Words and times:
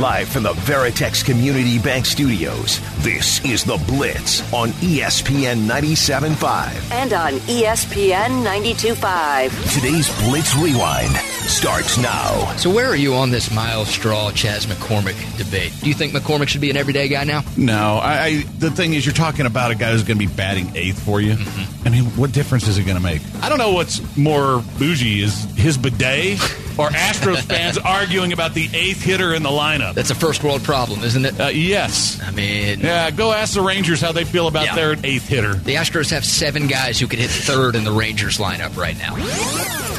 Live 0.00 0.30
from 0.30 0.44
the 0.44 0.54
Veritex 0.54 1.22
Community 1.22 1.78
Bank 1.78 2.06
Studios, 2.06 2.80
this 3.02 3.44
is 3.44 3.64
The 3.64 3.76
Blitz 3.86 4.40
on 4.50 4.70
ESPN 4.70 5.66
97.5. 5.68 6.90
And 6.90 7.12
on 7.12 7.32
ESPN 7.32 8.42
92.5. 8.42 9.74
Today's 9.74 10.08
Blitz 10.22 10.56
Rewind 10.56 11.14
starts 11.50 11.98
now. 11.98 12.50
So 12.56 12.72
where 12.72 12.86
are 12.86 12.96
you 12.96 13.12
on 13.12 13.28
this 13.28 13.52
Myles 13.54 13.88
Straw 13.88 14.32
Chas 14.32 14.64
McCormick 14.64 15.36
debate? 15.36 15.74
Do 15.82 15.88
you 15.88 15.94
think 15.94 16.14
McCormick 16.14 16.48
should 16.48 16.62
be 16.62 16.70
an 16.70 16.78
everyday 16.78 17.08
guy 17.08 17.24
now? 17.24 17.42
No, 17.58 17.98
I, 18.02 18.24
I 18.24 18.42
the 18.58 18.70
thing 18.70 18.94
is, 18.94 19.04
you're 19.04 19.14
talking 19.14 19.44
about 19.44 19.70
a 19.70 19.74
guy 19.74 19.92
who's 19.92 20.02
going 20.02 20.18
to 20.18 20.26
be 20.26 20.32
batting 20.32 20.74
eighth 20.76 21.02
for 21.02 21.20
you. 21.20 21.34
Mm-hmm. 21.34 21.86
I 21.86 21.90
mean, 21.90 22.04
what 22.16 22.32
difference 22.32 22.68
is 22.68 22.78
it 22.78 22.84
going 22.84 22.96
to 22.96 23.02
make? 23.02 23.20
I 23.42 23.50
don't 23.50 23.58
know 23.58 23.72
what's 23.72 24.16
more 24.16 24.64
bougie 24.78 25.22
is 25.22 25.44
his 25.56 25.76
bidet 25.76 26.40
or 26.78 26.88
Astros 26.90 27.42
fans 27.42 27.78
arguing 27.84 28.32
about 28.32 28.54
the 28.54 28.68
eighth 28.72 29.02
hitter 29.02 29.34
in 29.34 29.42
the 29.42 29.48
lineup. 29.50 29.94
That's 29.94 30.10
a 30.10 30.14
first 30.14 30.42
world 30.42 30.62
problem, 30.62 31.02
isn't 31.04 31.24
it? 31.24 31.40
Uh, 31.40 31.48
yes. 31.48 32.20
I 32.22 32.30
mean, 32.30 32.80
Yeah, 32.80 33.10
go 33.10 33.32
ask 33.32 33.54
the 33.54 33.60
Rangers 33.62 34.00
how 34.00 34.12
they 34.12 34.24
feel 34.24 34.46
about 34.48 34.66
Yeah. 34.66 34.74
their 34.74 34.96
eighth 35.04 35.28
hitter. 35.28 35.54
the 35.54 35.74
Astros 35.74 36.10
have 36.10 36.24
seven 36.24 36.66
guys 36.66 36.98
who 36.98 37.06
could 37.06 37.18
hit 37.18 37.30
third 37.30 37.74
in 37.74 37.84
the 37.84 37.92
Rangers 37.92 38.38
lineup 38.38 38.76
right 38.76 38.96
now. 38.98 39.14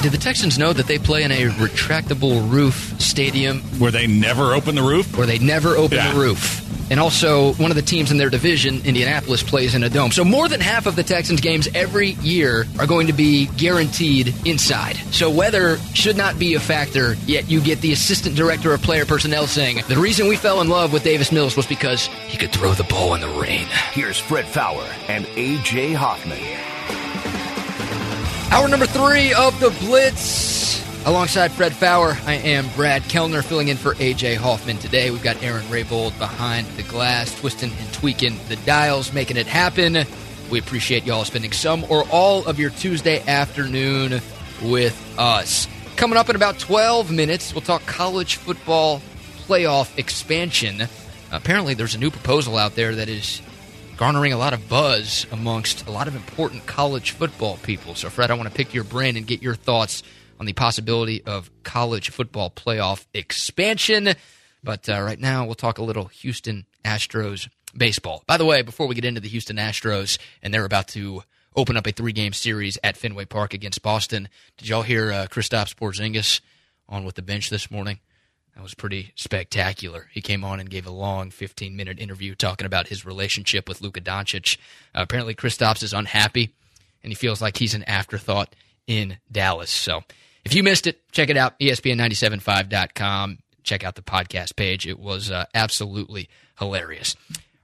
Did 0.01 0.11
the 0.11 0.17
Texans 0.17 0.57
know 0.57 0.73
that 0.73 0.87
they 0.87 0.97
play 0.97 1.23
in 1.23 1.31
a 1.31 1.45
retractable 1.51 2.49
roof 2.51 2.95
stadium 2.99 3.59
Where 3.79 3.91
they 3.91 4.07
never 4.07 4.53
open 4.53 4.75
the 4.75 4.81
roof. 4.81 5.15
where 5.17 5.27
they 5.27 5.37
never 5.39 5.75
open 5.77 5.97
Yeah. 5.97 6.11
the 6.13 6.19
roof? 6.19 6.60
And 6.91 6.99
also, 6.99 7.53
one 7.53 7.71
of 7.71 7.75
the 7.75 7.81
teams 7.81 8.11
in 8.11 8.17
their 8.17 8.29
division, 8.29 8.81
Indianapolis, 8.83 9.41
plays 9.41 9.75
in 9.75 9.83
a 9.83 9.89
dome. 9.89 10.11
So 10.11 10.25
more 10.25 10.49
than 10.49 10.59
half 10.59 10.87
of 10.87 10.97
the 10.97 11.03
Texans 11.03 11.39
games 11.39 11.69
every 11.73 12.09
year 12.21 12.67
are 12.77 12.85
going 12.85 13.07
to 13.07 13.13
be 13.13 13.45
guaranteed 13.55 14.35
inside. 14.45 14.97
So 15.11 15.29
weather 15.29 15.77
should 15.93 16.17
not 16.17 16.37
be 16.37 16.55
a 16.55 16.59
factor, 16.59 17.15
yet 17.25 17.49
you 17.49 17.61
get 17.61 17.79
the 17.79 17.93
assistant 17.93 18.35
director 18.35 18.73
of 18.73 18.81
player 18.81 19.05
personnel 19.05 19.47
saying, 19.47 19.79
the 19.87 19.97
reason 19.97 20.27
we 20.27 20.35
fell 20.35 20.59
in 20.59 20.67
love 20.67 20.91
with 20.91 21.05
Davis 21.05 21.31
Mills 21.31 21.55
was 21.55 21.65
because 21.65 22.07
he 22.27 22.37
could 22.37 22.51
throw 22.51 22.73
the 22.73 22.83
ball 22.83 23.15
in 23.15 23.21
the 23.21 23.39
rain. 23.39 23.67
Here's 23.93 24.19
Fred 24.19 24.45
Faour 24.45 24.85
and 25.07 25.25
A.J. 25.37 25.93
Hoffman. 25.93 26.41
Hour 28.51 28.67
number 28.67 28.85
three 28.85 29.33
of 29.33 29.57
the 29.61 29.69
Blitz. 29.79 30.80
Alongside 31.03 31.51
Fred 31.51 31.73
Faour, 31.73 32.15
I 32.27 32.35
am 32.35 32.69
Brad 32.75 33.01
Kellner 33.03 33.41
filling 33.41 33.69
in 33.69 33.77
for 33.77 33.95
AJ 33.95 34.35
Hoffman 34.35 34.77
today. 34.77 35.09
We've 35.09 35.23
got 35.23 35.41
Aaron 35.41 35.63
Raybold 35.63 36.15
behind 36.19 36.67
the 36.77 36.83
glass, 36.83 37.33
twisting 37.39 37.71
and 37.71 37.91
tweaking 37.91 38.37
the 38.49 38.55
dials, 38.57 39.11
making 39.11 39.37
it 39.37 39.47
happen. 39.47 39.97
We 40.51 40.59
appreciate 40.59 41.03
y'all 41.03 41.25
spending 41.25 41.53
some 41.53 41.85
or 41.89 42.03
all 42.11 42.45
of 42.45 42.59
your 42.59 42.69
Tuesday 42.69 43.19
afternoon 43.27 44.21
with 44.61 45.15
us. 45.17 45.67
Coming 45.95 46.17
up 46.17 46.29
in 46.29 46.35
about 46.35 46.59
12 46.59 47.09
minutes, 47.09 47.51
we'll 47.55 47.61
talk 47.61 47.83
college 47.87 48.35
football 48.35 49.01
playoff 49.47 49.97
expansion. 49.97 50.87
Apparently, 51.31 51.73
there's 51.73 51.95
a 51.95 51.99
new 51.99 52.11
proposal 52.11 52.57
out 52.57 52.75
there 52.75 52.93
that 52.93 53.09
is 53.09 53.41
garnering 53.97 54.33
a 54.33 54.37
lot 54.37 54.53
of 54.53 54.69
buzz 54.69 55.25
amongst 55.31 55.87
a 55.87 55.91
lot 55.91 56.07
of 56.07 56.15
important 56.15 56.67
college 56.67 57.11
football 57.11 57.57
people. 57.63 57.95
So, 57.95 58.11
Fred, 58.11 58.29
I 58.29 58.35
want 58.35 58.49
to 58.49 58.55
pick 58.55 58.75
your 58.75 58.83
brain 58.83 59.17
and 59.17 59.25
get 59.25 59.41
your 59.41 59.55
thoughts 59.55 60.03
on 60.41 60.47
the 60.47 60.53
possibility 60.53 61.23
of 61.23 61.51
college 61.61 62.09
football 62.09 62.49
playoff 62.49 63.05
expansion. 63.13 64.15
But 64.63 64.89
uh, 64.89 64.99
right 64.99 65.19
now, 65.19 65.45
we'll 65.45 65.53
talk 65.53 65.77
a 65.77 65.83
little 65.83 66.05
Houston 66.05 66.65
Astros 66.83 67.47
baseball. 67.77 68.23
By 68.25 68.37
the 68.37 68.45
way, 68.45 68.63
before 68.63 68.87
we 68.87 68.95
get 68.95 69.05
into 69.05 69.21
the 69.21 69.29
Houston 69.29 69.57
Astros, 69.57 70.17
and 70.41 70.51
they're 70.51 70.65
about 70.65 70.87
to 70.89 71.21
open 71.55 71.77
up 71.77 71.85
a 71.85 71.91
three 71.91 72.11
game 72.11 72.33
series 72.33 72.79
at 72.83 72.97
Fenway 72.97 73.25
Park 73.25 73.53
against 73.53 73.83
Boston, 73.83 74.29
did 74.57 74.67
y'all 74.67 74.81
hear 74.81 75.11
uh, 75.11 75.27
Kristaps 75.29 75.75
Porzingis 75.75 76.41
on 76.89 77.05
with 77.05 77.13
the 77.13 77.21
bench 77.21 77.51
this 77.51 77.69
morning? 77.69 77.99
That 78.55 78.63
was 78.63 78.73
pretty 78.73 79.11
spectacular. 79.15 80.09
He 80.11 80.21
came 80.21 80.43
on 80.43 80.59
and 80.59 80.71
gave 80.71 80.87
a 80.87 80.91
long 80.91 81.29
15 81.29 81.75
minute 81.75 81.99
interview 81.99 82.33
talking 82.33 82.65
about 82.65 82.87
his 82.87 83.05
relationship 83.05 83.69
with 83.69 83.79
Luka 83.79 84.01
Doncic. 84.01 84.57
Uh, 84.95 85.03
apparently, 85.03 85.35
Kristaps 85.35 85.83
is 85.83 85.93
unhappy 85.93 86.49
and 87.03 87.11
he 87.11 87.15
feels 87.15 87.43
like 87.43 87.57
he's 87.57 87.75
an 87.75 87.83
afterthought 87.83 88.55
in 88.87 89.19
Dallas. 89.31 89.69
So 89.69 90.01
if 90.45 90.53
you 90.53 90.63
missed 90.63 90.87
it, 90.87 91.01
check 91.11 91.29
it 91.29 91.37
out, 91.37 91.55
E 91.59 91.69
ESPN975.com. 91.69 93.39
Check 93.63 93.83
out 93.83 93.95
the 93.95 94.01
podcast 94.01 94.55
page. 94.55 94.87
It 94.87 94.99
was 94.99 95.29
uh, 95.29 95.45
absolutely 95.53 96.29
hilarious. 96.57 97.15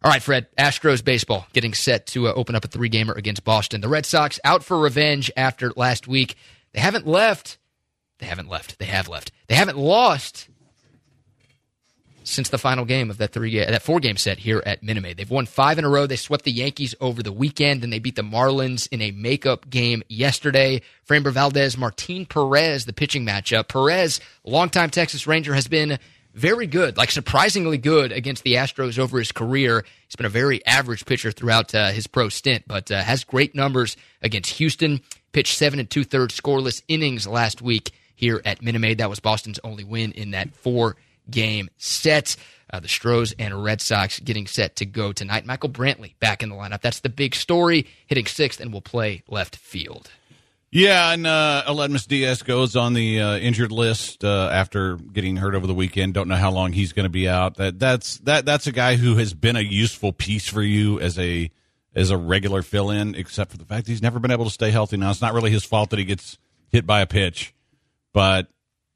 All 0.04 0.12
right, 0.12 0.22
Fred, 0.22 0.48
Astros 0.58 1.04
baseball 1.04 1.48
getting 1.54 1.74
set 1.74 2.06
to 2.08 2.28
uh, 2.28 2.34
open 2.34 2.56
up 2.56 2.64
a 2.64 2.68
three 2.68 2.90
gamer 2.90 3.14
against 3.14 3.44
Boston. 3.44 3.82
The 3.82 3.88
Red 3.90 4.06
Sox 4.06 4.40
out 4.44 4.64
for 4.64 4.78
revenge 4.78 5.32
after 5.36 5.72
last 5.76 6.08
week. 6.08 6.36
They 6.74 6.80
haven't 6.80 7.08
left. 7.08 7.58
They 8.20 8.28
haven't 8.28 8.48
left. 8.48 8.78
They 8.78 8.86
have 8.86 9.08
left. 9.08 9.32
They 9.48 9.56
haven't 9.56 9.78
lost 9.78 10.48
since 12.28 12.50
the 12.50 12.58
final 12.58 12.86
game 12.86 13.10
of 13.10 13.18
that 13.18 13.32
three 13.32 13.58
that 13.58 13.82
four 13.82 14.00
game 14.00 14.18
set 14.18 14.40
here 14.40 14.62
at 14.66 14.84
Minute. 14.84 15.18
They've 15.18 15.30
won 15.30 15.46
five 15.46 15.80
in 15.80 15.86
a 15.86 15.90
row. 15.90 16.08
They 16.08 16.16
swept 16.16 16.44
the 16.46 16.52
Yankees 16.52 16.94
over 17.00 17.24
the 17.24 17.32
weekend, 17.32 17.84
and 17.84 17.92
they 17.92 18.00
beat 18.00 18.16
the 18.16 18.22
Marlins 18.22 18.88
in 18.92 19.02
a 19.02 19.12
makeup 19.12 19.70
game 19.70 20.04
yesterday. 20.08 20.82
Framber 21.08 21.32
Valdez, 21.32 21.78
Martin 21.78 22.26
Perez, 22.26 22.86
the 22.86 22.94
pitching 22.94 23.26
matchup. 23.26 23.68
Perez, 23.68 24.20
longtime 24.44 24.90
Texas 24.90 25.26
Ranger, 25.26 25.54
has 25.54 25.68
been 25.68 25.98
very 26.34 26.68
good, 26.68 26.98
like 26.98 27.10
surprisingly 27.10 27.78
good 27.80 28.12
against 28.12 28.44
the 28.44 28.56
Astros 28.56 29.00
over 29.00 29.18
his 29.18 29.32
career. 29.32 29.84
He's 30.08 30.16
been 30.16 30.26
a 30.26 30.30
very 30.30 30.64
average 30.66 31.06
pitcher 31.06 31.32
throughout 31.32 31.74
uh, 31.74 31.92
his 31.92 32.06
pro 32.06 32.30
stint, 32.30 32.66
but 32.68 32.92
uh, 32.92 33.02
has 33.02 33.24
great 33.24 33.56
numbers 33.56 33.98
against 34.22 34.52
Houston. 34.54 35.02
Pitched 35.32 35.58
seven 35.58 35.80
and 35.80 35.90
two 35.90 36.04
thirds 36.04 36.40
scoreless 36.40 36.84
innings 36.88 37.26
last 37.26 37.62
week 37.62 37.92
here 38.16 38.42
at 38.46 38.62
Minute. 38.62 39.00
That 39.00 39.10
was 39.10 39.20
Boston's 39.20 39.60
only 39.64 39.84
win 39.84 40.12
in 40.12 40.32
that 40.32 40.54
four 40.54 40.96
game 41.30 41.70
set. 41.78 42.36
Uh, 42.72 42.82
the 42.82 42.88
Stros 42.88 43.34
and 43.40 43.64
Red 43.64 43.80
Sox 43.80 44.20
getting 44.20 44.46
set 44.46 44.76
to 44.78 44.86
go 44.86 45.14
tonight. 45.14 45.46
Michael 45.46 45.70
Brantley 45.70 46.20
back 46.20 46.44
in 46.44 46.50
the 46.50 46.56
lineup. 46.56 46.82
That's 46.82 47.00
the 47.00 47.10
big 47.10 47.34
story. 47.34 47.88
Hitting 48.08 48.26
sixth 48.26 48.60
and 48.60 48.74
will 48.74 48.82
play 48.82 49.24
left 49.30 49.56
field. 49.56 50.12
Yeah, 50.70 51.14
and 51.14 51.26
uh, 51.26 51.64
Aledmys 51.66 52.08
Diaz 52.08 52.44
goes 52.44 52.76
on 52.76 52.94
the 52.94 53.22
uh, 53.22 53.38
injured 53.38 53.72
list 53.72 54.26
uh, 54.26 54.50
after 54.52 54.98
getting 54.98 55.38
hurt 55.38 55.56
over 55.56 55.66
the 55.66 55.74
weekend. 55.74 56.14
Don't 56.14 56.28
know 56.28 56.36
how 56.36 56.52
long 56.52 56.74
he's 56.74 56.92
going 56.92 57.06
to 57.06 57.10
be 57.10 57.30
out. 57.30 57.56
That 57.56 57.80
that's 57.80 58.18
that 58.20 58.46
that's 58.46 58.68
a 58.68 58.74
guy 58.74 58.98
who 58.98 59.16
has 59.16 59.34
been 59.34 59.56
a 59.56 59.62
useful 59.62 60.12
piece 60.12 60.50
for 60.50 60.62
you 60.62 61.00
as 61.00 61.18
a 61.18 61.50
as 61.96 62.12
a 62.12 62.18
regular 62.18 62.64
fill 62.64 62.92
in, 62.92 63.16
except 63.16 63.52
for 63.52 63.58
the 63.58 63.64
fact 63.64 63.88
he's 63.88 64.02
never 64.02 64.20
been 64.20 64.30
able 64.30 64.44
to 64.44 64.52
stay 64.52 64.70
healthy. 64.70 64.98
Now 64.98 65.10
it's 65.10 65.22
not 65.22 65.34
really 65.34 65.52
his 65.52 65.64
fault 65.64 65.90
that 65.92 66.00
he 66.00 66.06
gets 66.06 66.38
hit 66.70 66.86
by 66.86 67.00
a 67.00 67.08
pitch, 67.08 67.54
but 68.12 68.48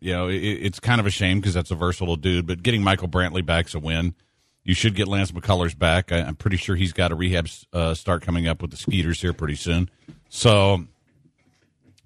you 0.01 0.11
know 0.11 0.27
it, 0.27 0.35
it's 0.35 0.79
kind 0.79 0.99
of 0.99 1.07
a 1.07 1.11
shame 1.11 1.39
because 1.39 1.53
that's 1.53 1.71
a 1.71 1.75
versatile 1.75 2.17
dude. 2.17 2.47
But 2.47 2.63
getting 2.63 2.83
Michael 2.83 3.07
Brantley 3.07 3.45
back's 3.45 3.73
a 3.73 3.79
win. 3.79 4.15
You 4.63 4.73
should 4.75 4.93
get 4.95 5.07
Lance 5.07 5.31
McCullers 5.31 5.77
back. 5.77 6.11
I, 6.11 6.19
I'm 6.19 6.35
pretty 6.35 6.57
sure 6.57 6.75
he's 6.75 6.93
got 6.93 7.11
a 7.11 7.15
rehab 7.15 7.47
uh, 7.73 7.93
start 7.93 8.21
coming 8.21 8.47
up 8.47 8.61
with 8.61 8.71
the 8.71 8.77
Skeeters 8.77 9.21
here 9.21 9.33
pretty 9.33 9.55
soon. 9.55 9.89
So 10.29 10.85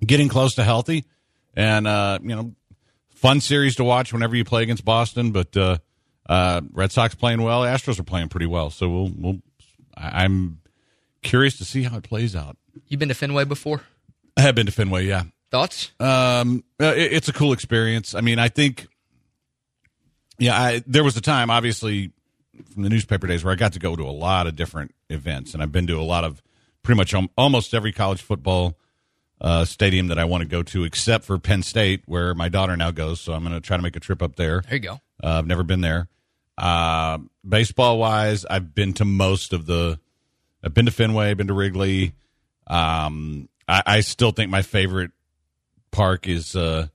getting 0.06 0.30
close 0.30 0.56
to 0.56 0.64
healthy, 0.64 1.06
and 1.56 1.88
uh, 1.88 2.20
you 2.22 2.36
know, 2.36 2.54
fun 3.10 3.42
series 3.42 3.76
to 3.78 3.84
watch 3.84 4.14
whenever 4.14 4.36
you 4.36 4.46
play 4.46 4.64
against 4.64 4.86
Boston. 4.86 5.32
But 5.32 5.56
uh, 5.58 5.78
uh, 6.30 6.62
Red 6.72 6.92
Sox 6.92 7.16
playing 7.16 7.42
well, 7.42 7.62
Astros 7.62 8.00
are 8.00 8.04
playing 8.04 8.30
pretty 8.30 8.48
well. 8.48 8.70
So 8.70 8.90
we'll, 8.90 9.12
we'll 9.18 9.40
I'm 9.98 10.60
curious 11.22 11.58
to 11.58 11.66
see 11.66 11.84
how 11.84 11.98
it 11.98 12.04
plays 12.04 12.36
out. 12.36 12.58
You've 12.88 13.00
been 13.00 13.10
to 13.10 13.16
Fenway 13.16 13.46
before? 13.46 13.82
I 14.38 14.42
have 14.42 14.56
been 14.56 14.66
to 14.66 14.72
Fenway, 14.72 15.06
yeah. 15.06 15.24
Thoughts? 15.56 15.92
Um, 16.02 16.66
uh, 16.82 16.88
it, 16.88 17.14
it's 17.14 17.30
a 17.30 17.34
cool 17.34 17.54
experience. 17.54 18.14
I 18.14 18.20
mean, 18.20 18.40
I 18.40 18.50
think, 18.50 18.88
yeah, 20.38 20.62
I, 20.62 20.84
there 20.86 21.02
was 21.02 21.16
a 21.16 21.22
time, 21.22 21.50
obviously, 21.50 22.12
from 22.74 22.84
the 22.84 22.90
newspaper 22.90 23.26
days 23.26 23.42
where 23.42 23.54
I 23.54 23.56
got 23.56 23.72
to 23.72 23.80
go 23.80 23.96
to 23.96 24.04
a 24.04 24.12
lot 24.12 24.48
of 24.48 24.58
different 24.58 24.94
events, 25.10 25.54
and 25.54 25.64
I've 25.64 25.72
been 25.72 25.88
to 25.88 25.98
a 25.98 26.04
lot 26.04 26.26
of 26.26 26.44
pretty 26.84 26.98
much 26.98 27.16
almost 27.38 27.74
every 27.74 27.94
college 27.94 28.22
football 28.22 28.78
uh, 29.40 29.64
stadium 29.64 30.08
that 30.08 30.20
I 30.20 30.26
want 30.26 30.42
to 30.42 30.48
go 30.48 30.62
to, 30.62 30.84
except 30.84 31.24
for 31.24 31.38
Penn 31.40 31.64
State, 31.64 32.04
where 32.06 32.34
my 32.34 32.50
daughter 32.50 32.76
now 32.76 32.92
goes. 32.92 33.22
So 33.22 33.32
I'm 33.32 33.44
going 33.44 33.56
to 33.56 33.62
try 33.62 33.78
to 33.78 33.84
make 33.84 33.96
a 33.96 34.02
trip 34.02 34.22
up 34.22 34.36
there. 34.36 34.62
There 34.62 34.74
you 34.74 34.80
go. 34.80 35.00
Uh, 35.24 35.38
I've 35.38 35.48
never 35.48 35.64
been 35.64 35.80
there. 35.80 36.10
Uh, 36.58 37.20
baseball 37.48 37.98
wise, 37.98 38.44
I've 38.44 38.76
been 38.76 38.92
to 38.96 39.06
most 39.06 39.54
of 39.54 39.66
the. 39.66 40.02
I've 40.62 40.74
been 40.74 40.86
to 40.86 40.92
Fenway, 40.92 41.34
been 41.36 41.48
to 41.48 41.54
Wrigley. 41.54 42.12
Um, 42.68 43.48
I, 43.70 43.84
I 43.86 44.00
still 44.02 44.32
think 44.32 44.52
my 44.52 44.62
favorite 44.62 45.12
park 45.96 46.28
is 46.28 46.56
uh, 46.56 46.88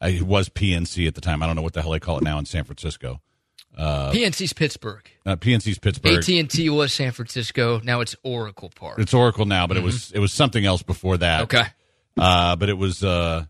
I 0.00 0.20
was 0.22 0.48
PNC 0.48 1.06
at 1.08 1.14
the 1.14 1.20
time. 1.20 1.42
I 1.42 1.46
don't 1.46 1.56
know 1.56 1.62
what 1.62 1.72
the 1.72 1.82
hell 1.82 1.90
they 1.90 2.00
call 2.00 2.18
it 2.18 2.24
now 2.24 2.38
in 2.38 2.44
San 2.44 2.64
Francisco. 2.64 3.20
Uh, 3.76 4.12
PNC's 4.12 4.52
Pittsburgh. 4.52 5.02
Uh, 5.26 5.34
PNC's 5.34 5.78
Pittsburgh. 5.78 6.18
AT 6.18 6.28
and 6.28 6.48
T 6.48 6.70
was 6.70 6.92
San 6.92 7.10
Francisco. 7.10 7.80
Now 7.82 8.00
it's 8.00 8.14
Oracle 8.22 8.70
Park. 8.74 9.00
It's 9.00 9.12
Oracle 9.12 9.46
now, 9.46 9.66
but 9.66 9.76
it 9.76 9.82
was 9.82 10.12
it 10.12 10.20
was 10.20 10.32
something 10.32 10.64
else 10.64 10.82
before 10.82 11.16
that. 11.18 11.42
Okay. 11.42 11.64
Uh, 12.16 12.54
but 12.54 12.68
it 12.68 12.78
was 12.78 13.02
uh, 13.02 13.44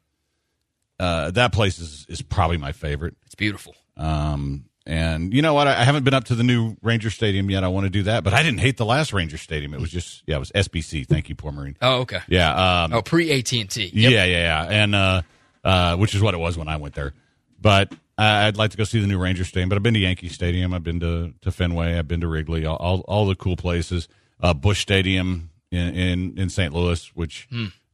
uh, 0.98 1.30
that 1.32 1.52
place 1.52 1.78
is 1.78 2.06
is 2.08 2.22
probably 2.22 2.56
my 2.56 2.72
favorite. 2.72 3.16
It's 3.26 3.34
beautiful. 3.34 3.74
Um, 3.96 4.64
and 4.86 5.32
you 5.32 5.40
know 5.42 5.54
what? 5.54 5.66
I, 5.66 5.80
I 5.80 5.84
haven't 5.84 6.04
been 6.04 6.14
up 6.14 6.24
to 6.24 6.34
the 6.34 6.42
new 6.44 6.76
Ranger 6.82 7.10
Stadium 7.10 7.50
yet. 7.50 7.64
I 7.64 7.68
want 7.68 7.84
to 7.84 7.90
do 7.90 8.02
that, 8.04 8.22
but 8.24 8.32
I 8.34 8.42
didn't 8.42 8.60
hate 8.60 8.76
the 8.76 8.84
last 8.84 9.12
Ranger 9.12 9.38
Stadium. 9.38 9.72
It 9.74 9.80
was 9.80 9.90
just 9.90 10.22
yeah, 10.26 10.36
it 10.36 10.40
was 10.40 10.52
SBC. 10.52 11.06
Thank 11.06 11.28
you, 11.28 11.34
poor 11.34 11.52
Marine. 11.52 11.76
Oh, 11.80 12.00
okay. 12.00 12.20
Yeah. 12.28 12.82
Um, 12.84 12.92
Oh, 12.92 13.02
pre 13.02 13.30
AT 13.32 13.52
and 13.52 13.70
T. 13.70 13.90
Yeah, 13.94 14.10
yeah, 14.10 14.24
yeah, 14.26 14.62
and 14.64 14.94
uh, 14.94 15.22
uh, 15.64 15.96
which 15.96 16.14
is 16.14 16.20
what 16.22 16.34
it 16.34 16.38
was 16.38 16.58
when 16.58 16.68
I 16.68 16.76
went 16.76 16.94
there. 16.94 17.14
But 17.60 17.92
I'd 18.18 18.56
like 18.58 18.72
to 18.72 18.76
go 18.76 18.84
see 18.84 19.00
the 19.00 19.06
new 19.06 19.18
Ranger 19.18 19.44
Stadium, 19.44 19.68
but 19.70 19.76
I've 19.76 19.82
been 19.82 19.94
to 19.94 20.00
Yankee 20.00 20.28
Stadium. 20.28 20.74
I've 20.74 20.84
been 20.84 21.00
to, 21.00 21.32
to 21.40 21.50
Fenway. 21.50 21.98
I've 21.98 22.06
been 22.06 22.20
to 22.20 22.28
Wrigley. 22.28 22.66
All 22.66 22.76
all, 22.76 23.00
all 23.08 23.26
the 23.26 23.34
cool 23.34 23.56
places. 23.56 24.06
Uh, 24.40 24.52
Busch 24.52 24.80
Stadium 24.80 25.50
in 25.70 25.94
in, 25.94 26.38
in 26.38 26.50
St. 26.50 26.74
Louis, 26.74 27.10
which 27.14 27.48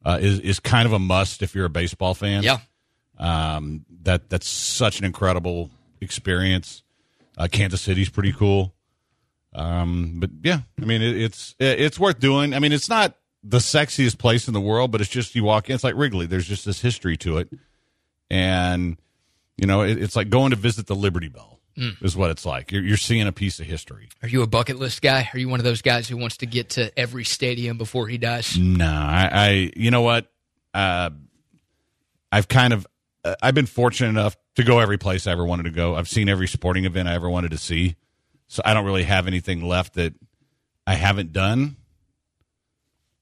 uh, 0.05 0.19
is 0.21 0.39
is 0.41 0.59
kind 0.59 0.85
of 0.85 0.91
a 0.93 0.99
must 0.99 1.41
if 1.41 1.55
you're 1.55 1.65
a 1.65 1.69
baseball 1.69 2.13
fan. 2.13 2.43
Yeah. 2.43 2.57
Um, 3.17 3.85
that 4.03 4.29
that's 4.29 4.47
such 4.47 4.99
an 4.99 5.05
incredible 5.05 5.69
experience. 6.01 6.83
Uh, 7.37 7.47
Kansas 7.49 7.81
City's 7.81 8.09
pretty 8.09 8.33
cool. 8.33 8.73
Um, 9.53 10.15
but 10.19 10.29
yeah, 10.43 10.61
I 10.81 10.85
mean, 10.85 11.01
it, 11.01 11.21
it's 11.21 11.55
it's 11.59 11.99
worth 11.99 12.19
doing. 12.19 12.53
I 12.53 12.59
mean, 12.59 12.71
it's 12.71 12.89
not 12.89 13.17
the 13.43 13.57
sexiest 13.57 14.17
place 14.17 14.47
in 14.47 14.53
the 14.53 14.61
world, 14.61 14.91
but 14.91 15.01
it's 15.01 15.09
just 15.09 15.35
you 15.35 15.43
walk 15.43 15.69
in. 15.69 15.75
It's 15.75 15.83
like 15.83 15.95
Wrigley. 15.95 16.25
There's 16.25 16.47
just 16.47 16.65
this 16.65 16.81
history 16.81 17.17
to 17.17 17.37
it, 17.37 17.49
and 18.29 18.97
you 19.57 19.67
know, 19.67 19.81
it, 19.81 20.01
it's 20.01 20.15
like 20.15 20.29
going 20.29 20.51
to 20.51 20.55
visit 20.55 20.87
the 20.87 20.95
Liberty 20.95 21.27
Bell. 21.27 21.59
Is 22.01 22.15
what 22.15 22.29
it's 22.29 22.45
like. 22.45 22.71
You're, 22.71 22.83
you're 22.83 22.97
seeing 22.97 23.25
a 23.25 23.31
piece 23.31 23.59
of 23.59 23.65
history. 23.65 24.09
Are 24.21 24.27
you 24.27 24.43
a 24.43 24.47
bucket 24.47 24.77
list 24.77 25.01
guy? 25.01 25.29
Are 25.33 25.39
you 25.39 25.49
one 25.49 25.59
of 25.59 25.63
those 25.63 25.81
guys 25.81 26.07
who 26.07 26.17
wants 26.17 26.37
to 26.37 26.45
get 26.45 26.71
to 26.71 26.91
every 26.99 27.23
stadium 27.23 27.77
before 27.77 28.07
he 28.07 28.17
dies? 28.17 28.55
No, 28.57 28.85
I, 28.85 29.29
I 29.31 29.71
you 29.75 29.89
know 29.89 30.01
what? 30.01 30.31
Uh, 30.73 31.09
I've 32.31 32.47
kind 32.47 32.73
of 32.73 32.85
uh, 33.23 33.35
I've 33.41 33.55
been 33.55 33.65
fortunate 33.65 34.09
enough 34.09 34.35
to 34.55 34.63
go 34.63 34.79
every 34.79 34.97
place 34.97 35.27
I 35.27 35.31
ever 35.31 35.45
wanted 35.45 35.63
to 35.63 35.71
go. 35.71 35.95
I've 35.95 36.07
seen 36.07 36.29
every 36.29 36.47
sporting 36.47 36.85
event 36.85 37.07
I 37.07 37.13
ever 37.13 37.29
wanted 37.29 37.51
to 37.51 37.57
see. 37.57 37.95
So 38.47 38.61
I 38.65 38.73
don't 38.73 38.85
really 38.85 39.03
have 39.03 39.27
anything 39.27 39.63
left 39.63 39.93
that 39.93 40.13
I 40.85 40.95
haven't 40.95 41.31
done. 41.31 41.77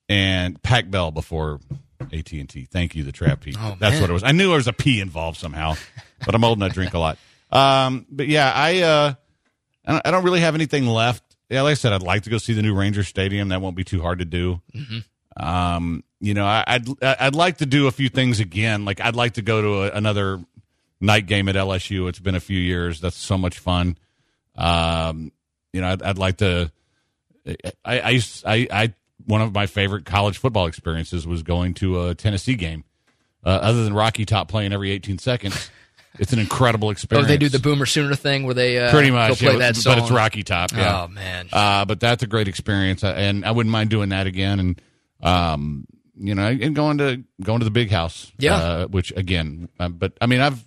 And 0.07 0.61
Pac 0.63 0.89
Bell 0.89 1.11
before 1.11 1.59
AT 2.11 2.31
and 2.31 2.49
T. 2.49 2.65
Thank 2.65 2.95
you, 2.95 3.03
the 3.03 3.11
Trap 3.11 3.41
Pete. 3.41 3.55
Oh, 3.59 3.75
That's 3.79 3.93
man. 3.93 4.01
what 4.01 4.09
it 4.09 4.13
was. 4.13 4.23
I 4.23 4.31
knew 4.31 4.47
there 4.47 4.57
was 4.57 4.67
a 4.67 4.73
P 4.73 5.01
involved 5.01 5.37
somehow, 5.37 5.75
but 6.25 6.33
I'm 6.33 6.43
old 6.43 6.57
and 6.57 6.63
I 6.63 6.69
drink 6.69 6.93
a 6.95 6.99
lot. 6.99 7.17
Um, 7.51 8.07
but 8.09 8.27
yeah, 8.27 8.51
I 8.53 8.81
uh, 8.81 9.13
I 9.85 9.91
don't, 9.91 10.07
I 10.07 10.11
don't 10.11 10.23
really 10.23 10.39
have 10.39 10.55
anything 10.55 10.87
left. 10.87 11.23
Yeah, 11.49 11.63
like 11.63 11.71
I 11.71 11.75
said, 11.75 11.93
I'd 11.93 12.03
like 12.03 12.23
to 12.23 12.29
go 12.29 12.37
see 12.37 12.53
the 12.53 12.61
new 12.61 12.73
Ranger 12.75 13.03
Stadium. 13.03 13.49
That 13.49 13.61
won't 13.61 13.75
be 13.75 13.83
too 13.83 14.01
hard 14.01 14.19
to 14.19 14.25
do. 14.25 14.61
Um, 15.39 16.03
you 16.19 16.33
know, 16.33 16.45
I, 16.45 16.63
I'd 16.68 17.03
I'd 17.03 17.36
like 17.36 17.57
to 17.57 17.65
do 17.65 17.88
a 17.88 17.91
few 17.91 18.09
things 18.09 18.39
again. 18.39 18.86
Like 18.86 19.00
I'd 19.00 19.15
like 19.15 19.33
to 19.33 19.41
go 19.41 19.62
to 19.62 19.83
a, 19.83 19.91
another 19.97 20.44
night 21.00 21.25
game 21.27 21.47
at 21.47 21.56
LSU. 21.56 22.09
It's 22.09 22.19
been 22.19 22.36
a 22.36 22.39
few 22.41 22.59
years. 22.59 23.00
That's 23.00 23.15
so 23.15 23.38
much 23.38 23.59
fun. 23.59 23.97
Um, 24.56 25.31
you 25.71 25.81
know, 25.81 25.88
I'd, 25.88 26.01
I'd 26.03 26.18
like 26.18 26.38
to. 26.38 26.71
I, 27.86 28.00
I 28.00 28.09
used 28.09 28.44
I 28.45 28.68
I 28.71 28.94
one 29.25 29.41
of 29.41 29.53
my 29.53 29.65
favorite 29.65 30.06
college 30.06 30.38
football 30.38 30.68
experiences 30.68 31.25
was 31.25 31.44
going 31.44 31.74
to 31.75 32.07
a 32.07 32.15
Tennessee 32.15 32.56
game. 32.56 32.83
Uh, 33.45 33.50
other 33.50 33.85
than 33.85 33.94
Rocky 33.94 34.25
Top 34.25 34.50
playing 34.50 34.74
every 34.74 34.92
18 34.92 35.18
seconds, 35.18 35.69
it's 36.19 36.33
an 36.33 36.39
incredible 36.39 36.89
experience. 36.89 37.25
Oh, 37.25 37.27
they 37.30 37.38
do 37.38 37.47
the 37.47 37.59
Boomer 37.59 37.85
Sooner 37.85 38.15
thing 38.15 38.44
where 38.44 38.53
they 38.53 38.77
uh, 38.77 38.92
pretty 38.92 39.12
much, 39.12 39.39
play 39.39 39.53
yeah, 39.53 39.59
that 39.59 39.75
song. 39.77 39.95
but 39.95 40.03
it's 40.03 40.12
Rocky 40.12 40.44
Top. 40.44 40.74
Yeah. 40.74 41.03
Oh 41.03 41.07
man, 41.07 41.47
Uh, 41.53 41.85
but 41.85 42.01
that's 42.01 42.24
a 42.24 42.27
great 42.27 42.50
experience, 42.50 43.03
and 43.03 43.45
I 43.45 43.51
wouldn't 43.51 43.71
mind 43.71 43.89
doing 43.89 44.09
that 44.09 44.27
again. 44.27 44.59
And 44.59 44.81
um, 45.21 45.86
you 46.16 46.36
know, 46.36 46.48
and 46.48 46.75
going 46.75 46.98
to 46.98 47.24
going 47.42 47.60
to 47.60 47.66
the 47.66 47.71
big 47.71 47.92
house. 47.92 48.31
Yeah. 48.38 48.56
Uh, 48.56 48.88
which 48.88 49.12
again, 49.16 49.69
uh, 49.80 49.89
but 49.89 50.13
I 50.21 50.25
mean, 50.25 50.42
I've 50.42 50.63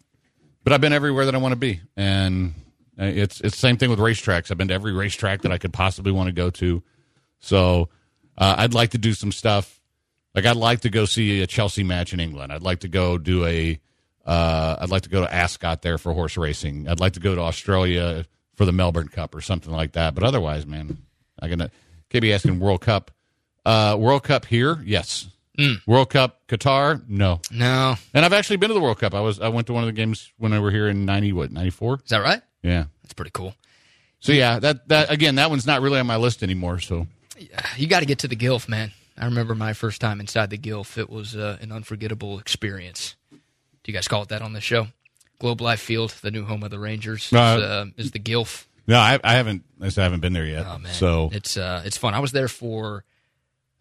but 0.64 0.72
I've 0.72 0.80
been 0.80 0.92
everywhere 0.92 1.26
that 1.26 1.34
I 1.34 1.38
want 1.38 1.52
to 1.52 1.56
be, 1.56 1.80
and 1.96 2.54
uh, 2.98 3.04
it's 3.04 3.40
it's 3.40 3.54
the 3.56 3.60
same 3.60 3.76
thing 3.76 3.90
with 3.90 3.98
racetracks. 3.98 4.50
I've 4.50 4.58
been 4.58 4.68
to 4.68 4.74
every 4.74 4.92
racetrack 4.92 5.42
that 5.42 5.52
I 5.52 5.58
could 5.58 5.72
possibly 5.72 6.12
want 6.12 6.28
to 6.28 6.32
go 6.32 6.50
to. 6.50 6.82
So 7.40 7.88
uh, 8.38 8.54
I'd 8.58 8.74
like 8.74 8.90
to 8.90 8.98
do 8.98 9.12
some 9.12 9.32
stuff. 9.32 9.80
Like 10.34 10.46
I'd 10.46 10.56
like 10.56 10.80
to 10.80 10.90
go 10.90 11.04
see 11.04 11.42
a 11.42 11.46
Chelsea 11.46 11.84
match 11.84 12.12
in 12.12 12.20
England. 12.20 12.52
I'd 12.52 12.62
like 12.62 12.80
to 12.80 12.88
go 12.88 13.18
do 13.18 13.44
a. 13.44 13.78
Uh, 14.24 14.76
I'd 14.80 14.90
like 14.90 15.02
to 15.02 15.08
go 15.08 15.20
to 15.20 15.34
Ascot 15.34 15.82
there 15.82 15.98
for 15.98 16.12
horse 16.12 16.36
racing. 16.36 16.88
I'd 16.88 17.00
like 17.00 17.14
to 17.14 17.20
go 17.20 17.34
to 17.34 17.40
Australia 17.40 18.24
for 18.54 18.64
the 18.64 18.72
Melbourne 18.72 19.08
Cup 19.08 19.34
or 19.34 19.40
something 19.40 19.72
like 19.72 19.92
that. 19.92 20.14
But 20.14 20.22
otherwise, 20.22 20.64
man, 20.64 20.98
I 21.40 21.48
gonna 21.48 21.70
be 22.12 22.32
asking 22.32 22.60
World 22.60 22.82
Cup. 22.82 23.10
Uh, 23.64 23.96
World 23.98 24.24
Cup 24.24 24.44
here, 24.46 24.82
yes. 24.84 25.28
Mm. 25.58 25.86
World 25.86 26.10
Cup 26.10 26.40
Qatar, 26.48 27.02
no. 27.08 27.40
no, 27.50 27.94
And 28.14 28.24
I've 28.24 28.32
actually 28.32 28.56
been 28.56 28.68
to 28.68 28.74
the 28.74 28.80
World 28.80 28.98
Cup. 28.98 29.14
I 29.14 29.20
was 29.20 29.38
I 29.38 29.48
went 29.48 29.66
to 29.66 29.72
one 29.74 29.82
of 29.82 29.86
the 29.86 29.92
games 29.92 30.32
when 30.38 30.52
I 30.52 30.58
were 30.60 30.70
here 30.70 30.88
in 30.88 31.04
ninety 31.04 31.32
what 31.32 31.52
ninety 31.52 31.70
four. 31.70 31.96
is 32.02 32.08
that 32.10 32.22
right? 32.22 32.40
Yeah. 32.62 32.84
That's 33.02 33.12
pretty 33.12 33.32
cool. 33.34 33.54
So 34.20 34.32
yeah, 34.32 34.58
that 34.60 34.88
that 34.88 35.10
again, 35.10 35.34
that 35.34 35.50
one's 35.50 35.66
not 35.66 35.82
really 35.82 36.00
on 36.00 36.06
my 36.06 36.16
list 36.16 36.42
anymore. 36.42 36.78
So 36.80 37.06
You 37.76 37.86
got 37.86 38.00
to 38.00 38.06
get 38.06 38.20
to 38.20 38.28
the 38.28 38.36
Gilf, 38.36 38.66
man. 38.68 38.92
I 39.18 39.26
remember 39.26 39.54
my 39.54 39.74
first 39.74 40.00
time 40.00 40.20
inside 40.20 40.48
the 40.48 40.56
Gilf. 40.58 40.96
It 40.96 41.10
was 41.10 41.36
uh, 41.36 41.58
an 41.60 41.70
unforgettable 41.70 42.38
experience. 42.38 43.14
Do 43.30 43.38
you 43.84 43.92
guys 43.92 44.08
call 44.08 44.22
it 44.22 44.30
that 44.30 44.40
on 44.42 44.54
the 44.54 44.60
show? 44.60 44.86
Globe 45.38 45.60
Life 45.60 45.80
Field, 45.80 46.14
the 46.22 46.30
new 46.30 46.44
home 46.44 46.62
of 46.62 46.70
the 46.70 46.78
Rangers, 46.78 47.26
is, 47.26 47.32
Uh, 47.32 47.36
uh, 47.38 47.84
is 47.96 48.12
the 48.12 48.20
Gilf. 48.20 48.66
no, 48.86 48.96
I, 48.98 49.18
I 49.22 49.34
haven't. 49.34 49.64
I 49.82 49.90
haven't 49.94 50.20
been 50.20 50.32
there 50.32 50.46
yet. 50.46 50.64
Oh 50.66 50.78
man, 50.78 50.94
So 50.94 51.28
it's 51.32 51.56
uh, 51.58 51.82
it's 51.84 51.98
fun. 51.98 52.14
I 52.14 52.20
was 52.20 52.32
there 52.32 52.48
for 52.48 53.04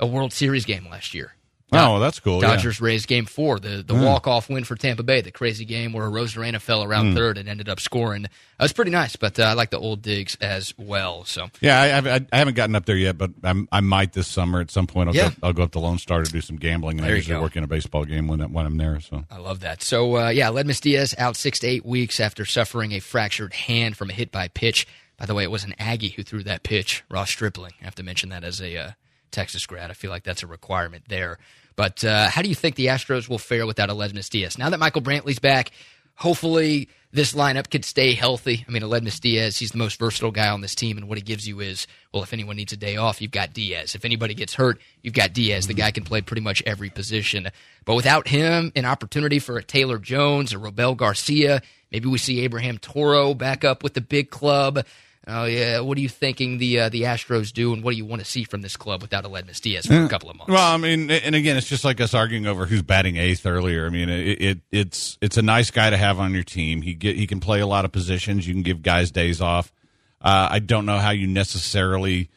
a 0.02 0.06
World 0.08 0.34
Series 0.34 0.66
game 0.66 0.88
last 0.90 1.14
year. 1.14 1.34
oh, 1.74 2.00
that's 2.02 2.20
cool. 2.20 2.42
yeah. 2.42 2.48
Dodgers 2.56 2.82
raised 2.82 3.08
Game 3.08 3.26
Four, 3.26 3.58
the 3.58 3.82
the 3.82 3.96
walk 3.96 4.28
off 4.28 4.50
win 4.50 4.66
for 4.66 4.76
Tampa 4.76 5.04
Bay, 5.04 5.22
the 5.22 5.32
crazy 5.32 5.64
game 5.64 5.94
where 5.94 6.06
Arozarena 6.06 6.60
fell 6.60 6.84
around 6.84 7.12
Hmm. 7.12 7.16
third 7.16 7.38
and 7.38 7.48
ended 7.48 7.70
up 7.70 7.80
scoring. 7.80 8.24
That 8.24 8.30
was 8.60 8.74
pretty 8.74 8.92
nice, 8.92 9.16
but 9.16 9.40
uh, 9.40 9.44
I 9.44 9.54
like 9.54 9.70
the 9.70 9.80
old 9.80 10.02
digs 10.02 10.36
as 10.42 10.74
well. 10.78 11.24
So 11.24 11.48
Yeah, 11.62 11.80
I, 11.80 12.16
I, 12.16 12.26
I 12.34 12.38
haven't 12.40 12.56
gotten 12.56 12.76
up 12.76 12.84
there 12.86 12.98
yet, 12.98 13.18
but 13.18 13.32
I'm, 13.42 13.70
I 13.72 13.80
might 13.80 14.12
this 14.12 14.28
summer 14.28 14.60
at 14.60 14.70
some 14.70 14.86
point. 14.86 15.08
I'll, 15.08 15.16
Yeah. 15.16 15.30
go, 15.30 15.36
I'll 15.44 15.54
go 15.54 15.64
up 15.64 15.72
to 15.72 15.80
Lone 15.80 15.98
Star 15.98 16.22
to 16.24 16.30
do 16.30 16.42
some 16.42 16.58
gambling, 16.58 16.98
and 17.00 17.06
There 17.08 17.14
I 17.14 17.16
usually 17.16 17.38
go. 17.38 17.42
work 17.42 17.56
in 17.56 17.64
a 17.64 17.68
baseball 17.68 18.04
game 18.04 18.28
when 18.28 18.42
when 18.52 18.66
I'm 18.66 18.76
there. 18.78 19.00
So 19.00 19.24
I 19.32 19.38
love 19.38 19.62
that. 19.62 19.82
So 19.82 20.18
uh, 20.18 20.28
yeah, 20.30 20.48
Ledmus 20.50 20.82
Diaz 20.82 21.16
out 21.18 21.38
six 21.38 21.60
to 21.60 21.68
eight 21.68 21.86
weeks 21.86 22.20
after 22.20 22.44
suffering 22.44 22.92
a 22.92 23.00
fractured 23.00 23.54
hand 23.54 23.96
from 23.96 24.10
a 24.10 24.14
hit 24.14 24.30
by 24.30 24.50
pitch. 24.50 24.86
By 25.18 25.26
the 25.26 25.36
way, 25.36 25.44
it 25.44 25.52
was 25.52 25.64
an 25.64 25.76
Aggie 25.80 26.10
who 26.10 26.24
threw 26.24 26.44
that 26.44 26.64
pitch, 26.64 27.04
Ross 27.10 27.30
Stripling. 27.30 27.74
I 27.80 27.86
have 27.86 27.96
to 27.96 28.04
mention 28.04 28.28
that 28.30 28.44
as 28.44 28.60
a 28.60 28.76
uh, 28.76 28.92
Texas 29.32 29.66
grad. 29.66 29.90
I 29.90 29.94
feel 29.94 30.12
like 30.12 30.24
that's 30.24 30.44
a 30.44 30.48
requirement 30.48 31.04
there. 31.08 31.40
But 31.76 32.04
uh, 32.04 32.30
how 32.30 32.42
do 32.42 32.50
you 32.50 32.56
think 32.56 32.76
the 32.76 32.88
Astros 32.88 33.30
will 33.30 33.40
fare 33.40 33.66
without 33.66 33.90
Aledmys 33.90 34.30
Diaz? 34.30 34.58
Now 34.58 34.70
that 34.70 34.80
Michael 34.80 35.02
Brantley's 35.02 35.40
back, 35.40 35.72
hopefully 36.16 36.90
this 37.14 37.34
lineup 37.34 37.70
could 37.70 37.84
stay 37.84 38.14
healthy. 38.14 38.64
I 38.68 38.72
mean, 38.72 38.84
Aledmys 38.84 39.20
Diaz, 39.20 39.58
he's 39.58 39.72
the 39.72 39.78
most 39.78 40.00
versatile 40.00 40.32
guy 40.32 40.50
on 40.50 40.62
this 40.62 40.76
team, 40.76 40.98
and 40.98 41.10
what 41.10 41.18
he 41.18 41.22
gives 41.22 41.48
you 41.48 41.60
is, 41.60 41.88
well, 42.14 42.24
if 42.24 42.34
anyone 42.34 42.56
needs 42.56 42.72
a 42.72 42.78
day 42.78 42.96
off, 42.98 43.22
you've 43.22 43.32
got 43.32 43.54
Diaz. 43.54 43.96
If 43.96 44.06
anybody 44.06 44.34
gets 44.34 44.54
hurt, 44.54 44.80
you've 45.02 45.14
got 45.14 45.34
Diaz. 45.34 45.68
The 45.68 45.74
guy 45.74 45.92
can 45.92 46.04
play 46.04 46.22
pretty 46.22 46.42
much 46.42 46.64
every 46.66 46.90
position. 46.90 47.50
But 47.84 47.96
without 47.96 48.28
him, 48.28 48.72
an 48.76 48.86
opportunity 48.86 49.40
for 49.40 49.58
a 49.58 49.64
Taylor 49.64 49.98
Jones, 49.98 50.54
a 50.54 50.58
Robel 50.58 50.96
Garcia, 50.96 51.62
maybe 51.92 52.08
we 52.08 52.18
see 52.18 52.42
Abraham 52.42 52.78
Toro 52.78 53.34
back 53.34 53.66
up 53.66 53.84
with 53.84 53.94
the 53.94 54.02
big 54.02 54.30
club. 54.30 54.86
Oh 55.28 55.46
yeah, 55.46 55.82
what 55.82 56.00
are 56.00 56.02
you 56.02 56.10
thinking 56.10 56.58
the 56.58 56.80
uh, 56.80 56.90
the 56.90 57.04
Astros 57.04 57.54
do, 57.54 57.74
and 57.74 57.84
what 57.84 57.92
do 57.92 57.98
you 57.98 58.06
want 58.06 58.24
to 58.24 58.28
see 58.28 58.44
from 58.44 58.62
this 58.62 58.76
club 58.76 59.04
without 59.04 59.24
Aledmys 59.24 59.62
Diaz 59.62 59.86
for 59.86 60.04
a 60.04 60.10
couple 60.10 60.32
of 60.32 60.38
months? 60.38 60.52
Well, 60.52 60.74
I 60.74 60.78
mean, 60.78 61.12
and 61.12 61.36
again, 61.36 61.58
it's 61.58 61.70
just 61.70 61.86
like 61.86 62.02
us 62.02 62.16
arguing 62.16 62.48
over 62.48 62.66
who's 62.66 62.82
batting 62.82 63.18
eighth 63.18 63.46
earlier. 63.46 63.86
I 63.86 63.90
mean, 63.90 64.10
it, 64.10 64.42
it 64.42 64.60
it's 64.72 65.20
it's 65.22 65.38
a 65.38 65.44
nice 65.44 65.70
guy 65.70 65.92
to 65.92 65.98
have 65.98 66.20
on 66.20 66.34
your 66.34 66.44
team. 66.44 66.82
He 66.82 66.96
get 66.96 67.18
he 67.18 67.28
can 67.28 67.40
play 67.40 67.60
a 67.60 67.68
lot 67.68 67.86
of 67.86 67.92
positions. 67.92 68.48
You 68.48 68.56
can 68.56 68.64
give 68.64 68.82
guys 68.82 69.12
days 69.12 69.42
off. 69.42 69.72
Uh, 70.20 70.50
I 70.52 70.60
don't 70.60 70.88
know 70.88 70.98
how 70.98 71.12
you 71.12 71.28
necessarily 71.28 72.30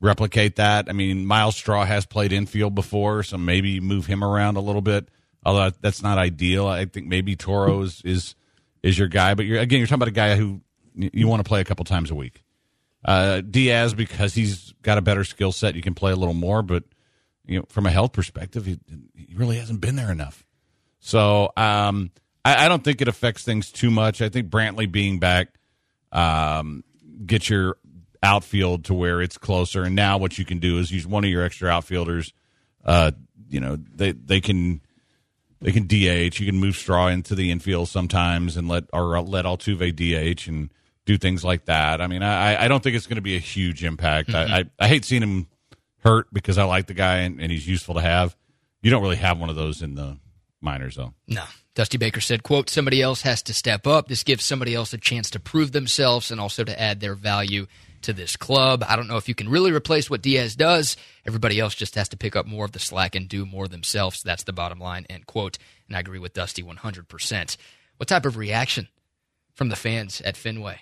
replicate 0.00 0.56
that. 0.56 0.88
I 0.88 0.92
mean, 0.92 1.26
Myles 1.26 1.56
Straw 1.56 1.84
has 1.84 2.06
played 2.06 2.32
infield 2.32 2.74
before, 2.74 3.22
so 3.22 3.36
maybe 3.36 3.80
move 3.80 4.06
him 4.06 4.24
around 4.24 4.56
a 4.56 4.60
little 4.60 4.82
bit. 4.82 5.08
Although 5.44 5.76
that's 5.82 6.02
not 6.02 6.16
ideal. 6.16 6.66
I 6.66 6.86
think 6.86 7.06
maybe 7.06 7.36
Toro 7.36 7.82
is 7.82 8.00
is, 8.02 8.34
is 8.82 8.98
your 8.98 9.08
guy, 9.08 9.34
but 9.34 9.44
you're 9.44 9.60
again 9.60 9.78
you're 9.78 9.86
talking 9.86 9.96
about 9.96 10.08
a 10.08 10.12
guy 10.12 10.36
who 10.36 10.62
you 10.94 11.28
want 11.28 11.40
to 11.40 11.48
play 11.48 11.60
a 11.60 11.64
couple 11.64 11.84
times 11.84 12.10
a 12.10 12.14
week. 12.14 12.42
Uh, 13.04 13.40
Diaz 13.40 13.94
because 13.94 14.34
he's 14.34 14.72
got 14.82 14.98
a 14.98 15.02
better 15.02 15.24
skill 15.24 15.52
set, 15.52 15.74
you 15.74 15.82
can 15.82 15.94
play 15.94 16.12
a 16.12 16.16
little 16.16 16.34
more, 16.34 16.62
but 16.62 16.84
you 17.46 17.58
know, 17.58 17.64
from 17.68 17.86
a 17.86 17.90
health 17.90 18.12
perspective, 18.12 18.66
he, 18.66 18.78
he 19.14 19.34
really 19.34 19.56
hasn't 19.56 19.80
been 19.80 19.96
there 19.96 20.12
enough. 20.12 20.44
So 21.00 21.50
um, 21.56 22.10
I, 22.44 22.66
I 22.66 22.68
don't 22.68 22.84
think 22.84 23.00
it 23.00 23.08
affects 23.08 23.42
things 23.42 23.72
too 23.72 23.90
much. 23.90 24.20
I 24.20 24.28
think 24.28 24.50
Brantley 24.50 24.90
being 24.90 25.18
back 25.18 25.48
um, 26.12 26.84
gets 27.24 27.48
your 27.48 27.76
outfield 28.22 28.84
to 28.84 28.94
where 28.94 29.22
it's 29.22 29.38
closer. 29.38 29.82
And 29.82 29.96
now 29.96 30.18
what 30.18 30.38
you 30.38 30.44
can 30.44 30.58
do 30.58 30.78
is 30.78 30.90
use 30.90 31.06
one 31.06 31.24
of 31.24 31.30
your 31.30 31.42
extra 31.42 31.70
outfielders. 31.70 32.32
Uh, 32.84 33.12
you 33.48 33.60
know, 33.60 33.76
they 33.76 34.12
they 34.12 34.40
can 34.40 34.80
they 35.60 35.72
can 35.72 35.86
DH. 35.86 36.38
You 36.38 36.46
can 36.46 36.56
move 36.56 36.76
Straw 36.76 37.08
into 37.08 37.34
the 37.34 37.50
infield 37.50 37.88
sometimes 37.88 38.56
and 38.56 38.68
let 38.68 38.84
or 38.92 39.20
let 39.20 39.44
Altuve 39.44 39.94
DH 39.94 40.48
and 40.48 40.72
do 41.06 41.18
things 41.18 41.44
like 41.44 41.64
that. 41.66 42.00
I 42.00 42.06
mean, 42.06 42.22
I, 42.22 42.64
I 42.64 42.68
don't 42.68 42.82
think 42.82 42.96
it's 42.96 43.06
going 43.06 43.16
to 43.16 43.22
be 43.22 43.36
a 43.36 43.40
huge 43.40 43.84
impact. 43.84 44.30
I, 44.30 44.44
mm-hmm. 44.44 44.54
I, 44.54 44.84
I 44.84 44.88
hate 44.88 45.04
seeing 45.04 45.22
him 45.22 45.46
hurt 45.98 46.32
because 46.32 46.58
I 46.58 46.64
like 46.64 46.86
the 46.86 46.94
guy 46.94 47.18
and, 47.18 47.40
and 47.40 47.50
he's 47.50 47.66
useful 47.66 47.94
to 47.94 48.00
have. 48.00 48.36
You 48.82 48.90
don't 48.90 49.02
really 49.02 49.16
have 49.16 49.38
one 49.38 49.50
of 49.50 49.56
those 49.56 49.82
in 49.82 49.94
the 49.94 50.18
minors, 50.60 50.96
though. 50.96 51.14
No. 51.26 51.44
Dusty 51.74 51.98
Baker 51.98 52.20
said, 52.20 52.42
quote, 52.42 52.68
somebody 52.68 53.00
else 53.00 53.22
has 53.22 53.42
to 53.42 53.54
step 53.54 53.86
up. 53.86 54.08
This 54.08 54.24
gives 54.24 54.44
somebody 54.44 54.74
else 54.74 54.92
a 54.92 54.98
chance 54.98 55.30
to 55.30 55.40
prove 55.40 55.72
themselves 55.72 56.30
and 56.30 56.40
also 56.40 56.64
to 56.64 56.80
add 56.80 57.00
their 57.00 57.14
value 57.14 57.66
to 58.02 58.12
this 58.12 58.36
club. 58.36 58.84
I 58.86 58.96
don't 58.96 59.08
know 59.08 59.18
if 59.18 59.28
you 59.28 59.34
can 59.34 59.48
really 59.48 59.72
replace 59.72 60.08
what 60.08 60.22
Diaz 60.22 60.56
does. 60.56 60.96
Everybody 61.26 61.60
else 61.60 61.74
just 61.74 61.94
has 61.94 62.08
to 62.10 62.16
pick 62.16 62.34
up 62.34 62.46
more 62.46 62.64
of 62.64 62.72
the 62.72 62.78
slack 62.78 63.14
and 63.14 63.28
do 63.28 63.46
more 63.46 63.68
themselves. 63.68 64.22
That's 64.22 64.44
the 64.44 64.52
bottom 64.52 64.78
line, 64.78 65.06
end 65.08 65.26
quote. 65.26 65.58
And 65.86 65.96
I 65.96 66.00
agree 66.00 66.18
with 66.18 66.32
Dusty 66.32 66.62
100%. 66.62 67.56
What 67.98 68.08
type 68.08 68.24
of 68.24 68.36
reaction 68.36 68.88
from 69.54 69.68
the 69.68 69.76
fans 69.76 70.20
at 70.22 70.36
Fenway 70.36 70.80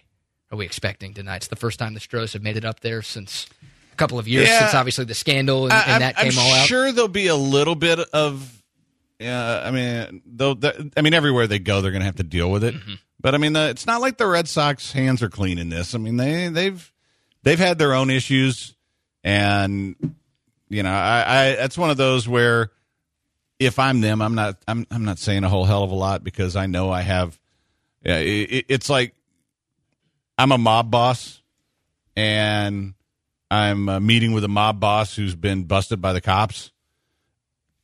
are 0.50 0.56
we 0.58 0.64
expecting 0.64 1.14
tonight? 1.14 1.36
It's 1.36 1.48
the 1.48 1.56
first 1.56 1.78
time 1.78 1.94
the 1.94 2.00
Stros 2.00 2.32
have 2.32 2.42
made 2.42 2.56
it 2.56 2.64
up 2.64 2.80
there 2.80 3.02
since 3.02 3.46
a 3.92 3.96
couple 3.96 4.18
of 4.18 4.26
years 4.28 4.48
Yeah. 4.48 4.60
since 4.60 4.74
obviously 4.74 5.04
the 5.04 5.14
scandal 5.14 5.64
and, 5.64 5.72
and 5.72 6.02
that 6.02 6.14
I'm, 6.18 6.30
came 6.30 6.38
I'm 6.38 6.46
all 6.46 6.54
out. 6.54 6.66
sure 6.66 6.90
there'll 6.92 7.08
be 7.08 7.26
a 7.28 7.36
little 7.36 7.74
bit 7.74 7.98
of. 7.98 8.54
Yeah, 9.18 9.62
I 9.64 9.70
mean, 9.72 10.22
though. 10.26 10.56
I 10.96 11.00
mean, 11.02 11.12
everywhere 11.12 11.46
they 11.48 11.58
go, 11.58 11.80
they're 11.80 11.90
going 11.90 12.02
to 12.02 12.06
have 12.06 12.16
to 12.16 12.22
deal 12.22 12.50
with 12.50 12.62
it. 12.62 12.74
Mm-hmm. 12.74 12.94
But 13.20 13.34
I 13.34 13.38
mean, 13.38 13.52
the, 13.52 13.68
it's 13.70 13.84
not 13.84 14.00
like 14.00 14.16
the 14.16 14.28
Red 14.28 14.46
Sox 14.48 14.92
hands 14.92 15.22
are 15.24 15.28
clean 15.28 15.58
in 15.58 15.70
this. 15.70 15.92
I 15.94 15.98
mean, 15.98 16.16
they 16.16 16.48
they've 16.48 16.92
they've 17.42 17.58
had 17.58 17.78
their 17.78 17.94
own 17.94 18.10
issues, 18.10 18.76
and 19.24 19.96
you 20.68 20.84
know, 20.84 20.92
I, 20.92 21.24
I 21.26 21.56
that's 21.56 21.76
one 21.76 21.90
of 21.90 21.96
those 21.96 22.28
where 22.28 22.70
if 23.58 23.80
I'm 23.80 24.00
them, 24.02 24.22
I'm 24.22 24.36
not 24.36 24.56
I'm 24.68 24.86
I'm 24.90 25.04
not 25.04 25.18
saying 25.18 25.42
a 25.42 25.48
whole 25.48 25.64
hell 25.64 25.82
of 25.82 25.90
a 25.90 25.96
lot 25.96 26.22
because 26.22 26.54
I 26.54 26.66
know 26.66 26.92
I 26.92 27.00
have. 27.00 27.36
Yeah, 28.04 28.18
it, 28.18 28.66
it's 28.68 28.88
like 28.88 29.14
I'm 30.38 30.52
a 30.52 30.58
mob 30.58 30.90
boss, 30.90 31.42
and 32.16 32.94
I'm 33.50 33.88
uh, 33.88 34.00
meeting 34.00 34.32
with 34.32 34.44
a 34.44 34.48
mob 34.48 34.78
boss 34.80 35.16
who's 35.16 35.34
been 35.34 35.64
busted 35.64 36.00
by 36.00 36.12
the 36.12 36.20
cops. 36.20 36.70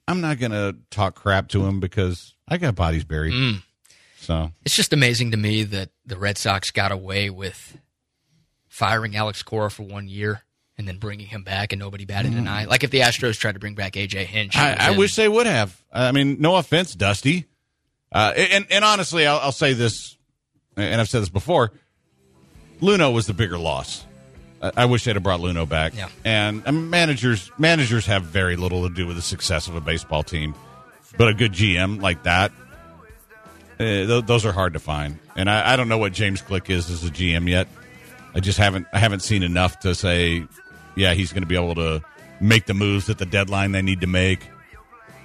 I'm 0.06 0.20
not 0.20 0.38
going 0.38 0.52
to 0.52 0.76
talk 0.90 1.14
crap 1.14 1.49
to 1.49 1.64
him 1.64 1.80
because 1.80 2.34
I 2.46 2.58
got 2.58 2.75
bodies 2.75 3.04
buried. 3.04 3.32
Mm. 3.32 3.62
So 4.18 4.52
It's 4.64 4.76
just 4.76 4.92
amazing 4.92 5.32
to 5.32 5.37
me 5.37 5.64
that 5.64 5.90
the 6.06 6.16
Red 6.18 6.38
Sox 6.38 6.70
got 6.70 6.92
away 6.92 7.30
with 7.30 7.78
firing 8.68 9.16
Alex 9.16 9.42
Cora 9.42 9.70
for 9.70 9.82
one 9.82 10.08
year 10.08 10.42
and 10.76 10.87
then 10.88 10.99
bringing 10.99 11.26
him 11.26 11.42
back 11.42 11.73
and 11.73 11.80
nobody 11.80 12.04
batted 12.04 12.34
an 12.34 12.49
eye. 12.49 12.64
Like 12.64 12.84
if 12.84 12.90
the 12.90 13.00
Astros 13.00 13.38
tried 13.38 13.52
to 13.52 13.58
bring 13.61 13.75
back 13.75 13.92
AJ 13.94 14.26
Hinch, 14.26 14.54
Mm. 14.54 14.80
I, 14.80 14.88
I 14.88 14.90
wish 14.96 15.14
they 15.16 15.28
would 15.28 15.46
have. 15.46 15.78
I 15.92 16.12
mean, 16.12 16.37
no 16.40 16.56
offense, 16.56 16.94
Dusty. 16.94 17.46
Uh, 18.12 18.32
and 18.37 18.66
and 18.70 18.84
honestly, 18.84 19.26
I'll, 19.26 19.38
I'll 19.38 19.52
say 19.52 19.73
this, 19.73 20.16
and 20.76 21.00
I've 21.00 21.08
said 21.08 21.23
this 21.23 21.28
before. 21.28 21.73
Luhnow 22.81 23.12
was 23.12 23.26
the 23.26 23.35
bigger 23.35 23.59
loss. 23.59 24.04
I, 24.61 24.73
I 24.78 24.85
wish 24.87 25.04
they'd 25.04 25.16
have 25.16 25.23
brought 25.23 25.40
Luhnow 25.40 25.69
back. 25.69 25.95
Yeah. 25.95 26.09
And 26.25 26.62
I 26.66 26.71
mean, 26.71 26.90
managers 26.90 27.50
managers 27.59 28.07
have 28.07 28.23
very 28.23 28.57
little 28.57 28.88
to 28.88 28.95
do 28.95 29.07
with 29.07 29.16
the 29.16 29.23
success 29.23 29.69
of 29.69 29.76
a 29.76 29.81
baseball 29.81 30.23
team, 30.23 30.54
but 31.16 31.28
a 31.28 31.35
good 31.35 31.52
GM 31.52 32.00
like 32.00 32.23
that, 32.25 32.52
uh, 33.78 33.85
th- 33.85 34.26
those 34.26 34.47
are 34.47 34.52
hard 34.52 34.75
to 34.75 34.81
find. 34.81 35.19
And 35.37 35.50
I, 35.50 35.73
I 35.73 35.76
don't 35.76 35.88
know 35.88 35.99
what 35.99 36.12
James 36.12 36.40
Click 36.40 36.71
is 36.71 36.90
as 36.90 37.04
a 37.04 37.11
GM 37.11 37.49
yet. 37.49 37.69
I 38.35 38.40
just 38.40 38.59
haven't 38.59 38.87
I 38.93 38.99
haven't 38.99 39.21
seen 39.21 39.43
enough 39.43 39.81
to 39.81 39.95
say, 39.95 40.47
yeah, 40.97 41.14
he's 41.14 41.33
going 41.33 41.43
to 41.43 41.49
be 41.49 41.57
able 41.57 41.75
to 41.76 42.02
make 42.40 42.66
the 42.66 42.75
moves 42.75 43.09
at 43.11 43.19
the 43.19 43.26
deadline 43.26 43.73
they 43.73 43.83
need 43.83 44.00
to 44.00 44.07
make, 44.07 44.49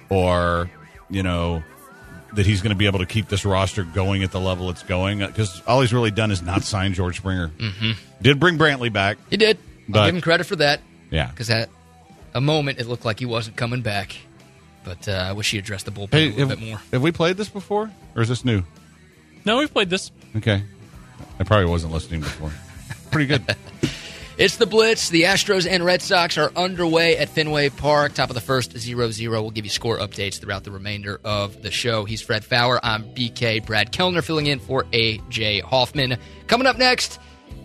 or 0.08 0.70
you 1.08 1.22
know 1.22 1.62
that 2.34 2.46
he's 2.46 2.62
going 2.62 2.70
to 2.70 2.76
be 2.78 2.86
able 2.86 3.00
to 3.00 3.06
keep 3.06 3.28
this 3.28 3.44
roster 3.44 3.82
going 3.84 4.22
at 4.22 4.30
the 4.32 4.40
level 4.40 4.70
it's 4.70 4.82
going. 4.82 5.18
Because 5.18 5.60
all 5.66 5.80
he's 5.80 5.92
really 5.92 6.10
done 6.10 6.30
is 6.30 6.42
not 6.42 6.62
sign 6.62 6.94
George 6.94 7.16
Springer. 7.18 7.48
Mm-hmm. 7.48 7.92
Did 8.22 8.38
bring 8.40 8.56
Brantley 8.58 8.92
back, 8.92 9.18
He 9.30 9.36
did. 9.36 9.56
I'll 9.88 9.92
But- 9.92 10.06
give 10.06 10.14
him 10.16 10.20
credit 10.20 10.44
for 10.44 10.56
that 10.56 10.80
yeah. 11.10 11.26
because 11.30 11.50
at 11.50 11.68
a 12.34 12.40
moment 12.40 12.78
it 12.78 12.86
looked 12.86 13.04
like 13.04 13.18
he 13.18 13.26
wasn't 13.26 13.56
coming 13.56 13.80
back. 13.82 14.16
But 14.84 15.08
uh, 15.08 15.12
I 15.12 15.32
wish 15.32 15.50
he 15.50 15.58
addressed 15.58 15.84
the 15.84 15.90
bullpen 15.92 16.12
Hey, 16.12 16.26
a 16.26 16.30
little 16.30 16.48
have, 16.48 16.58
bit 16.58 16.68
more. 16.68 16.80
have 16.92 17.02
we 17.02 17.12
played 17.12 17.36
this 17.36 17.48
before, 17.50 17.90
or 18.16 18.22
is 18.22 18.28
this 18.28 18.44
new? 18.46 18.62
No, 19.44 19.58
we've 19.58 19.70
played 19.72 19.90
this. 19.90 20.10
Okay, 20.36 20.62
I 21.38 21.44
probably 21.44 21.66
wasn't 21.66 21.92
listening 21.92 22.20
before. 22.20 22.50
Pretty 23.10 23.26
good. 23.26 23.42
It's 24.40 24.56
the 24.56 24.64
Blitz. 24.64 25.10
The 25.10 25.24
Astros 25.24 25.68
and 25.68 25.84
Red 25.84 26.00
Sox 26.00 26.38
are 26.38 26.50
underway 26.56 27.18
at 27.18 27.28
Fenway 27.28 27.68
Park. 27.68 28.14
Top 28.14 28.30
of 28.30 28.34
the 28.34 28.40
first, 28.40 28.74
0 28.74 29.10
0. 29.10 29.42
We'll 29.42 29.50
give 29.50 29.66
you 29.66 29.70
score 29.70 29.98
updates 29.98 30.40
throughout 30.40 30.64
the 30.64 30.70
remainder 30.70 31.20
of 31.22 31.60
the 31.60 31.70
show. 31.70 32.06
He's 32.06 32.22
Fred 32.22 32.42
Faour. 32.42 32.80
I'm 32.82 33.04
BK 33.14 33.66
Brad 33.66 33.92
Kellner 33.92 34.22
filling 34.22 34.46
in 34.46 34.58
for 34.58 34.84
AJ 34.84 35.60
Hoffman. 35.60 36.16
Coming 36.46 36.66
up 36.66 36.78
next, 36.78 37.20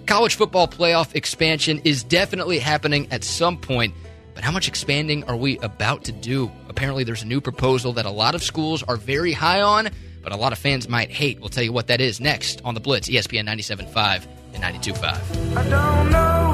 college 0.05 0.36
football 0.36 0.67
playoff 0.67 1.15
expansion 1.15 1.79
is 1.86 2.03
definitely 2.03 2.60
happening 2.60 3.08
at 3.10 3.24
some 3.24 3.58
point. 3.58 3.94
But 4.34 4.44
how 4.44 4.51
much 4.51 4.67
expanding 4.67 5.24
are 5.29 5.38
we 5.38 5.58
about 5.60 6.03
to 6.03 6.12
do? 6.12 6.51
Apparently, 6.67 7.05
there's 7.05 7.24
a 7.24 7.25
new 7.25 7.39
proposal 7.39 7.94
that 7.94 8.05
a 8.05 8.12
lot 8.12 8.36
of 8.36 8.44
schools 8.44 8.84
are 8.84 8.98
very 8.98 9.32
high 9.32 9.62
on, 9.62 9.88
but 10.22 10.34
a 10.34 10.36
lot 10.36 10.51
of 10.51 10.58
fans 10.58 10.89
might 10.89 11.10
hate. 11.10 11.39
We'll 11.39 11.48
tell 11.48 11.63
you 11.63 11.72
what 11.72 11.88
that 11.88 12.01
is 12.01 12.20
next 12.20 12.60
on 12.65 12.74
the 12.74 12.82
Blitz, 12.82 13.08
ESPN 13.08 13.48
97.5 13.48 14.27
and 14.55 14.62
92.5. 14.62 16.45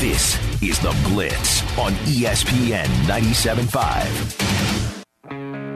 This 0.00 0.36
is 0.60 0.80
The 0.80 0.90
Blitz 1.08 1.62
on 1.78 1.92
ESPN 2.10 2.86
97.5. 3.06 5.71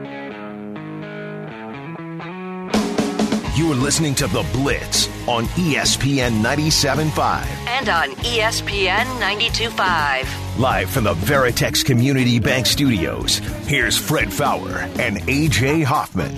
You're 3.57 3.73
listening 3.73 4.13
to 4.15 4.27
The 4.27 4.47
Blitz 4.53 5.07
on 5.27 5.45
ESPN 5.45 6.43
97.5. 6.43 7.43
And 7.65 7.89
on 7.89 8.11
ESPN 8.17 9.05
92.5. 9.19 10.59
Live 10.59 10.91
from 10.91 11.05
the 11.05 11.15
Veritex 11.15 11.83
Community 11.83 12.37
Bank 12.37 12.67
Studios, 12.67 13.39
here's 13.65 13.97
Fred 13.97 14.31
Faour 14.31 14.81
and 14.99 15.17
AJ 15.21 15.83
Hoffman. 15.85 16.35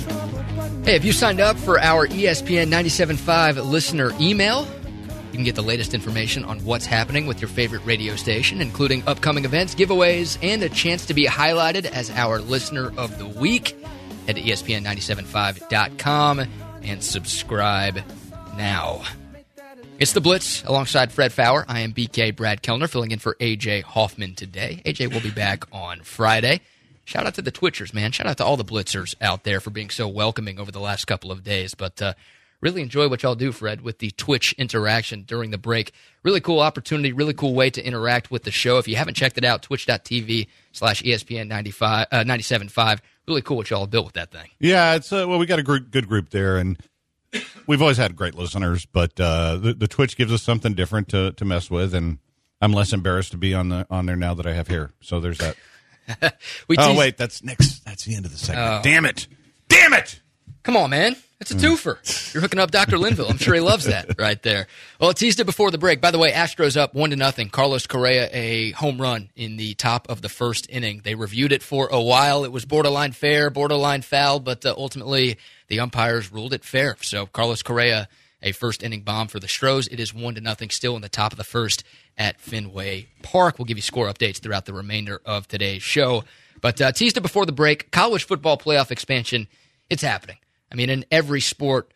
Hey, 0.85 0.93
have 0.93 1.03
you 1.03 1.11
signed 1.11 1.41
up 1.41 1.57
for 1.57 1.77
our 1.81 2.07
ESPN 2.07 2.69
97.5 2.69 3.69
listener 3.69 4.13
email? 4.21 4.61
You 4.61 5.33
can 5.33 5.43
get 5.43 5.55
the 5.55 5.61
latest 5.61 5.93
information 5.93 6.45
on 6.45 6.63
what's 6.63 6.85
happening 6.85 7.27
with 7.27 7.41
your 7.41 7.49
favorite 7.49 7.85
radio 7.85 8.15
station, 8.15 8.61
including 8.61 9.03
upcoming 9.07 9.43
events, 9.43 9.75
giveaways, 9.75 10.37
and 10.41 10.63
a 10.63 10.69
chance 10.69 11.05
to 11.07 11.13
be 11.13 11.25
highlighted 11.25 11.83
as 11.83 12.09
our 12.11 12.39
listener 12.39 12.93
of 12.95 13.17
the 13.17 13.27
week. 13.27 13.75
Head 14.25 14.37
to 14.37 14.41
E 14.41 14.51
ESPN975.com 14.51 16.47
and 16.83 17.03
subscribe 17.03 17.99
now. 18.57 19.03
It's 19.99 20.13
the 20.13 20.21
Blitz 20.21 20.63
alongside 20.63 21.11
Fred 21.11 21.33
Faour. 21.33 21.65
I 21.67 21.81
am 21.81 21.93
BK 21.93 22.35
Brad 22.35 22.61
Kellner 22.61 22.87
filling 22.87 23.11
in 23.11 23.19
for 23.19 23.35
AJ 23.35 23.83
Hoffman 23.83 24.33
today. 24.33 24.81
AJ 24.85 25.13
will 25.13 25.19
be 25.19 25.29
back 25.31 25.65
on 25.73 25.99
Friday. 26.01 26.61
Shout 27.03 27.25
out 27.25 27.33
to 27.33 27.41
the 27.41 27.51
Twitchers, 27.51 27.93
man. 27.93 28.11
Shout 28.11 28.27
out 28.27 28.37
to 28.37 28.45
all 28.45 28.55
the 28.55 28.63
Blitzers 28.63 29.15
out 29.19 29.43
there 29.43 29.59
for 29.59 29.71
being 29.71 29.89
so 29.89 30.07
welcoming 30.07 30.59
over 30.59 30.71
the 30.71 30.79
last 30.79 31.05
couple 31.05 31.31
of 31.31 31.43
days. 31.43 31.73
But 31.73 32.01
uh, 32.01 32.13
really 32.61 32.81
enjoy 32.81 33.09
what 33.09 33.23
y'all 33.23 33.35
do, 33.35 33.51
Fred, 33.51 33.81
with 33.81 33.97
the 33.97 34.11
Twitch 34.11 34.53
interaction 34.57 35.23
during 35.23 35.51
the 35.51 35.57
break. 35.57 35.91
Really 36.23 36.39
cool 36.39 36.59
opportunity, 36.59 37.11
really 37.11 37.33
cool 37.33 37.53
way 37.53 37.69
to 37.71 37.83
interact 37.83 38.31
with 38.31 38.43
the 38.43 38.51
show. 38.51 38.77
If 38.77 38.87
you 38.87 38.95
haven't 38.95 39.15
checked 39.15 39.37
it 39.37 39.43
out, 39.43 39.63
twitch.tv 39.63 40.47
slash 40.71 41.01
ESPN 41.01 41.47
95, 41.47 42.07
uh, 42.11 42.17
97.5. 42.19 42.99
Really 43.29 43.43
cool 43.43 43.57
what 43.57 43.69
y'all 43.69 43.85
built 43.85 44.05
with 44.05 44.15
that 44.15 44.31
thing. 44.31 44.49
Yeah, 44.59 44.95
it's 44.95 45.13
uh, 45.13 45.25
well, 45.27 45.37
we 45.37 45.45
got 45.45 45.59
a 45.59 45.63
good 45.63 46.07
group 46.07 46.31
there, 46.31 46.57
and 46.57 46.81
we've 47.67 47.79
always 47.79 47.97
had 47.97 48.15
great 48.15 48.33
listeners. 48.33 48.87
But 48.87 49.19
uh, 49.19 49.57
the, 49.57 49.75
the 49.75 49.87
Twitch 49.87 50.17
gives 50.17 50.33
us 50.33 50.41
something 50.41 50.73
different 50.73 51.09
to, 51.09 51.33
to 51.33 51.45
mess 51.45 51.69
with, 51.69 51.93
and 51.93 52.17
I'm 52.59 52.73
less 52.73 52.91
embarrassed 52.91 53.29
to 53.31 53.37
be 53.37 53.53
on 53.53 53.69
the 53.69 53.85
on 53.87 54.07
there 54.07 54.15
now 54.15 54.33
that 54.33 54.47
I 54.47 54.53
have 54.53 54.67
hair. 54.67 54.93
So 54.99 55.19
there's 55.19 55.37
that. 55.37 55.55
We 56.67 56.75
oh 56.75 56.87
teased- 56.87 56.97
wait, 56.97 57.17
that's 57.17 57.43
next. 57.43 57.85
That's 57.85 58.03
the 58.03 58.15
end 58.15 58.25
of 58.25 58.31
the 58.31 58.37
segment. 58.39 58.67
Oh. 58.67 58.81
Damn 58.81 59.05
it! 59.05 59.27
Damn 59.67 59.93
it! 59.93 60.19
Come 60.63 60.75
on, 60.75 60.89
man. 60.89 61.15
It's 61.41 61.51
a 61.51 61.55
twofer. 61.55 62.33
You're 62.33 62.41
hooking 62.41 62.59
up 62.59 62.69
Dr. 62.69 62.97
Linville. 62.97 63.29
I'm 63.29 63.37
sure 63.37 63.53
he 63.53 63.61
loves 63.61 63.85
that 63.85 64.19
right 64.19 64.41
there. 64.43 64.67
Well, 64.99 65.13
teased 65.13 65.39
it 65.39 65.45
before 65.45 65.71
the 65.71 65.77
break. 65.77 66.01
By 66.01 66.11
the 66.11 66.17
way, 66.17 66.33
Astros 66.33 66.75
up 66.75 66.93
one 66.93 67.11
to 67.11 67.15
nothing. 67.15 67.49
Carlos 67.49 67.87
Correa 67.87 68.29
a 68.33 68.71
home 68.71 68.99
run 68.99 69.29
in 69.37 69.55
the 69.55 69.73
top 69.75 70.09
of 70.09 70.21
the 70.21 70.27
first 70.27 70.69
inning. 70.69 70.99
They 71.05 71.15
reviewed 71.15 71.53
it 71.53 71.63
for 71.63 71.87
a 71.87 72.01
while. 72.01 72.43
It 72.43 72.51
was 72.51 72.65
borderline 72.65 73.13
fair, 73.13 73.49
borderline 73.49 74.01
foul, 74.01 74.41
but 74.41 74.65
uh, 74.65 74.73
ultimately 74.77 75.37
the 75.69 75.79
umpires 75.79 76.29
ruled 76.29 76.51
it 76.51 76.65
fair. 76.65 76.97
So 77.01 77.25
Carlos 77.25 77.63
Correa 77.63 78.09
a 78.41 78.51
first 78.51 78.83
inning 78.83 79.01
bomb 79.01 79.29
for 79.29 79.39
the 79.39 79.47
Stros. 79.47 79.87
It 79.87 80.01
is 80.01 80.13
one 80.13 80.35
to 80.35 80.41
nothing 80.41 80.69
still 80.69 80.97
in 80.97 81.01
the 81.01 81.07
top 81.09 81.31
of 81.31 81.37
the 81.37 81.45
first 81.45 81.85
at 82.17 82.41
Fenway 82.41 83.07
Park. 83.21 83.57
We'll 83.57 83.65
give 83.65 83.77
you 83.77 83.81
score 83.81 84.07
updates 84.11 84.39
throughout 84.39 84.65
the 84.65 84.73
remainder 84.73 85.21
of 85.25 85.47
today's 85.47 85.83
show. 85.83 86.25
But 86.59 86.81
uh, 86.81 86.91
teased 86.91 87.15
it 87.15 87.21
before 87.21 87.45
the 87.45 87.53
break. 87.53 87.91
College 87.91 88.25
football 88.25 88.57
playoff 88.57 88.91
expansion. 88.91 89.47
It's 89.89 90.03
happening. 90.03 90.37
I 90.71 90.75
mean, 90.75 90.89
in 90.89 91.05
every 91.11 91.41
sport, 91.41 91.91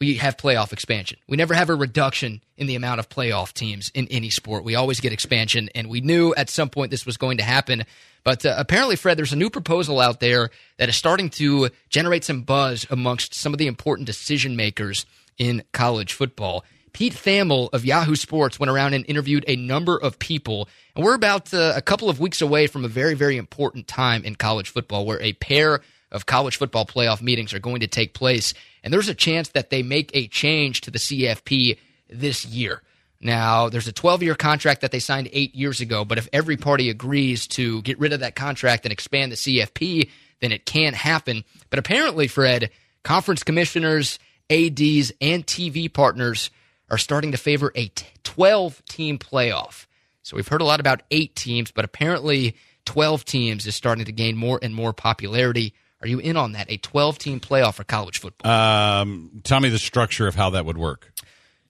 we 0.00 0.14
have 0.14 0.38
playoff 0.38 0.72
expansion. 0.72 1.18
We 1.28 1.36
never 1.36 1.52
have 1.52 1.68
a 1.68 1.74
reduction 1.74 2.42
in 2.56 2.66
the 2.66 2.74
amount 2.74 3.00
of 3.00 3.08
playoff 3.10 3.52
teams 3.52 3.90
in 3.94 4.08
any 4.08 4.30
sport. 4.30 4.64
We 4.64 4.74
always 4.74 5.00
get 5.00 5.12
expansion, 5.12 5.68
and 5.74 5.90
we 5.90 6.00
knew 6.00 6.34
at 6.34 6.48
some 6.48 6.70
point 6.70 6.90
this 6.90 7.04
was 7.04 7.18
going 7.18 7.36
to 7.36 7.44
happen. 7.44 7.84
But 8.24 8.46
uh, 8.46 8.54
apparently, 8.56 8.96
Fred, 8.96 9.18
there's 9.18 9.32
a 9.32 9.36
new 9.36 9.50
proposal 9.50 10.00
out 10.00 10.20
there 10.20 10.50
that 10.78 10.88
is 10.88 10.96
starting 10.96 11.28
to 11.30 11.68
generate 11.90 12.24
some 12.24 12.42
buzz 12.42 12.86
amongst 12.90 13.34
some 13.34 13.52
of 13.52 13.58
the 13.58 13.66
important 13.66 14.06
decision 14.06 14.56
makers 14.56 15.04
in 15.36 15.62
college 15.72 16.14
football. 16.14 16.64
Pete 16.92 17.14
Thamel 17.14 17.68
of 17.72 17.84
Yahoo 17.84 18.16
Sports 18.16 18.58
went 18.58 18.70
around 18.70 18.94
and 18.94 19.04
interviewed 19.06 19.44
a 19.46 19.56
number 19.56 19.96
of 19.96 20.18
people, 20.18 20.68
and 20.96 21.04
we're 21.04 21.14
about 21.14 21.52
uh, 21.52 21.74
a 21.76 21.82
couple 21.82 22.08
of 22.08 22.18
weeks 22.18 22.40
away 22.40 22.66
from 22.66 22.84
a 22.84 22.88
very, 22.88 23.14
very 23.14 23.36
important 23.36 23.86
time 23.86 24.24
in 24.24 24.34
college 24.34 24.70
football 24.70 25.04
where 25.04 25.20
a 25.20 25.34
pair 25.34 25.82
of 26.12 26.26
college 26.26 26.56
football 26.56 26.86
playoff 26.86 27.22
meetings 27.22 27.54
are 27.54 27.58
going 27.58 27.80
to 27.80 27.86
take 27.86 28.14
place, 28.14 28.54
and 28.82 28.92
there's 28.92 29.08
a 29.08 29.14
chance 29.14 29.48
that 29.50 29.70
they 29.70 29.82
make 29.82 30.10
a 30.14 30.28
change 30.28 30.80
to 30.82 30.90
the 30.90 30.98
CFP 30.98 31.78
this 32.08 32.44
year. 32.44 32.82
Now, 33.20 33.68
there's 33.68 33.88
a 33.88 33.92
12 33.92 34.22
year 34.22 34.34
contract 34.34 34.80
that 34.80 34.92
they 34.92 34.98
signed 34.98 35.28
eight 35.32 35.54
years 35.54 35.80
ago, 35.80 36.04
but 36.04 36.18
if 36.18 36.28
every 36.32 36.56
party 36.56 36.88
agrees 36.88 37.46
to 37.48 37.82
get 37.82 37.98
rid 37.98 38.12
of 38.12 38.20
that 38.20 38.34
contract 38.34 38.84
and 38.86 38.92
expand 38.92 39.30
the 39.30 39.36
CFP, 39.36 40.08
then 40.40 40.52
it 40.52 40.64
can 40.64 40.94
happen. 40.94 41.44
But 41.68 41.78
apparently, 41.78 42.28
Fred, 42.28 42.70
conference 43.04 43.42
commissioners, 43.42 44.18
ADs, 44.48 45.12
and 45.20 45.46
TV 45.46 45.92
partners 45.92 46.50
are 46.90 46.98
starting 46.98 47.32
to 47.32 47.38
favor 47.38 47.72
a 47.76 47.92
12 48.24 48.84
team 48.86 49.18
playoff. 49.18 49.86
So 50.22 50.36
we've 50.36 50.48
heard 50.48 50.62
a 50.62 50.64
lot 50.64 50.80
about 50.80 51.02
eight 51.10 51.36
teams, 51.36 51.70
but 51.70 51.84
apparently 51.84 52.56
12 52.86 53.24
teams 53.24 53.66
is 53.66 53.74
starting 53.74 54.06
to 54.06 54.12
gain 54.12 54.36
more 54.36 54.58
and 54.62 54.74
more 54.74 54.92
popularity. 54.92 55.74
Are 56.02 56.08
you 56.08 56.18
in 56.18 56.36
on 56.36 56.52
that? 56.52 56.70
A 56.70 56.76
12 56.78 57.18
team 57.18 57.40
playoff 57.40 57.74
for 57.74 57.84
college 57.84 58.18
football? 58.18 58.50
Um, 58.50 59.40
tell 59.44 59.60
me 59.60 59.68
the 59.68 59.78
structure 59.78 60.26
of 60.26 60.34
how 60.34 60.50
that 60.50 60.64
would 60.64 60.78
work. 60.78 61.12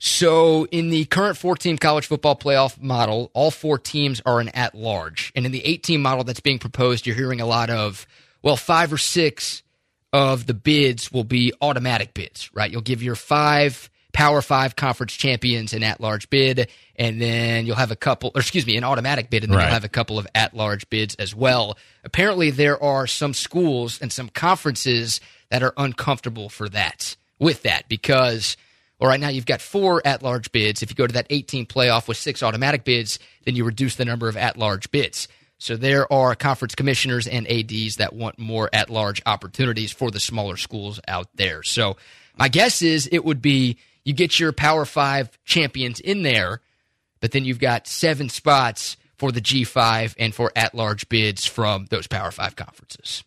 So, 0.03 0.67
in 0.71 0.89
the 0.89 1.05
current 1.05 1.37
four 1.37 1.57
team 1.57 1.77
college 1.77 2.07
football 2.07 2.35
playoff 2.35 2.81
model, 2.81 3.31
all 3.35 3.51
four 3.51 3.79
teams 3.79 4.23
are 4.25 4.41
an 4.41 4.49
at 4.51 4.75
large. 4.75 5.31
And 5.37 5.45
in 5.45 5.53
the 5.53 5.65
eight 5.67 5.83
team 5.83 6.01
model 6.01 6.25
that's 6.25 6.41
being 6.41 6.59
proposed, 6.59 7.07
you're 7.07 7.17
hearing 7.17 7.41
a 7.43 7.47
lot 7.47 7.69
of, 7.69 8.07
well, 8.43 8.57
five 8.57 8.95
or 8.95 8.99
six 8.99 9.63
of 10.13 10.47
the 10.47 10.55
bids 10.55 11.13
will 11.13 11.25
be 11.25 11.53
automatic 11.61 12.15
bids, 12.15 12.51
right? 12.55 12.71
You'll 12.71 12.81
give 12.81 13.03
your 13.03 13.15
five 13.15 13.91
Power 14.12 14.43
Five 14.43 14.76
conference 14.76 15.12
champions 15.14 15.73
an 15.73 15.83
at 15.83 16.00
large 16.00 16.29
bid, 16.31 16.69
and 16.97 17.21
then 17.21 17.67
you'll 17.67 17.76
have 17.76 17.90
a 17.90 17.97
couple, 17.97 18.33
or 18.35 18.40
excuse 18.40 18.67
me, 18.67 18.76
an 18.76 18.85
automatic 18.85 19.31
bid, 19.31 19.45
and 19.45 19.52
then 19.52 19.59
Right. 19.59 19.64
you'll 19.64 19.75
have 19.75 19.85
a 19.85 19.88
couple 19.88 20.19
of 20.19 20.26
at 20.35 20.55
large 20.55 20.88
bids 20.90 21.14
as 21.17 21.35
well. 21.35 21.76
Apparently, 22.05 22.50
there 22.50 22.83
are 22.83 23.07
some 23.07 23.35
schools 23.35 23.99
and 24.00 24.12
some 24.12 24.29
conferences 24.29 25.21
that 25.50 25.62
are 25.62 25.75
uncomfortable 25.76 26.49
for 26.49 26.69
that, 26.69 27.17
with 27.38 27.62
that, 27.62 27.88
because 27.88 28.57
well, 28.99 29.09
right 29.09 29.21
now 29.21 29.29
you've 29.29 29.47
got 29.47 29.62
four 29.62 30.02
at 30.07 30.23
large 30.23 30.52
bids. 30.52 30.83
If 30.83 30.90
you 30.90 30.95
go 30.95 31.07
to 31.07 31.14
that 31.14 31.26
18 31.31 31.64
playoff 31.67 32.07
with 32.07 32.19
six 32.19 32.43
automatic 32.43 32.85
bids, 32.85 33.19
then 33.45 33.57
you 33.57 33.64
reduce 33.64 33.95
the 33.97 34.05
number 34.05 34.29
of 34.29 34.37
at 34.37 34.59
large 34.59 34.90
bids. 34.90 35.26
So 35.57 35.76
there 35.76 36.11
are 36.12 36.35
conference 36.35 36.75
commissioners 36.75 37.26
and 37.26 37.47
ADs 37.50 37.97
that 37.97 38.12
want 38.14 38.38
more 38.38 38.69
at 38.73 38.90
large 38.90 39.23
opportunities 39.26 39.90
for 39.93 40.11
the 40.11 40.21
smaller 40.21 40.57
schools 40.57 41.00
out 41.09 41.29
there. 41.35 41.62
So 41.62 41.97
my 42.37 42.49
guess 42.49 42.83
is 42.83 43.09
it 43.11 43.25
would 43.25 43.40
be 43.43 43.76
you 44.04 44.12
get 44.12 44.38
your 44.40 44.52
Power 44.52 44.85
Five 44.85 45.38
champions 45.45 46.00
in 46.00 46.23
there, 46.23 46.61
but 47.21 47.33
then 47.33 47.45
you've 47.45 47.59
got 47.59 47.87
seven 47.87 48.28
spots 48.28 48.97
for 49.16 49.30
the 49.33 49.40
G5 49.40 50.14
and 50.19 50.35
for 50.35 50.50
at 50.57 50.75
large 50.75 51.09
bids 51.09 51.47
from 51.47 51.87
those 51.90 52.07
Power 52.07 52.30
Five 52.30 52.57
conferences. 52.57 53.23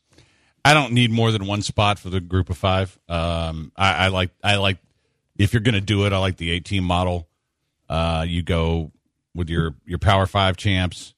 I 0.65 0.73
don't 0.73 0.93
need 0.93 1.11
more 1.11 1.31
than 1.31 1.45
one 1.45 1.61
spot 1.61 1.99
for 1.99 2.09
the 2.09 2.21
group 2.21 2.49
of 2.49 2.57
five. 2.57 2.97
Um, 3.09 3.71
I, 3.75 4.05
I 4.05 4.07
like 4.07 4.31
I 4.43 4.55
like 4.55 4.77
if 5.37 5.53
you're 5.53 5.61
going 5.61 5.75
to 5.75 5.81
do 5.81 6.05
it, 6.05 6.13
I 6.13 6.17
like 6.17 6.37
the 6.37 6.51
eight 6.51 6.65
team 6.65 6.83
model. 6.83 7.27
Uh, 7.89 8.25
you 8.27 8.41
go 8.41 8.91
with 9.35 9.49
your 9.49 9.75
your 9.85 9.99
Power 9.99 10.25
Five 10.25 10.57
champs. 10.57 11.13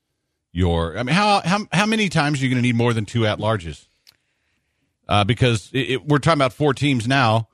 Your 0.51 0.97
I 0.97 1.03
mean, 1.03 1.15
how 1.15 1.41
how 1.41 1.67
how 1.71 1.85
many 1.85 2.09
times 2.09 2.41
are 2.41 2.43
you 2.43 2.49
going 2.49 2.61
to 2.61 2.67
need 2.67 2.75
more 2.75 2.93
than 2.93 3.05
two 3.05 3.25
at 3.25 3.37
larges? 3.37 3.87
Uh, 5.07 5.23
because 5.23 5.69
it, 5.71 5.91
it, 5.91 6.05
we're 6.07 6.17
talking 6.17 6.39
about 6.39 6.53
four 6.53 6.73
teams 6.73 7.07
now. 7.07 7.47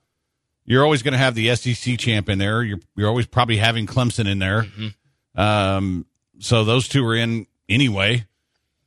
You're 0.66 0.84
always 0.84 1.02
going 1.04 1.14
to 1.14 1.18
have 1.18 1.36
the 1.36 1.56
SEC 1.56 1.98
champ 1.98 2.30
in 2.30 2.38
there. 2.38 2.62
You're 2.64 2.80
you're 2.96 3.08
always 3.10 3.26
probably 3.26 3.58
having 3.58 3.88
Clemson 3.88 4.28
in 4.30 4.40
there. 4.40 4.66
Um, 5.36 6.06
so 6.40 6.64
those 6.64 6.88
two 6.88 7.06
are 7.06 7.16
in 7.16 7.48
anyway. 7.68 8.26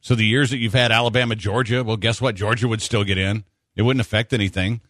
So 0.00 0.14
the 0.14 0.26
years 0.26 0.50
that 0.50 0.58
you've 0.58 0.74
had 0.74 0.92
Alabama, 0.92 1.34
Georgia, 1.34 1.82
well, 1.82 1.96
guess 1.96 2.20
what? 2.20 2.34
Georgia 2.34 2.68
would 2.68 2.82
still 2.82 3.04
get 3.04 3.16
in. 3.18 3.44
It 3.74 3.82
wouldn't 3.82 4.00
affect 4.00 4.32
anything. 4.32 4.80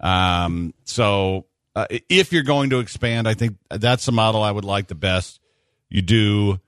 Um, 0.00 0.72
so 0.84 1.46
uh, 1.74 1.86
if 2.08 2.32
you're 2.32 2.42
going 2.42 2.70
to 2.70 2.78
expand, 2.78 3.28
I 3.28 3.34
think 3.34 3.56
that's 3.70 4.06
the 4.06 4.12
model 4.12 4.42
I 4.42 4.50
would 4.50 4.64
like 4.64 4.88
the 4.88 4.94
best. 4.94 5.40
You 5.90 6.02
do, 6.02 6.58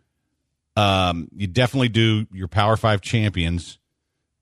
um, 0.77 1.29
you 1.35 1.47
definitely 1.47 1.89
do 1.89 2.27
your 2.33 2.47
Power 2.47 2.77
Five 2.77 3.01
champions, 3.01 3.79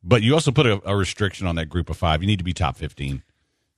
but 0.03 0.23
you 0.23 0.35
also 0.35 0.51
put 0.51 0.67
a, 0.67 0.83
a 0.85 0.97
restriction 0.97 1.47
on 1.47 1.55
that 1.57 1.67
group 1.67 1.89
of 1.89 1.97
five. 1.97 2.21
You 2.21 2.27
need 2.27 2.39
to 2.39 2.45
be 2.45 2.53
top 2.53 2.77
fifteen 2.77 3.23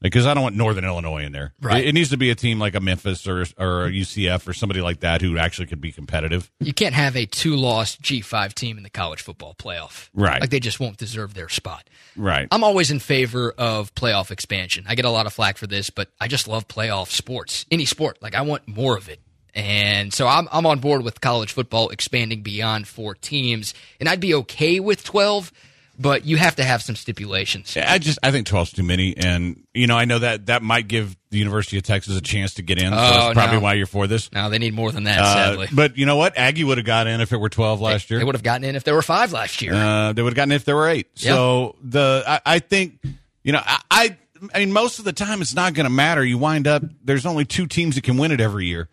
because 0.01 0.27
I 0.27 0.35
don't 0.35 0.43
want 0.43 0.57
Northern 0.57 0.85
Illinois 0.85 1.25
in 1.25 1.33
there. 1.33 1.53
Right. 1.61 1.85
It, 1.85 1.89
it 1.89 1.93
needs 1.93 2.11
to 2.11 2.17
be 2.17 2.31
a 2.31 2.35
team 2.35 2.59
like 2.59 2.75
a 2.75 2.81
Memphis 2.81 3.27
or 3.27 3.45
or 3.59 3.87
a 3.87 3.91
UCF 3.91 4.47
or 4.47 4.53
somebody 4.53 4.81
like 4.81 5.01
that 5.01 5.21
who 5.21 5.39
actually 5.39 5.67
could 5.67 5.81
be 5.81 5.93
competitive. 5.93 6.51
You 6.61 6.73
can't 6.73 6.95
have 6.95 7.17
a 7.17 7.27
two 7.27 7.57
loss 7.57 7.97
G5 7.97 8.55
team 8.55 8.77
in 8.77 8.83
the 8.83 8.91
college 8.91 9.23
football 9.23 9.55
playoff. 9.55 10.09
Right. 10.15 10.41
Like 10.41 10.51
they 10.51 10.61
just 10.61 10.81
won't 10.81 10.97
deserve 10.97 11.35
their 11.35 11.49
spot. 11.49 11.89
Right. 12.17 12.49
I'm 12.51 12.65
always 12.65 12.91
in 12.91 12.99
favor 12.99 13.53
of 13.57 13.95
playoff 13.95 14.31
expansion. 14.31 14.85
I 14.89 14.95
get 14.95 15.05
a 15.05 15.11
lot 15.11 15.27
of 15.27 15.33
flack 15.33 15.57
for 15.59 15.67
this, 15.67 15.91
but 15.91 16.09
I 16.21 16.29
just 16.29 16.49
love 16.49 16.69
playoff 16.69 17.09
sports. 17.09 17.67
Any 17.71 17.85
sport. 17.85 18.23
Like 18.23 18.35
I 18.35 18.43
want 18.43 18.67
more 18.69 18.97
of 18.97 19.09
it. 19.09 19.21
And 19.55 20.13
so 20.13 20.29
I'm 20.29 20.49
I'm 20.53 20.67
on 20.67 20.79
board 20.79 21.03
with 21.03 21.21
college 21.21 21.53
football 21.53 21.89
expanding 21.89 22.43
beyond 22.43 22.87
four 22.87 23.15
teams. 23.15 23.75
And 23.99 24.09
I'd 24.09 24.21
be 24.21 24.35
okay 24.35 24.79
with 24.79 25.03
12, 25.03 25.53
but 25.99 26.25
you 26.25 26.37
have 26.37 26.57
to 26.57 26.65
have 26.65 26.83
some 26.83 26.95
stipulations. 26.97 27.77
I 27.77 27.99
just 27.99 28.19
I 28.23 28.31
think 28.31 28.47
12's 28.47 28.73
too 28.73 28.83
many, 28.83 29.17
and 29.17 29.65
you 29.75 29.87
know 29.87 29.97
I 29.97 30.05
know 30.05 30.19
that 30.21 30.47
that 30.47 30.63
might 30.63 30.87
give 30.89 31.17
the 31.31 31.39
University 31.39 31.77
of 31.77 31.83
Texas 31.83 32.17
a 32.17 32.21
chance 32.21 32.55
to 32.55 32.63
get 32.63 32.79
in. 32.79 32.91
so 32.93 32.97
Oh, 32.99 33.01
that's 33.01 33.35
probably 33.35 33.57
no. 33.57 33.61
why 33.63 33.75
you're 33.75 33.87
for 33.87 34.07
this. 34.07 34.31
Now 34.33 34.49
they 34.49 34.59
need 34.59 34.75
more 34.75 34.93
than 34.93 35.05
that, 35.05 35.19
Uh, 35.21 35.35
sadly. 35.35 35.67
but 35.73 35.99
you 35.99 36.07
know 36.07 36.17
what? 36.17 36.39
Aggie 36.39 36.65
would 36.65 36.79
have 36.79 36.87
got 36.87 37.07
in 37.07 37.21
if 37.21 37.33
it 37.33 37.37
were 37.39 37.49
12 37.51 37.81
last 37.81 38.11
year. 38.11 38.19
They 38.21 38.25
would 38.25 38.35
have 38.35 38.43
gotten 38.43 38.65
in 38.65 38.77
if 38.77 38.85
there 38.85 38.95
were 38.95 39.03
five 39.03 39.33
last 39.33 39.61
year. 39.61 39.75
Uh, 39.75 40.13
they 40.13 40.23
would 40.23 40.31
have 40.33 40.37
gotten 40.37 40.53
in 40.53 40.57
if 40.57 40.65
there 40.65 40.77
were 40.77 40.89
eight. 40.89 41.09
Yeah. 41.17 41.33
So 41.35 41.77
the 41.83 42.23
I, 42.27 42.41
I 42.47 42.59
think 42.61 43.01
you 43.43 43.53
know 43.53 43.61
I, 43.65 43.81
I 43.91 44.17
I 44.55 44.59
mean 44.61 44.73
most 44.73 44.99
of 45.01 45.05
the 45.05 45.13
time 45.13 45.43
it's 45.43 45.55
not 45.55 45.75
going 45.75 45.85
to 45.85 45.91
matter. 45.91 46.25
You 46.25 46.39
wind 46.39 46.67
up 46.69 46.83
there's 47.05 47.27
only 47.27 47.45
two 47.45 47.67
teams 47.67 47.97
that 47.97 48.05
can 48.05 48.17
win 48.19 48.31
it 48.31 48.41
every 48.41 48.67
year, 48.67 48.89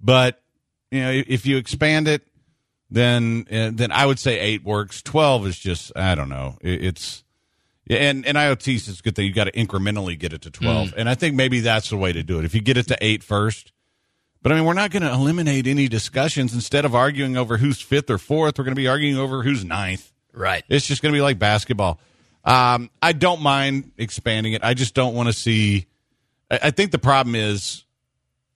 but 0.00 0.40
you 0.90 1.00
know 1.02 1.10
if 1.26 1.44
you 1.46 1.56
expand 1.58 2.08
it, 2.08 2.22
then 2.90 3.46
uh, 3.50 3.70
then 3.72 3.92
I 3.92 4.06
would 4.06 4.18
say 4.18 4.38
eight 4.38 4.64
works. 4.64 5.02
Twelve 5.02 5.46
is 5.46 5.58
just 5.58 5.92
I 5.96 6.14
don't 6.14 6.28
know. 6.28 6.56
It, 6.60 6.84
it's 6.84 7.24
and 7.88 8.26
and 8.26 8.36
IoT 8.36 8.74
is 8.74 9.00
a 9.00 9.02
good 9.02 9.16
thing. 9.16 9.26
You 9.26 9.32
got 9.32 9.44
to 9.44 9.52
incrementally 9.52 10.18
get 10.18 10.32
it 10.32 10.42
to 10.42 10.50
twelve, 10.50 10.94
and 10.96 11.08
I 11.08 11.14
think 11.14 11.34
maybe 11.34 11.60
that's 11.60 11.90
the 11.90 11.96
way 11.96 12.12
to 12.12 12.22
do 12.22 12.38
it. 12.38 12.44
If 12.44 12.54
you 12.54 12.60
get 12.60 12.76
it 12.76 12.88
to 12.88 12.98
eight 13.00 13.22
first. 13.22 13.72
But 14.42 14.52
I 14.52 14.54
mean, 14.54 14.64
we're 14.64 14.74
not 14.74 14.92
going 14.92 15.02
to 15.02 15.10
eliminate 15.10 15.66
any 15.66 15.88
discussions. 15.88 16.54
Instead 16.54 16.84
of 16.84 16.94
arguing 16.94 17.36
over 17.36 17.56
who's 17.56 17.80
fifth 17.80 18.08
or 18.10 18.18
fourth, 18.18 18.58
we're 18.58 18.64
going 18.64 18.76
to 18.76 18.80
be 18.80 18.86
arguing 18.86 19.16
over 19.18 19.42
who's 19.42 19.64
ninth. 19.64 20.12
right. 20.32 20.62
It's 20.68 20.86
just 20.86 21.02
going 21.02 21.12
to 21.12 21.16
be 21.16 21.22
like 21.22 21.40
basketball. 21.40 21.98
Um, 22.44 22.90
I 23.02 23.12
don't 23.12 23.42
mind 23.42 23.90
expanding 23.98 24.52
it. 24.52 24.62
I 24.62 24.74
just 24.74 24.94
don't 24.94 25.16
want 25.16 25.26
to 25.28 25.32
see. 25.32 25.86
I, 26.48 26.60
I 26.64 26.70
think 26.70 26.92
the 26.92 26.98
problem 26.98 27.34
is, 27.34 27.84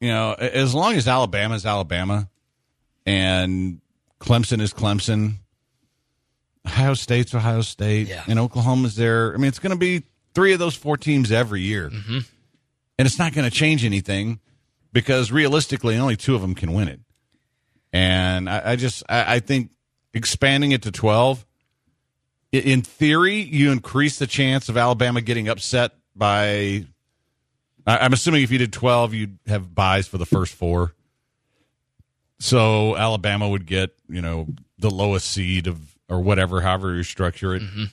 you 0.01 0.11
know, 0.11 0.33
as 0.35 0.77
long 0.77 0.95
as 0.95 1.09
Alabama 1.09 1.57
is 1.57 1.67
Alabama 1.67 2.29
and 3.05 3.81
Clemson 4.21 4.61
is 4.61 4.73
Clemson, 4.73 5.37
Ohio 6.67 6.95
State's 6.95 7.35
Ohio 7.35 7.63
State, 7.63 8.09
Yeah. 8.09 8.25
and 8.29 8.39
Oklahoma's 8.39 8.95
there. 8.97 9.33
I 9.35 9.37
mean, 9.39 9.49
it's 9.49 9.59
going 9.59 9.71
to 9.73 9.79
be 9.79 10.03
three 10.35 10.53
of 10.53 10.59
those 10.59 10.75
four 10.75 10.97
teams 10.97 11.33
every 11.33 11.63
year. 11.63 11.91
Mm-hmm. 11.91 12.19
And 12.99 13.07
it's 13.07 13.19
not 13.19 13.33
going 13.33 13.49
to 13.49 13.55
change 13.57 13.85
anything 13.85 14.41
because 14.93 15.33
realistically, 15.33 15.97
only 15.97 16.17
two 16.17 16.35
of 16.35 16.43
them 16.43 16.55
can 16.55 16.73
win 16.75 16.89
it. 16.89 17.01
And 17.93 18.49
I, 18.49 18.73
I 18.73 18.77
just, 18.77 19.03
I, 19.09 19.37
I 19.37 19.41
think 19.41 19.71
expanding 20.13 20.73
it 20.73 20.83
to 20.83 20.93
12 20.93 21.47
in 22.53 22.83
theory, 22.83 23.37
you 23.37 23.71
increase 23.71 24.19
the 24.19 24.27
chance 24.27 24.69
of 24.69 24.77
Alabama 24.77 25.21
getting 25.21 25.49
upset 25.49 25.93
by. 26.17 26.85
I'm 27.87 28.13
assuming 28.13 28.43
if 28.43 28.51
you 28.51 28.59
did 28.59 28.73
12, 28.73 29.15
you'd 29.15 29.39
have 29.47 29.75
buys 29.75 30.07
for 30.07 30.19
the 30.19 30.27
first 30.27 30.53
four. 30.55 30.93
So 32.41 32.97
Alabama 32.97 33.49
would 33.49 33.67
get, 33.67 33.91
you 34.09 34.23
know, 34.23 34.49
the 34.79 34.91
lowest 34.91 35.31
seed 35.31 35.67
of 35.67 35.79
or 36.09 36.21
whatever, 36.21 36.61
however 36.61 36.95
you 36.95 37.05
structure 37.05 37.55
it. 37.55 37.63
Mm-hmm. 37.63 37.85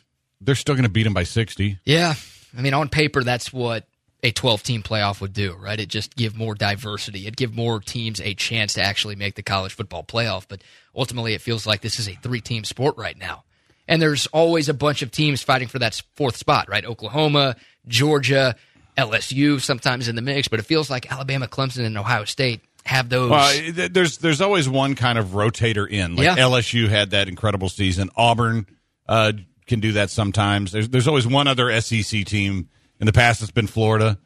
They're 0.42 0.56
still 0.56 0.76
going 0.76 0.84
to 0.84 0.90
beat 0.90 1.04
them 1.04 1.14
by 1.14 1.24
60. 1.24 1.78
Yeah. 1.84 2.16
I 2.58 2.62
mean, 2.62 2.74
on 2.74 2.90
paper, 2.90 3.24
that's 3.24 3.54
what 3.54 3.86
a 4.24 4.32
12 4.32 4.64
team 4.64 4.84
playoff 4.84 5.22
would 5.22 5.34
do, 5.34 5.54
right? 5.54 5.80
It 5.80 5.90
just 5.90 6.16
give 6.16 6.36
more 6.36 6.56
diversity. 6.56 7.22
It'd 7.22 7.38
give 7.38 7.54
more 7.54 7.80
teams 7.80 8.20
a 8.20 8.34
chance 8.34 8.74
to 8.74 8.82
actually 8.82 9.16
make 9.16 9.36
the 9.36 9.44
college 9.44 9.74
football 9.74 10.04
playoff. 10.04 10.48
But 10.48 10.64
ultimately, 10.96 11.34
it 11.34 11.42
feels 11.42 11.68
like 11.68 11.82
this 11.82 12.00
is 12.00 12.08
a 12.08 12.16
three 12.16 12.42
team 12.42 12.64
sport 12.64 12.98
right 12.98 13.18
now. 13.18 13.44
And 13.88 14.02
there's 14.02 14.28
always 14.28 14.70
a 14.70 14.74
bunch 14.74 15.02
of 15.02 15.12
teams 15.12 15.44
fighting 15.44 15.68
for 15.68 15.80
that 15.80 16.02
fourth 16.16 16.36
spot, 16.36 16.68
right? 16.70 16.84
Oklahoma, 16.84 17.56
Georgia, 17.88 18.56
LSU 18.98 19.62
sometimes 19.62 20.08
in 20.08 20.16
the 20.16 20.22
mix, 20.22 20.48
but 20.48 20.60
it 20.60 20.66
feels 20.66 20.90
like 20.90 21.12
Alabama, 21.12 21.48
Clemson, 21.48 21.86
and 21.86 21.98
Ohio 21.98 22.26
State 22.26 22.62
have 22.88 23.10
those. 23.10 23.30
Well, 23.30 23.72
there's 23.92 24.18
there's 24.18 24.42
always 24.42 24.68
one 24.68 24.96
kind 24.96 25.18
of 25.18 25.28
rotator 25.28 25.90
in. 25.90 26.16
Like 26.16 26.26
Yeah. 26.26 26.36
LSU 26.38 26.88
had 26.88 27.12
that 27.12 27.28
incredible 27.28 27.70
season. 27.70 28.10
Auburn 28.16 28.66
uh, 29.08 29.34
can 29.66 29.80
do 29.80 29.94
that 29.94 30.10
sometimes. 30.10 30.72
There's 30.72 30.90
there's 30.90 31.08
always 31.08 31.28
one 31.28 31.48
other 31.48 31.80
SEC 31.82 32.26
team 32.26 32.70
in 33.00 33.06
the 33.06 33.14
past. 33.14 33.42
It's 33.42 33.52
been 33.52 33.68
Florida 33.68 34.18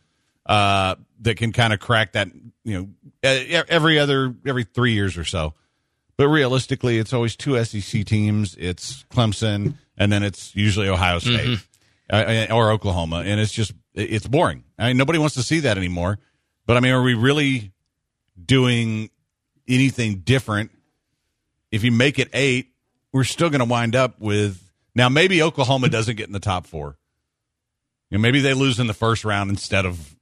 uh, 0.45 0.95
that 1.21 1.36
can 1.38 1.52
kind 1.52 1.74
of 1.74 1.80
crack 1.80 2.13
that. 2.13 2.30
You 2.63 2.93
know, 3.24 3.60
every 3.67 3.97
other 4.00 4.36
every 4.45 4.63
three 4.63 4.93
years 4.93 5.17
or 5.17 5.26
so. 5.26 5.54
But 6.17 6.28
realistically, 6.28 7.00
it's 7.00 7.13
always 7.13 7.36
two 7.36 7.62
SEC 7.63 8.06
teams. 8.06 8.56
It's 8.60 9.04
Clemson, 9.12 9.76
and 9.97 10.12
then 10.12 10.21
it's 10.21 10.56
usually 10.56 10.88
Ohio 10.88 11.17
State 11.17 11.58
uh, 12.12 12.45
or 12.52 12.69
Oklahoma, 12.71 13.24
and 13.26 13.39
it's 13.39 13.52
just 13.52 13.74
it's 13.95 14.28
boring. 14.28 14.63
I 14.78 14.89
mean, 14.89 14.97
nobody 14.97 15.17
wants 15.17 15.34
to 15.36 15.43
see 15.43 15.62
that 15.62 15.78
anymore. 15.78 16.19
But 16.67 16.78
I 16.78 16.80
mean, 16.80 16.91
are 16.91 17.02
we 17.02 17.15
really 17.15 17.71
doing 18.45 19.10
anything 19.67 20.19
different, 20.19 20.71
if 21.71 21.84
you 21.84 21.91
make 21.91 22.19
it 22.19 22.30
eight, 22.34 22.67
we're 23.13 23.23
still 23.23 23.49
going 23.49 23.60
to 23.60 23.65
wind 23.65 23.95
up 23.95 24.19
with 24.19 24.62
now 24.95 25.10
maybe 25.10 25.41
Oklahoma 25.41 25.89
doesn't 25.89 26.15
get 26.15 26.27
in 26.27 26.34
the 26.34 26.39
top 26.39 26.65
four. 26.65 26.97
You 28.10 28.17
know, 28.17 28.21
maybe 28.21 28.41
they 28.41 28.54
lose 28.54 28.80
in 28.80 28.88
the 28.88 28.93
first 28.93 29.23
round 29.23 29.49
instead 29.49 29.86
of 29.86 30.15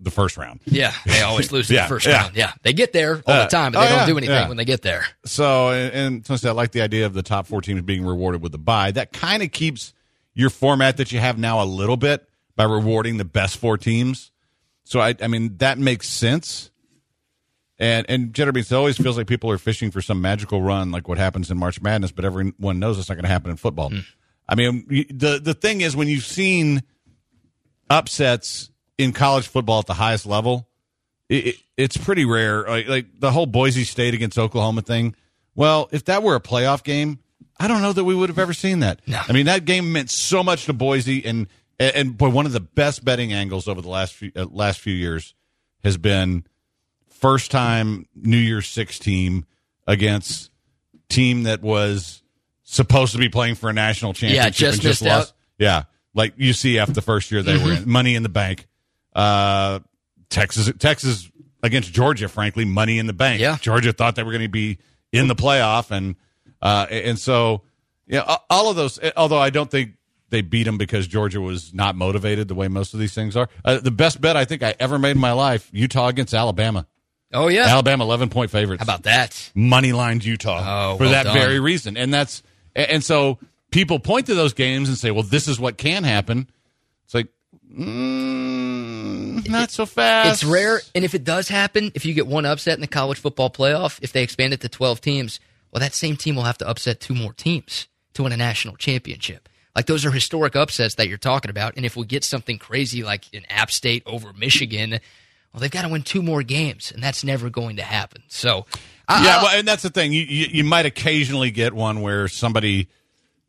the 0.00 0.10
first 0.10 0.36
round. 0.36 0.60
Yeah, 0.66 0.92
they 1.06 1.22
always 1.22 1.52
lose 1.52 1.70
in 1.70 1.76
Yeah, 1.76 1.82
the 1.84 1.88
first 1.88 2.06
yeah. 2.06 2.22
round. 2.22 2.36
Yeah, 2.36 2.52
they 2.62 2.72
get 2.72 2.92
there 2.92 3.22
all 3.26 3.34
Uh, 3.34 3.42
the 3.44 3.48
time, 3.50 3.72
but 3.72 3.80
they 3.80 3.86
oh, 3.86 3.90
don't 3.90 3.98
yeah, 4.00 4.06
do 4.06 4.18
anything 4.18 4.48
when 4.48 4.56
they 4.56 4.64
get 4.64 4.82
there. 4.82 5.06
So, 5.24 5.70
and, 5.70 5.92
and 5.94 6.26
since 6.26 6.44
I 6.44 6.50
like 6.50 6.72
the 6.72 6.82
idea 6.82 7.06
of 7.06 7.14
the 7.14 7.22
top 7.22 7.46
four 7.46 7.62
teams 7.62 7.82
being 7.82 8.04
rewarded 8.04 8.42
with 8.42 8.52
the 8.52 8.58
bye, 8.58 8.90
that 8.90 9.12
kind 9.12 9.42
of 9.42 9.52
keeps 9.52 9.94
your 10.34 10.50
format 10.50 10.98
that 10.98 11.12
you 11.12 11.20
have 11.20 11.38
now 11.38 11.62
a 11.62 11.64
little 11.64 11.96
bit 11.96 12.28
by 12.56 12.64
rewarding 12.64 13.16
the 13.16 13.24
best 13.24 13.56
four 13.58 13.78
teams. 13.78 14.32
So, 14.84 15.00
I, 15.00 15.14
I 15.22 15.28
mean, 15.28 15.56
that 15.58 15.78
makes 15.78 16.08
sense. 16.08 16.70
And 17.78 18.06
and 18.08 18.32
Beans 18.32 18.72
it 18.72 18.74
always 18.74 18.96
feels 18.96 19.18
like 19.18 19.26
people 19.26 19.50
are 19.50 19.58
fishing 19.58 19.90
for 19.90 20.00
some 20.00 20.20
magical 20.20 20.62
run, 20.62 20.90
like 20.90 21.08
what 21.08 21.18
happens 21.18 21.50
in 21.50 21.58
March 21.58 21.80
Madness, 21.82 22.10
but 22.10 22.24
everyone 22.24 22.78
knows 22.78 22.98
it's 22.98 23.08
not 23.08 23.16
going 23.16 23.24
to 23.24 23.28
happen 23.28 23.50
in 23.50 23.56
football. 23.56 23.92
I 24.48 24.54
mean, 24.54 24.86
the 25.10 25.40
the 25.42 25.54
thing 25.54 25.82
is 25.82 25.94
when 25.94 26.08
you've 26.08 26.24
seen 26.24 26.82
upsets 27.90 28.70
in 28.96 29.12
college 29.12 29.46
football 29.48 29.80
at 29.80 29.86
the 29.86 29.94
highest 29.94 30.24
level, 30.24 30.68
it, 31.28 31.46
it, 31.46 31.56
it's 31.76 31.96
pretty 31.96 32.24
rare. 32.24 32.62
Like, 32.62 32.88
like 32.88 33.06
the 33.20 33.30
whole 33.30 33.46
Boise 33.46 33.84
State 33.84 34.14
against 34.14 34.38
Oklahoma 34.38 34.82
thing. 34.82 35.14
Well, 35.54 35.88
if 35.92 36.04
that 36.06 36.22
were 36.22 36.34
a 36.34 36.40
playoff 36.40 36.82
game, 36.82 37.18
I 37.58 37.68
don't 37.68 37.82
know 37.82 37.92
that 37.92 38.04
we 38.04 38.14
would 38.14 38.28
have 38.28 38.38
ever 38.38 38.52
seen 38.52 38.80
that. 38.80 39.00
No. 39.06 39.20
I 39.26 39.32
mean, 39.32 39.46
that 39.46 39.64
game 39.64 39.92
meant 39.92 40.10
so 40.10 40.42
much 40.42 40.66
to 40.66 40.72
Boise, 40.72 41.24
and 41.24 41.46
and, 41.78 41.94
and 41.94 42.16
boy, 42.16 42.30
one 42.30 42.46
of 42.46 42.52
the 42.52 42.60
best 42.60 43.04
betting 43.04 43.32
angles 43.32 43.68
over 43.68 43.82
the 43.82 43.88
last 43.88 44.14
few, 44.14 44.32
uh, 44.36 44.46
last 44.50 44.80
few 44.80 44.94
years 44.94 45.34
has 45.84 45.96
been 45.96 46.44
first 47.20 47.50
time 47.50 48.06
New 48.14 48.36
Year's 48.36 48.66
Six 48.66 48.98
team 48.98 49.46
against 49.86 50.50
team 51.08 51.44
that 51.44 51.62
was 51.62 52.22
supposed 52.62 53.12
to 53.12 53.18
be 53.18 53.28
playing 53.28 53.54
for 53.54 53.70
a 53.70 53.72
national 53.72 54.12
championship 54.12 54.44
yeah, 54.44 54.50
just 54.50 54.78
and 54.78 54.82
just 54.82 55.02
lost. 55.02 55.30
out. 55.30 55.32
Yeah, 55.58 55.82
like 56.14 56.36
UCF 56.36 56.92
the 56.92 57.02
first 57.02 57.30
year 57.30 57.42
they 57.42 57.56
were 57.56 57.74
in 57.74 57.88
Money 57.88 58.14
in 58.14 58.22
the 58.22 58.28
Bank. 58.28 58.66
Uh, 59.14 59.80
Texas 60.28 60.70
Texas 60.78 61.30
against 61.62 61.92
Georgia, 61.92 62.28
frankly, 62.28 62.64
Money 62.64 62.98
in 62.98 63.06
the 63.06 63.12
Bank. 63.12 63.40
Yeah. 63.40 63.56
Georgia 63.60 63.92
thought 63.92 64.16
they 64.16 64.22
were 64.22 64.32
going 64.32 64.42
to 64.42 64.48
be 64.48 64.78
in 65.12 65.28
the 65.28 65.34
playoff, 65.34 65.90
and 65.90 66.16
uh, 66.60 66.86
and 66.90 67.18
so 67.18 67.62
yeah, 68.06 68.36
all 68.50 68.70
of 68.70 68.76
those. 68.76 68.98
Although 69.16 69.38
I 69.38 69.50
don't 69.50 69.70
think 69.70 69.92
they 70.30 70.42
beat 70.42 70.64
them 70.64 70.78
because 70.78 71.06
Georgia 71.06 71.40
was 71.40 71.72
not 71.72 71.94
motivated 71.94 72.48
the 72.48 72.54
way 72.54 72.68
most 72.68 72.94
of 72.94 73.00
these 73.00 73.14
things 73.14 73.36
are. 73.36 73.48
Uh, 73.64 73.78
the 73.78 73.90
best 73.90 74.20
bet 74.20 74.36
I 74.36 74.44
think 74.44 74.62
I 74.62 74.74
ever 74.78 74.98
made 74.98 75.12
in 75.12 75.18
my 75.18 75.32
life: 75.32 75.68
Utah 75.72 76.08
against 76.08 76.34
Alabama. 76.34 76.86
Oh 77.32 77.48
yeah, 77.48 77.66
Alabama 77.66 78.04
eleven 78.04 78.28
point 78.28 78.50
favorites 78.50 78.80
how 78.80 78.84
about 78.84 79.02
that? 79.04 79.50
money 79.54 79.92
lined 79.92 80.24
Utah 80.24 80.92
Oh, 80.92 80.96
for 80.96 81.02
well 81.04 81.12
that 81.12 81.24
done. 81.24 81.34
very 81.34 81.58
reason. 81.60 81.96
And 81.96 82.12
that's 82.14 82.42
and 82.74 83.02
so 83.02 83.38
people 83.70 83.98
point 83.98 84.26
to 84.26 84.34
those 84.34 84.54
games 84.54 84.88
and 84.88 84.96
say, 84.96 85.10
"Well, 85.10 85.24
this 85.24 85.48
is 85.48 85.58
what 85.58 85.76
can 85.76 86.04
happen." 86.04 86.48
It's 87.04 87.14
like, 87.14 87.28
mm, 87.70 89.48
not 89.48 89.70
so 89.70 89.86
fast. 89.86 90.42
It's 90.42 90.50
rare, 90.50 90.80
and 90.94 91.04
if 91.04 91.14
it 91.14 91.24
does 91.24 91.48
happen, 91.48 91.92
if 91.94 92.04
you 92.04 92.14
get 92.14 92.26
one 92.26 92.46
upset 92.46 92.74
in 92.74 92.80
the 92.80 92.86
college 92.86 93.18
football 93.18 93.50
playoff, 93.50 93.98
if 94.02 94.12
they 94.12 94.22
expand 94.22 94.52
it 94.52 94.60
to 94.62 94.68
twelve 94.68 95.00
teams, 95.00 95.40
well, 95.72 95.80
that 95.80 95.94
same 95.94 96.16
team 96.16 96.36
will 96.36 96.44
have 96.44 96.58
to 96.58 96.68
upset 96.68 97.00
two 97.00 97.14
more 97.14 97.32
teams 97.32 97.88
to 98.14 98.22
win 98.22 98.32
a 98.32 98.36
national 98.36 98.76
championship. 98.76 99.48
Like 99.74 99.86
those 99.86 100.04
are 100.06 100.10
historic 100.10 100.56
upsets 100.56 100.94
that 100.94 101.08
you're 101.08 101.18
talking 101.18 101.50
about, 101.50 101.76
and 101.76 101.84
if 101.84 101.96
we 101.96 102.06
get 102.06 102.24
something 102.24 102.58
crazy 102.58 103.02
like 103.02 103.24
an 103.34 103.44
App 103.50 103.70
State 103.70 104.02
over 104.06 104.32
Michigan, 104.32 105.00
well, 105.56 105.62
they've 105.62 105.70
got 105.70 105.82
to 105.82 105.88
win 105.88 106.02
two 106.02 106.20
more 106.20 106.42
games, 106.42 106.92
and 106.92 107.02
that's 107.02 107.24
never 107.24 107.48
going 107.48 107.76
to 107.76 107.82
happen. 107.82 108.22
So, 108.28 108.66
I, 109.08 109.24
Yeah, 109.24 109.36
I- 109.38 109.42
well, 109.42 109.58
and 109.58 109.66
that's 109.66 109.82
the 109.82 109.88
thing. 109.88 110.12
You, 110.12 110.20
you 110.20 110.46
you 110.50 110.64
might 110.64 110.84
occasionally 110.84 111.50
get 111.50 111.72
one 111.72 112.02
where 112.02 112.28
somebody 112.28 112.88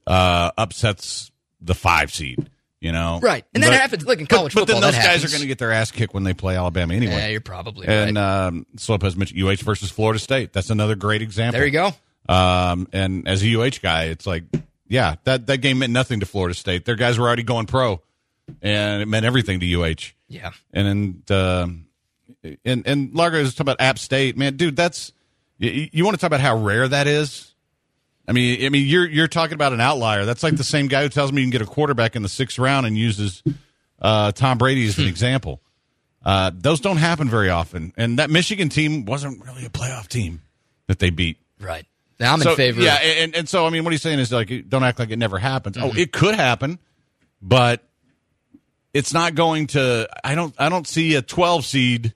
uh, 0.08 0.52
upsets 0.58 1.32
the 1.60 1.76
five 1.76 2.14
seed. 2.14 2.50
You 2.80 2.94
know, 2.94 3.20
Right. 3.22 3.44
And 3.54 3.62
that 3.64 3.74
happens. 3.74 4.06
Look, 4.06 4.20
in 4.22 4.28
college 4.28 4.54
but, 4.54 4.62
but 4.62 4.68
football, 4.68 4.82
then 4.82 4.92
that 4.94 4.98
those 4.98 5.06
guys 5.06 5.26
are 5.26 5.30
going 5.30 5.42
to 5.42 5.48
get 5.48 5.58
their 5.58 5.74
ass 5.74 5.92
kicked 5.92 6.14
when 6.14 6.24
they 6.24 6.34
play 6.34 6.56
Alabama 6.56 6.94
anyway. 6.94 7.14
yeah, 7.14 7.28
you're 7.28 7.42
probably 7.42 7.88
and 7.88 8.16
right. 8.16 8.46
um, 8.46 8.66
Slope 8.78 9.02
has 9.02 9.18
mentioned 9.18 9.42
UH 9.44 9.66
versus 9.66 9.90
Florida 9.92 10.20
State. 10.20 10.54
That's 10.54 10.70
another 10.70 10.96
great 10.96 11.22
example. 11.22 11.58
there 11.60 11.66
you 11.66 11.74
go. 11.74 11.92
Um, 12.30 12.88
and 12.94 13.28
as 13.28 13.44
a 13.44 13.54
UH 13.60 13.80
guy, 13.82 14.06
it's 14.06 14.26
like, 14.28 14.44
yeah, 14.88 15.16
that, 15.26 15.48
that 15.48 15.58
game 15.58 15.80
meant 15.80 15.92
nothing 15.92 16.20
to 16.22 16.26
Florida 16.26 16.54
State. 16.54 16.86
Their 16.86 16.96
guys 16.96 17.18
were 17.20 17.26
already 17.26 17.44
going 17.44 17.66
pro, 17.66 18.02
and 18.62 19.02
it 19.02 19.08
meant 19.08 19.26
everything 19.26 19.60
to 19.60 19.82
UH. 19.82 20.14
Yeah. 20.28 20.52
And 20.72 21.24
then, 21.28 21.38
um, 21.38 21.87
and 22.66 22.86
and 22.88 23.14
Largo 23.14 23.40
was 23.40 23.54
talking 23.54 23.64
about 23.72 23.82
App 23.82 24.00
State, 24.00 24.38
man, 24.38 24.56
dude. 24.58 24.76
That's 24.76 25.12
you, 25.58 25.90
you 25.92 26.04
want 26.06 26.16
to 26.16 26.22
talk 26.22 26.28
about 26.28 26.42
how 26.42 26.58
rare 26.58 26.88
that 26.88 27.08
is. 27.08 27.54
I 28.28 28.34
mean, 28.34 28.66
I 28.66 28.70
mean, 28.70 28.86
you're 28.88 29.08
you're 29.08 29.28
talking 29.28 29.56
about 29.56 29.74
an 29.74 29.82
outlier. 29.82 30.26
That's 30.26 30.44
like 30.44 30.58
the 30.58 30.64
same 30.64 30.88
guy 30.88 31.04
who 31.04 31.10
tells 31.10 31.32
me 31.32 31.42
you 31.42 31.46
can 31.46 31.52
get 31.52 31.62
a 31.62 31.66
quarterback 31.66 32.16
in 32.16 32.24
the 32.24 32.30
sixth 32.30 32.60
round 32.60 32.86
and 32.86 32.98
uses 32.98 33.42
uh, 34.02 34.32
Tom 34.34 34.58
Brady 34.58 34.86
as 34.88 34.98
an 34.98 35.08
example. 35.08 35.62
Uh, 36.26 36.52
those 36.54 36.82
don't 36.82 36.98
happen 36.98 37.30
very 37.30 37.50
often, 37.50 37.94
and 37.96 38.20
that 38.20 38.30
Michigan 38.30 38.68
team 38.68 39.06
wasn't 39.06 39.44
really 39.46 39.66
a 39.66 39.70
playoff 39.70 40.08
team 40.10 40.42
that 40.88 41.00
they 41.00 41.10
beat. 41.10 41.38
Right. 41.60 41.86
Now 42.20 42.34
I'm 42.34 42.40
So, 42.42 42.50
in 42.52 42.56
favor. 42.58 42.82
Yeah, 42.82 42.96
and, 42.96 43.36
and 43.36 43.48
so 43.48 43.66
I 43.66 43.70
mean, 43.70 43.84
what 43.86 43.94
he's 43.94 44.02
saying 44.02 44.20
is 44.20 44.32
like, 44.32 44.68
don't 44.68 44.84
act 44.84 45.00
like 45.00 45.12
it 45.12 45.20
never 45.20 45.38
happens. 45.38 45.78
Oh, 45.80 45.94
it 45.96 46.12
could 46.12 46.36
happen, 46.36 46.80
but 47.42 47.82
it's 48.94 49.14
not 49.14 49.36
going 49.36 49.68
to. 49.68 50.10
I 50.24 50.36
don't. 50.36 50.54
I 50.60 50.68
don't 50.68 50.86
see 50.88 51.16
a 51.16 51.22
12 51.22 51.64
seed 51.64 52.14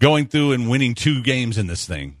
going 0.00 0.26
through 0.26 0.52
and 0.52 0.68
winning 0.68 0.94
two 0.94 1.22
games 1.22 1.58
in 1.58 1.66
this 1.66 1.86
thing. 1.86 2.16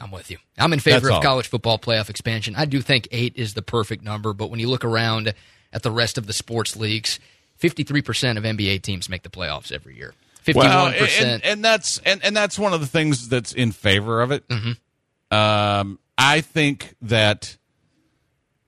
I'm 0.00 0.10
with 0.10 0.30
you. 0.30 0.38
I'm 0.58 0.72
in 0.72 0.78
favor 0.80 1.00
That's 1.00 1.06
of 1.08 1.14
all. 1.16 1.22
college 1.22 1.48
football 1.48 1.78
playoff 1.78 2.10
expansion. 2.10 2.54
I 2.56 2.66
do 2.66 2.82
think 2.82 3.08
eight 3.10 3.32
is 3.36 3.54
the 3.54 3.62
perfect 3.62 4.04
number, 4.04 4.32
but 4.34 4.50
when 4.50 4.60
you 4.60 4.68
look 4.68 4.84
around 4.84 5.32
at 5.72 5.82
the 5.82 5.90
rest 5.90 6.18
of 6.18 6.26
the 6.26 6.32
sports 6.34 6.76
leagues, 6.76 7.18
53% 7.60 8.36
of 8.36 8.44
NBA 8.44 8.82
teams 8.82 9.08
make 9.08 9.22
the 9.22 9.30
playoffs 9.30 9.72
every 9.72 9.96
year. 9.96 10.12
51%. 10.44 10.54
Well, 10.54 10.94
and, 11.20 11.44
and 11.44 11.64
that's 11.64 11.98
and, 12.04 12.22
and 12.24 12.36
that's 12.36 12.58
one 12.58 12.72
of 12.72 12.80
the 12.80 12.86
things 12.86 13.28
that's 13.28 13.52
in 13.52 13.72
favor 13.72 14.20
of 14.20 14.30
it. 14.32 14.44
Um, 15.30 15.98
I 16.16 16.40
think 16.40 16.94
that 17.02 17.56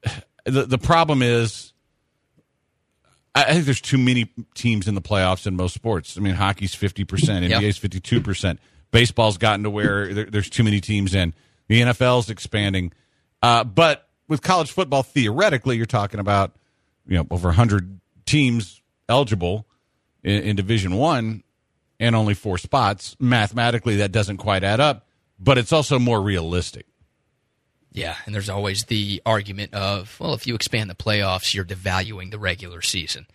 the 0.45 0.65
the 0.67 0.79
problem 0.79 1.23
is, 1.23 1.73
I 3.47 3.53
think 3.53 3.65
there's 3.65 3.81
too 3.81 3.99
many 3.99 4.31
teams 4.55 4.89
in 4.89 4.95
the 4.95 5.01
playoffs 5.03 5.47
in 5.47 5.57
most 5.57 5.75
sports. 5.75 6.17
I 6.17 6.21
mean, 6.21 6.35
hockey's 6.35 6.75
fifty 6.75 7.05
percent, 7.05 7.45
Yeah. 7.45 7.61
NBA's 7.61 7.79
fifty 7.79 8.01
two 8.01 8.21
percent. 8.21 8.61
Baseball's 8.91 9.39
gotten 9.39 9.65
to 9.65 9.71
where 9.71 10.13
there, 10.13 10.25
there's 10.27 10.49
too 10.51 10.65
many 10.65 10.81
teams 10.81 11.15
in. 11.15 11.35
The 11.69 11.83
NFL's 11.83 12.31
expanding, 12.31 12.93
uh, 13.43 13.65
but 13.65 14.09
with 14.29 14.41
college 14.43 14.71
football, 14.71 15.03
theoretically, 15.03 15.77
you're 15.77 15.87
talking 15.87 16.21
about 16.21 16.53
you 17.07 17.17
know 17.19 17.27
over 17.31 17.53
hundred 17.53 18.01
teams 18.27 18.81
eligible 19.09 19.67
in, 20.23 20.43
in 20.43 20.57
Division 20.57 20.95
One 20.95 21.43
and 22.01 22.17
only 22.17 22.35
four 22.35 22.59
spots. 22.59 23.17
Mathematically, 23.19 23.97
that 23.97 24.13
doesn't 24.13 24.39
quite 24.39 24.65
add 24.65 24.81
up, 24.81 25.07
but 25.39 25.59
it's 25.59 25.73
also 25.73 25.99
more 25.99 26.21
realistic. 26.21 26.87
Yeah, 27.99 28.17
and 28.25 28.35
there's 28.35 28.49
always 28.49 28.85
the 28.85 29.21
argument 29.27 29.75
of, 29.75 30.19
well, 30.21 30.33
if 30.35 30.47
you 30.47 30.55
expand 30.55 30.89
the 30.89 30.95
playoffs, 30.95 31.53
you're 31.53 31.65
devaluing 31.65 32.31
the 32.31 32.39
regular 32.39 32.81
season. 32.81 33.27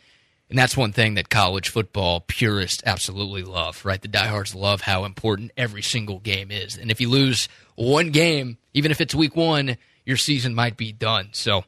And 0.49 0.57
that's 0.57 0.77
one 0.77 0.93
thing 0.93 1.15
that 1.15 1.29
college 1.29 1.67
football 1.67 2.21
purists 2.21 2.81
absolutely 2.85 3.43
love, 3.43 3.83
right? 3.83 4.01
The 4.01 4.07
diehards 4.07 4.55
love 4.55 4.81
how 4.81 5.03
important 5.03 5.51
every 5.57 5.81
single 5.81 6.19
game 6.19 6.49
is. 6.49 6.77
And 6.77 6.91
if 6.91 7.01
you 7.01 7.09
lose 7.09 7.49
one 7.75 8.11
game, 8.11 8.57
even 8.73 8.91
if 8.91 9.01
it's 9.01 9.13
week 9.13 9.35
one, 9.35 9.77
your 10.05 10.15
season 10.15 10.55
might 10.55 10.77
be 10.77 10.93
done. 10.93 11.29
So 11.33 11.65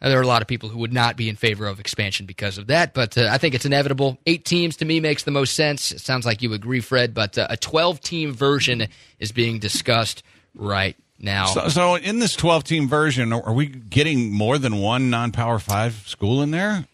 uh, 0.00 0.08
there 0.08 0.18
are 0.18 0.22
a 0.22 0.26
lot 0.26 0.42
of 0.42 0.48
people 0.48 0.68
who 0.68 0.78
would 0.78 0.92
not 0.92 1.16
be 1.16 1.28
in 1.28 1.34
favor 1.34 1.66
of 1.66 1.80
expansion 1.80 2.26
because 2.26 2.58
of 2.58 2.68
that, 2.68 2.94
but 2.94 3.18
uh, 3.18 3.28
I 3.28 3.38
think 3.38 3.56
it's 3.56 3.66
inevitable. 3.66 4.18
Eight 4.24 4.44
teams 4.44 4.76
to 4.76 4.84
me 4.84 5.00
makes 5.00 5.24
the 5.24 5.32
most 5.32 5.56
sense. 5.56 5.90
It 5.90 6.00
sounds 6.00 6.26
like 6.26 6.42
you 6.42 6.52
agree, 6.52 6.80
Fred, 6.80 7.12
but 7.12 7.36
uh, 7.36 7.48
a 7.50 7.56
12 7.56 8.00
team 8.00 8.32
version 8.34 8.86
is 9.18 9.32
being 9.32 9.58
discussed 9.58 10.22
right 10.54 10.96
now. 11.18 11.46
So, 11.46 11.68
so 11.68 11.94
in 11.96 12.18
this 12.18 12.34
12 12.34 12.64
team 12.64 12.88
version, 12.88 13.32
are 13.32 13.52
we 13.52 13.66
getting 13.66 14.32
more 14.32 14.58
than 14.58 14.78
one 14.78 15.10
non 15.10 15.32
power 15.32 15.58
five 15.58 16.02
school 16.06 16.42
in 16.42 16.50
there? 16.50 16.86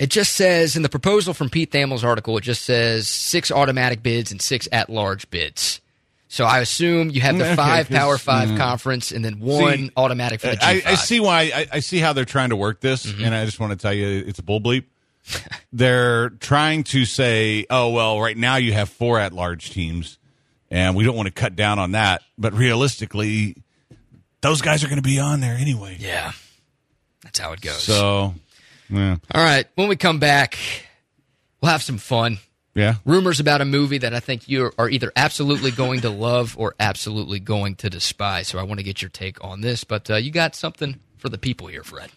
It 0.00 0.08
just 0.10 0.32
says 0.32 0.74
in 0.74 0.82
the 0.82 0.88
proposal 0.88 1.34
from 1.34 1.50
Pete 1.50 1.70
Thamel's 1.70 2.02
article, 2.02 2.36
it 2.38 2.40
just 2.40 2.62
says 2.64 3.08
six 3.08 3.50
automatic 3.52 4.02
bids 4.02 4.32
and 4.32 4.40
six 4.40 4.66
at 4.72 4.88
large 4.88 5.28
bids. 5.30 5.80
So 6.28 6.46
I 6.46 6.60
assume 6.60 7.10
you 7.10 7.20
have 7.20 7.36
the 7.36 7.44
Okay, 7.44 7.56
five 7.56 7.90
Power 7.90 8.16
Five 8.16 8.48
mm. 8.48 8.56
conference 8.56 9.12
and 9.12 9.22
then 9.22 9.38
one 9.38 9.76
See, 9.76 9.90
automatic 9.98 10.40
for 10.40 10.46
the 10.46 10.56
G5. 10.56 10.86
I, 10.86 10.92
I 10.92 10.94
see 10.94 11.20
why. 11.20 11.52
I, 11.54 11.66
I 11.72 11.80
see 11.80 11.98
how 11.98 12.14
they're 12.14 12.24
trying 12.24 12.48
to 12.50 12.56
work 12.56 12.80
this, 12.80 13.04
Mm-hmm. 13.04 13.22
and 13.22 13.34
I 13.34 13.44
just 13.44 13.60
want 13.60 13.72
to 13.72 13.76
tell 13.76 13.92
you, 13.92 14.24
it's 14.26 14.38
a 14.38 14.42
bull 14.42 14.58
bleep. 14.60 14.84
they're 15.74 16.30
trying 16.30 16.84
to 16.84 17.04
say, 17.04 17.66
"Oh 17.68 17.90
well, 17.90 18.18
right 18.18 18.36
now 18.36 18.56
you 18.56 18.72
have 18.72 18.88
four 18.88 19.18
at-large 19.18 19.70
teams, 19.70 20.16
and 20.72 20.96
we 20.96 21.04
don't 21.04 21.14
want 21.14 21.26
to 21.28 21.32
cut 21.32 21.54
down 21.54 21.78
on 21.78 21.92
that." 21.92 22.22
But 22.36 22.54
realistically, 22.54 23.56
those 24.40 24.60
guys 24.60 24.82
are 24.82 24.88
going 24.88 24.96
to 24.96 25.08
be 25.08 25.20
on 25.20 25.40
there 25.40 25.54
anyway. 25.54 25.96
Yeah, 26.00 26.32
that's 27.22 27.38
how 27.38 27.52
it 27.52 27.60
goes. 27.60 27.82
So, 27.82 28.34
yeah. 28.90 29.16
All 29.32 29.44
right, 29.44 29.66
when 29.76 29.88
we 29.88 29.96
come 29.96 30.18
back, 30.18 30.58
we'll 31.60 31.70
have 31.70 31.82
some 31.82 31.98
fun. 31.98 32.38
Yeah. 32.74 32.94
rumors 33.04 33.38
about 33.38 33.60
a 33.60 33.66
movie 33.66 33.98
that 33.98 34.14
I 34.14 34.20
think 34.20 34.48
you 34.48 34.72
are 34.78 34.88
either 34.88 35.12
absolutely 35.14 35.72
going 35.72 36.00
to 36.00 36.08
love 36.08 36.56
or 36.58 36.74
absolutely 36.80 37.38
going 37.38 37.74
to 37.76 37.90
despise. 37.90 38.48
So 38.48 38.58
I 38.58 38.62
want 38.62 38.78
to 38.80 38.82
get 38.82 39.02
your 39.02 39.10
take 39.10 39.44
on 39.44 39.60
this. 39.60 39.84
But 39.84 40.10
uh, 40.10 40.16
you 40.16 40.30
got 40.30 40.54
something 40.54 40.98
for 41.18 41.28
the 41.28 41.36
people 41.36 41.66
here, 41.66 41.84
Fred. 41.84 42.10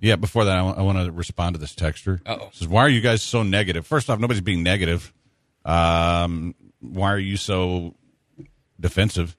Yeah, 0.00 0.16
before 0.16 0.44
that, 0.46 0.56
I 0.56 0.82
want 0.82 0.98
to 0.98 1.12
respond 1.12 1.54
to 1.54 1.60
this 1.60 1.72
texture. 1.72 2.20
Uh-oh. 2.26 2.48
Says, 2.52 2.66
why 2.66 2.80
are 2.80 2.88
you 2.88 3.00
guys 3.00 3.22
so 3.22 3.44
negative? 3.44 3.86
First 3.86 4.10
off, 4.10 4.18
nobody's 4.18 4.40
being 4.40 4.64
negative. 4.64 5.12
Um, 5.64 6.56
why 6.92 7.12
are 7.12 7.18
you 7.18 7.36
so 7.36 7.94
defensive? 8.78 9.36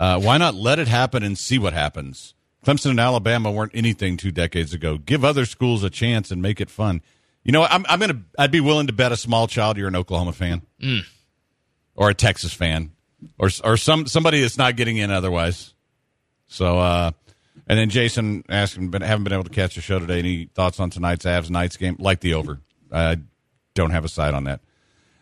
Uh, 0.00 0.20
why 0.20 0.38
not 0.38 0.54
let 0.54 0.78
it 0.78 0.88
happen 0.88 1.22
and 1.22 1.36
see 1.36 1.58
what 1.58 1.72
happens? 1.72 2.34
Clemson 2.64 2.90
and 2.90 3.00
Alabama 3.00 3.50
weren't 3.50 3.72
anything 3.74 4.16
two 4.16 4.30
decades 4.30 4.74
ago. 4.74 4.98
Give 4.98 5.24
other 5.24 5.46
schools 5.46 5.82
a 5.84 5.90
chance 5.90 6.30
and 6.30 6.42
make 6.42 6.60
it 6.60 6.70
fun. 6.70 7.02
You 7.44 7.52
know. 7.52 7.64
I'm, 7.64 7.86
I'm 7.88 7.98
gonna. 7.98 8.22
I'd 8.38 8.50
be 8.50 8.60
willing 8.60 8.88
to 8.88 8.92
bet 8.92 9.12
a 9.12 9.16
small 9.16 9.46
child 9.46 9.76
you're 9.78 9.88
an 9.88 9.96
Oklahoma 9.96 10.32
fan, 10.32 10.62
or 11.94 12.10
a 12.10 12.14
Texas 12.14 12.52
fan, 12.52 12.92
or 13.38 13.48
or 13.64 13.76
some 13.76 14.06
somebody 14.06 14.40
that's 14.40 14.58
not 14.58 14.76
getting 14.76 14.96
in 14.98 15.10
otherwise. 15.10 15.72
So, 16.48 16.78
uh, 16.78 17.12
and 17.66 17.78
then 17.78 17.90
Jason 17.90 18.44
asking, 18.48 18.90
but 18.90 19.02
haven't 19.02 19.24
been 19.24 19.32
able 19.32 19.44
to 19.44 19.50
catch 19.50 19.74
the 19.76 19.80
show 19.80 19.98
today. 19.98 20.18
Any 20.18 20.50
thoughts 20.54 20.80
on 20.80 20.90
tonight's 20.90 21.24
Avs 21.24 21.50
Knights 21.50 21.76
game? 21.76 21.96
Like 21.98 22.20
the 22.20 22.34
over. 22.34 22.60
I 22.92 23.18
don't 23.74 23.90
have 23.90 24.04
a 24.04 24.08
side 24.08 24.34
on 24.34 24.44
that. 24.44 24.60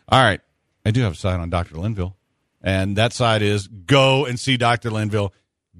All 0.09 0.21
right, 0.21 0.41
I 0.87 0.91
do 0.91 1.01
have 1.01 1.11
a 1.11 1.15
side 1.15 1.41
on 1.41 1.49
Doctor 1.49 1.75
Linville, 1.75 2.15
and 2.61 2.95
that 2.95 3.11
side 3.11 3.41
is 3.41 3.67
go 3.67 4.25
and 4.25 4.39
see 4.39 4.55
Doctor 4.55 4.89
Linville. 4.89 5.33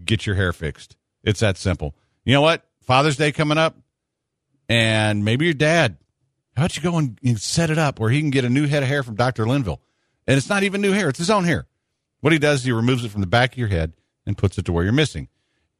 Get 0.03 0.25
your 0.25 0.35
hair 0.35 0.51
fixed. 0.51 0.97
It's 1.23 1.39
that 1.39 1.55
simple. 1.57 1.95
You 2.25 2.33
know 2.33 2.41
what? 2.41 2.65
Father's 2.81 3.15
Day 3.15 3.31
coming 3.31 3.57
up, 3.57 3.77
and 4.67 5.23
maybe 5.23 5.45
your 5.45 5.53
dad. 5.53 5.95
How 6.57 6.63
about 6.63 6.75
you 6.75 6.83
go 6.83 6.97
and, 6.97 7.39
set 7.39 7.69
it 7.69 7.77
up 7.77 8.01
where 8.01 8.09
he 8.09 8.19
can 8.19 8.31
get 8.31 8.43
a 8.43 8.49
new 8.49 8.67
head 8.67 8.83
of 8.83 8.89
hair 8.89 9.01
from 9.01 9.15
Doctor 9.15 9.47
Linville, 9.47 9.79
and 10.27 10.37
it's 10.37 10.49
not 10.49 10.63
even 10.63 10.81
new 10.81 10.91
hair; 10.91 11.07
it's 11.07 11.19
his 11.19 11.29
own 11.29 11.45
hair. 11.45 11.67
What 12.19 12.33
he 12.33 12.39
does 12.39 12.59
is 12.59 12.65
he 12.65 12.73
removes 12.73 13.05
it 13.05 13.09
from 13.09 13.21
the 13.21 13.27
back 13.27 13.53
of 13.53 13.57
your 13.57 13.69
head 13.69 13.93
and 14.25 14.37
puts 14.37 14.57
it 14.57 14.65
to 14.65 14.73
where 14.73 14.83
you're 14.83 14.91
missing. 14.91 15.29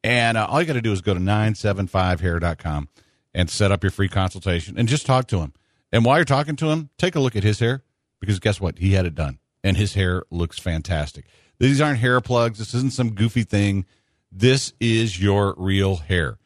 And 0.06 0.38
uh, 0.38 0.48
all 0.50 0.62
you 0.62 0.68
got 0.68 0.74
to 0.74 0.82
do 0.82 0.94
is 0.94 1.02
go 1.02 1.14
to 1.14 1.20
975hair.com 1.20 2.88
and 3.34 3.50
set 3.50 3.74
up 3.74 3.84
your 3.84 3.92
free 3.92 4.08
consultation 4.08 4.80
and 4.80 4.88
just 4.88 5.06
talk 5.06 5.28
to 5.28 5.40
him. 5.40 5.52
And 5.92 6.06
while 6.06 6.18
you're 6.18 6.24
talking 6.24 6.56
to 6.58 6.70
him, 6.70 6.92
take 6.98 7.16
a 7.16 7.20
look 7.20 7.36
at 7.36 7.44
his 7.44 7.60
hair 7.60 7.84
because 8.20 8.40
guess 8.40 8.60
what? 8.60 8.80
He 8.80 8.94
had 8.94 9.06
it 9.06 9.16
done 9.16 9.40
and 9.64 9.78
his 9.78 9.94
hair 9.94 10.24
looks 10.32 10.60
fantastic. 10.60 11.26
These 11.60 11.82
aren't 11.82 12.00
hair 12.00 12.22
plugs. 12.22 12.60
This 12.60 12.74
isn't 12.74 12.94
some 12.94 13.14
goofy 13.14 13.44
thing. 13.44 13.86
This 14.32 14.74
is 14.80 15.22
your 15.22 15.56
real 15.58 15.98
hair. 15.98 16.38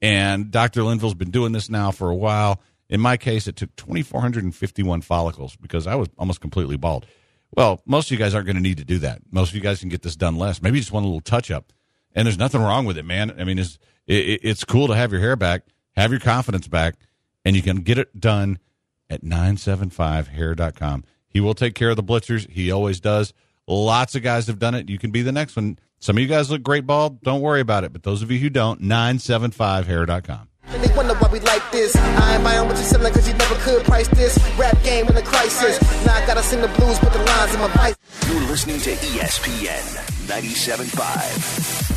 And 0.00 0.50
Dr. 0.50 0.82
Linville's 0.84 1.14
been 1.14 1.30
doing 1.30 1.52
this 1.52 1.68
now 1.68 1.90
for 1.90 2.10
a 2.10 2.14
while. 2.14 2.60
In 2.88 3.00
my 3.00 3.16
case, 3.16 3.46
it 3.48 3.56
took 3.56 3.74
2,451 3.76 5.00
follicles 5.02 5.56
because 5.56 5.86
I 5.86 5.94
was 5.94 6.08
almost 6.18 6.40
completely 6.40 6.76
bald. 6.76 7.06
Well, 7.54 7.80
most 7.86 8.08
of 8.08 8.12
you 8.12 8.18
guys 8.18 8.34
aren't 8.34 8.46
going 8.46 8.56
to 8.56 8.62
need 8.62 8.78
to 8.78 8.84
do 8.84 8.98
that. 8.98 9.22
Most 9.30 9.50
of 9.50 9.54
you 9.54 9.60
guys 9.60 9.80
can 9.80 9.88
get 9.88 10.02
this 10.02 10.16
done 10.16 10.36
less. 10.36 10.62
Maybe 10.62 10.78
just 10.78 10.92
want 10.92 11.04
a 11.04 11.08
little 11.08 11.20
touch 11.20 11.50
up. 11.50 11.72
And 12.14 12.26
there's 12.26 12.38
nothing 12.38 12.60
wrong 12.60 12.84
with 12.84 12.98
it, 12.98 13.04
man. 13.04 13.34
I 13.38 13.44
mean, 13.44 13.58
it's 13.58 13.78
it, 14.06 14.40
it's 14.42 14.64
cool 14.64 14.86
to 14.88 14.94
have 14.94 15.12
your 15.12 15.20
hair 15.20 15.36
back, 15.36 15.62
have 15.96 16.10
your 16.10 16.20
confidence 16.20 16.68
back, 16.68 16.96
and 17.44 17.56
you 17.56 17.62
can 17.62 17.78
get 17.78 17.98
it 17.98 18.18
done 18.20 18.58
at 19.10 19.22
975hair.com. 19.22 21.04
He 21.38 21.40
will 21.40 21.54
take 21.54 21.76
care 21.76 21.90
of 21.90 21.94
the 21.94 22.02
blitzers. 22.02 22.50
He 22.50 22.72
always 22.72 22.98
does. 22.98 23.32
Lots 23.68 24.16
of 24.16 24.24
guys 24.24 24.48
have 24.48 24.58
done 24.58 24.74
it. 24.74 24.88
You 24.88 24.98
can 24.98 25.12
be 25.12 25.22
the 25.22 25.30
next 25.30 25.54
one. 25.54 25.78
Some 26.00 26.16
of 26.16 26.20
you 26.20 26.26
guys 26.26 26.50
look 26.50 26.64
great 26.64 26.84
bald. 26.84 27.20
Don't 27.22 27.40
worry 27.40 27.60
about 27.60 27.84
it. 27.84 27.92
But 27.92 28.02
those 28.02 28.22
of 28.22 28.30
you 28.32 28.40
who 28.40 28.50
don't, 28.50 28.82
975hair.com. 28.82 30.48
And 30.64 30.82
they 30.82 30.92
wonder 30.96 31.14
why 31.14 31.30
we 31.30 31.38
like 31.38 31.62
this. 31.70 31.94
I 31.94 32.34
ain't 32.34 32.42
buying 32.42 32.66
what 32.66 32.74
you're 32.74 32.84
selling 32.84 33.12
cause 33.12 33.28
you 33.28 33.34
never 33.34 33.54
could 33.60 33.84
price 33.84 34.08
this. 34.08 34.36
Rap 34.58 34.82
game 34.82 35.06
in 35.06 35.16
a 35.16 35.22
crisis. 35.22 35.80
Now 36.04 36.16
I 36.16 36.26
gotta 36.26 36.42
sing 36.42 36.60
the 36.60 36.66
blues, 36.66 36.98
put 36.98 37.12
the 37.12 37.22
lines 37.22 37.54
in 37.54 37.60
my 37.60 37.68
vice. 37.68 37.94
You're 38.26 38.40
listening 38.48 38.80
to 38.80 38.90
ESPN 38.90 39.78
97.5. 40.26 41.87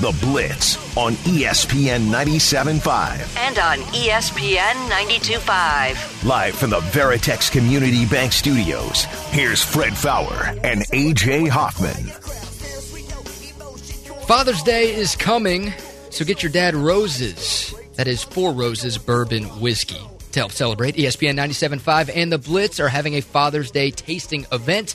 The 0.00 0.16
Blitz 0.22 0.96
on 0.96 1.12
ESPN 1.12 2.08
97.5. 2.08 3.36
And 3.36 3.58
on 3.58 3.78
ESPN 3.92 4.72
92.5. 4.88 6.24
Live 6.24 6.54
from 6.54 6.70
the 6.70 6.80
Veritex 6.80 7.52
Community 7.52 8.06
Bank 8.06 8.32
Studios, 8.32 9.04
here's 9.28 9.62
Fred 9.62 9.92
Faour 9.94 10.58
and 10.64 10.80
AJ 10.88 11.50
Hoffman. 11.50 12.06
Father's 14.26 14.62
Day 14.62 14.94
is 14.94 15.14
coming, 15.16 15.74
so 16.08 16.24
get 16.24 16.42
your 16.42 16.50
dad 16.50 16.74
roses. 16.74 17.74
That 17.96 18.08
is 18.08 18.22
Four 18.22 18.54
Roses 18.54 18.96
Bourbon 18.96 19.44
Whiskey. 19.60 20.00
To 20.32 20.40
help 20.40 20.52
celebrate, 20.52 20.94
ESPN 20.94 21.36
97.5 21.36 22.10
and 22.16 22.32
The 22.32 22.38
Blitz 22.38 22.80
are 22.80 22.88
having 22.88 23.16
a 23.16 23.20
Father's 23.20 23.70
Day 23.70 23.90
tasting 23.90 24.46
event 24.50 24.94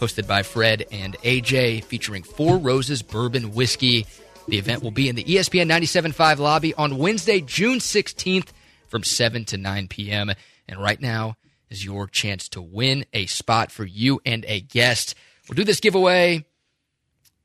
hosted 0.00 0.26
by 0.26 0.42
Fred 0.42 0.86
and 0.90 1.14
AJ 1.18 1.84
featuring 1.84 2.22
Four 2.22 2.56
Roses 2.56 3.02
Bourbon 3.02 3.52
Whiskey. 3.52 4.06
The 4.48 4.58
event 4.58 4.82
will 4.82 4.92
be 4.92 5.08
in 5.08 5.16
the 5.16 5.24
ESPN 5.24 5.68
97.5 5.68 6.38
lobby 6.38 6.72
on 6.74 6.98
Wednesday, 6.98 7.40
June 7.40 7.78
16th 7.78 8.50
from 8.86 9.02
7 9.02 9.44
to 9.46 9.56
9 9.56 9.88
p.m. 9.88 10.30
And 10.68 10.80
right 10.80 11.00
now 11.00 11.36
is 11.68 11.84
your 11.84 12.06
chance 12.06 12.48
to 12.50 12.62
win 12.62 13.06
a 13.12 13.26
spot 13.26 13.72
for 13.72 13.84
you 13.84 14.20
and 14.24 14.44
a 14.46 14.60
guest. 14.60 15.16
We'll 15.48 15.56
do 15.56 15.64
this 15.64 15.80
giveaway 15.80 16.44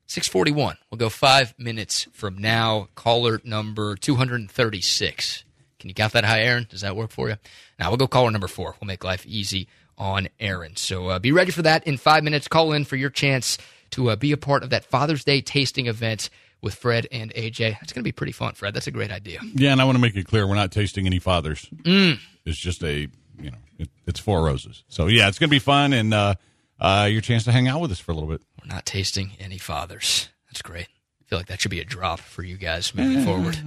641. 0.06 0.78
We'll 0.92 1.00
go 1.00 1.10
five 1.10 1.56
minutes 1.58 2.08
from 2.14 2.38
now. 2.38 2.90
Caller 2.94 3.42
number 3.44 3.96
236. 3.96 5.44
Can 5.80 5.90
you 5.90 5.96
count 5.96 6.14
that 6.14 6.24
high, 6.26 6.42
Aaron? 6.42 6.68
Does 6.70 6.82
that 6.82 6.96
work 6.96 7.10
for 7.10 7.30
you? 7.30 7.38
Now 7.80 7.90
we'll 7.90 7.98
go 7.98 8.08
caller 8.08 8.30
number 8.30 8.48
four. 8.48 8.76
We'll 8.80 8.88
make 8.88 9.04
life 9.04 9.26
easy 9.26 9.68
on 9.98 10.30
Aaron. 10.40 10.76
So 10.76 11.08
uh, 11.08 11.20
be 11.20 11.32
ready 11.32 11.52
for 11.52 11.64
that 11.64 11.88
in 11.88 11.98
five 11.98 12.24
minutes. 12.24 12.48
Call 12.48 12.74
in 12.74 12.86
for 12.86 12.96
your 12.96 13.10
chance 13.10 13.58
to 13.92 14.12
uh, 14.12 14.16
be 14.16 14.32
a 14.32 14.38
part 14.38 14.64
of 14.64 14.70
that 14.70 14.86
Father's 14.86 15.24
Day 15.24 15.42
tasting 15.42 15.88
event 15.88 16.30
with 16.62 16.76
Fred 16.76 17.08
and 17.12 17.34
AJ. 17.34 17.78
It's 17.82 17.94
going 17.94 18.02
to 18.02 18.08
be 18.08 18.12
pretty 18.12 18.32
fun, 18.32 18.54
Fred. 18.54 18.74
That's 18.74 18.88
a 18.88 18.92
great 18.92 19.12
idea. 19.12 19.40
Yeah, 19.56 19.72
and 19.72 19.82
I 19.82 19.86
want 19.86 19.96
to 19.96 20.02
make 20.02 20.16
it 20.16 20.28
clear 20.28 20.48
we're 20.48 20.56
not 20.56 20.72
tasting 20.72 21.06
any 21.06 21.20
fathers. 21.20 21.68
Mm. 21.84 22.20
It's 22.46 22.58
just 22.58 22.84
a, 22.84 23.08
you 23.40 23.52
know, 23.52 23.58
it, 23.80 23.90
it's 24.06 24.20
four 24.20 24.44
roses. 24.44 24.84
So 24.88 25.08
yeah, 25.08 25.28
it's 25.28 25.40
going 25.40 25.50
to 25.50 25.56
be 25.56 25.60
fun 25.60 25.94
and 25.94 26.14
uh, 26.14 26.36
uh, 26.80 27.08
your 27.12 27.22
chance 27.22 27.44
to 27.46 27.52
hang 27.52 27.68
out 27.68 27.82
with 27.82 27.92
us 27.92 28.00
for 28.00 28.12
a 28.12 28.16
little 28.16 28.30
bit. 28.30 28.42
We're 28.62 28.74
not 28.74 28.86
tasting 28.86 29.32
any 29.40 29.58
fathers. 29.58 30.30
That's 30.48 30.62
great. 30.62 30.88
I 30.88 31.24
feel 31.26 31.40
like 31.40 31.48
that 31.48 31.62
should 31.62 31.72
be 31.72 31.80
a 31.80 31.86
drop 31.86 32.20
for 32.20 32.44
you 32.44 32.58
guys 32.58 32.94
moving 32.94 33.24
forward. 33.24 33.58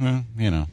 Well, 0.00 0.24
you 0.36 0.50
know, 0.50 0.66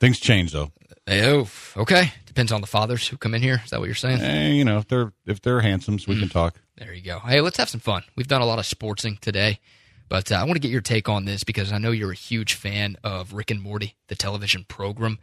things 0.00 0.20
change 0.20 0.52
though. 0.52 0.70
Oh, 1.06 1.48
okay. 1.76 2.12
Depends 2.26 2.50
on 2.50 2.60
the 2.60 2.66
fathers 2.66 3.06
who 3.06 3.16
come 3.16 3.34
in 3.34 3.42
here. 3.42 3.60
Is 3.64 3.70
that 3.70 3.80
what 3.80 3.86
you're 3.86 3.94
saying? 3.94 4.20
Eh, 4.20 4.48
you 4.48 4.64
know, 4.64 4.78
if 4.78 4.88
they're 4.88 5.12
if 5.26 5.40
they're 5.40 5.60
handsomes, 5.60 6.06
we 6.08 6.18
can 6.18 6.28
talk. 6.28 6.56
There 6.76 6.92
you 6.92 7.02
go. 7.02 7.20
Hey, 7.20 7.40
let's 7.40 7.56
have 7.58 7.68
some 7.68 7.80
fun. 7.80 8.02
We've 8.16 8.26
done 8.26 8.42
a 8.42 8.46
lot 8.46 8.58
of 8.58 8.64
sportsing 8.64 9.18
today, 9.20 9.60
but 10.08 10.30
uh, 10.32 10.36
I 10.36 10.44
want 10.44 10.54
to 10.54 10.60
get 10.60 10.70
your 10.70 10.80
take 10.80 11.08
on 11.08 11.24
this 11.24 11.44
because 11.44 11.72
I 11.72 11.78
know 11.78 11.90
you're 11.90 12.12
a 12.12 12.16
huge 12.16 12.54
fan 12.54 12.96
of 13.04 13.32
Rick 13.32 13.50
and 13.50 13.60
Morty, 13.60 13.94
the 14.08 14.14
television 14.14 14.64
program. 14.68 15.18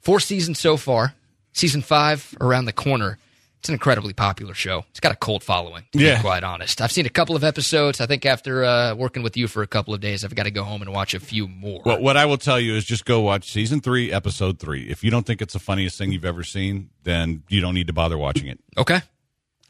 Four 0.00 0.20
seasons 0.20 0.58
so 0.58 0.76
far. 0.76 1.14
Season 1.52 1.82
five 1.82 2.34
around 2.40 2.66
the 2.66 2.72
corner. 2.72 3.18
It's 3.58 3.68
an 3.68 3.72
incredibly 3.72 4.12
popular 4.12 4.54
show. 4.54 4.84
It's 4.90 5.00
got 5.00 5.10
a 5.10 5.16
cult 5.16 5.42
following, 5.42 5.82
to 5.92 5.98
Yeah. 5.98 6.16
be 6.18 6.20
quite 6.20 6.44
honest. 6.44 6.80
I've 6.80 6.92
seen 6.92 7.06
a 7.06 7.10
couple 7.10 7.34
of 7.34 7.42
episodes. 7.42 8.00
I 8.00 8.06
think 8.06 8.24
after 8.24 8.64
uh, 8.64 8.94
working 8.94 9.24
with 9.24 9.36
you 9.36 9.48
for 9.48 9.62
a 9.62 9.66
couple 9.66 9.92
of 9.92 10.00
days, 10.00 10.24
I've 10.24 10.36
got 10.36 10.44
to 10.44 10.52
go 10.52 10.62
home 10.62 10.80
and 10.80 10.92
watch 10.92 11.12
a 11.12 11.18
few 11.18 11.48
more. 11.48 11.82
Well, 11.84 12.00
what 12.00 12.16
I 12.16 12.24
will 12.26 12.38
tell 12.38 12.60
you 12.60 12.76
is 12.76 12.84
just 12.84 13.04
go 13.04 13.20
watch 13.20 13.50
season 13.50 13.80
three, 13.80 14.12
episode 14.12 14.60
three. 14.60 14.82
If 14.88 15.02
you 15.02 15.10
don't 15.10 15.26
think 15.26 15.42
it's 15.42 15.54
the 15.54 15.58
funniest 15.58 15.98
thing 15.98 16.12
you've 16.12 16.24
ever 16.24 16.44
seen, 16.44 16.90
then 17.02 17.42
you 17.48 17.60
don't 17.60 17.74
need 17.74 17.88
to 17.88 17.92
bother 17.92 18.16
watching 18.16 18.46
it. 18.46 18.60
okay. 18.76 19.00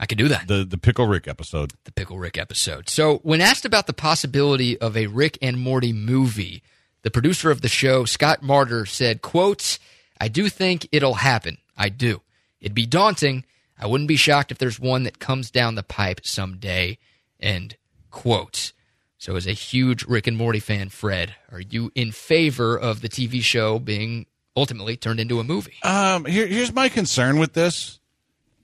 I 0.00 0.06
could 0.06 0.18
do 0.18 0.28
that. 0.28 0.46
The 0.46 0.64
the 0.64 0.78
Pickle 0.78 1.06
Rick 1.06 1.26
episode. 1.26 1.72
the 1.84 1.92
Pickle 1.92 2.18
Rick 2.18 2.38
episode. 2.38 2.88
So, 2.88 3.18
when 3.18 3.40
asked 3.40 3.64
about 3.64 3.86
the 3.86 3.92
possibility 3.92 4.78
of 4.78 4.96
a 4.96 5.06
Rick 5.08 5.38
and 5.42 5.58
Morty 5.58 5.92
movie, 5.92 6.62
the 7.02 7.10
producer 7.10 7.50
of 7.50 7.62
the 7.62 7.68
show, 7.68 8.04
Scott 8.04 8.42
Marder, 8.42 8.86
said, 8.86 9.22
"Quotes: 9.22 9.78
I 10.20 10.28
do 10.28 10.48
think 10.48 10.88
it'll 10.92 11.14
happen. 11.14 11.58
I 11.76 11.88
do. 11.88 12.22
It'd 12.60 12.74
be 12.74 12.86
daunting. 12.86 13.44
I 13.78 13.86
wouldn't 13.86 14.08
be 14.08 14.16
shocked 14.16 14.50
if 14.50 14.58
there's 14.58 14.80
one 14.80 15.04
that 15.04 15.18
comes 15.20 15.50
down 15.50 15.74
the 15.74 15.82
pipe 15.82 16.20
someday. 16.24 16.98
End 17.40 17.76
quote. 18.10 18.72
So, 19.18 19.34
as 19.34 19.48
a 19.48 19.52
huge 19.52 20.04
Rick 20.04 20.28
and 20.28 20.36
Morty 20.36 20.60
fan, 20.60 20.90
Fred, 20.90 21.34
are 21.50 21.60
you 21.60 21.90
in 21.96 22.12
favor 22.12 22.78
of 22.78 23.00
the 23.00 23.08
TV 23.08 23.42
show 23.42 23.80
being 23.80 24.26
ultimately 24.56 24.96
turned 24.96 25.18
into 25.18 25.40
a 25.40 25.44
movie? 25.44 25.74
Um, 25.82 26.24
here, 26.24 26.46
here's 26.46 26.72
my 26.72 26.88
concern 26.88 27.38
with 27.40 27.52
this 27.52 27.97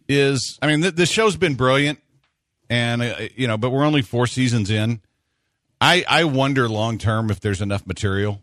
is, 0.08 0.58
I 0.60 0.66
mean, 0.66 0.82
th- 0.82 0.94
the 0.94 1.06
show's 1.06 1.36
been 1.36 1.54
brilliant, 1.54 2.00
and 2.68 3.02
uh, 3.02 3.14
you 3.36 3.46
know, 3.46 3.56
but 3.56 3.70
we're 3.70 3.84
only 3.84 4.02
four 4.02 4.26
seasons 4.26 4.70
in. 4.70 5.00
I 5.80 6.04
I 6.08 6.24
wonder 6.24 6.68
long 6.68 6.98
term 6.98 7.30
if 7.30 7.40
there's 7.40 7.60
enough 7.60 7.86
material, 7.86 8.42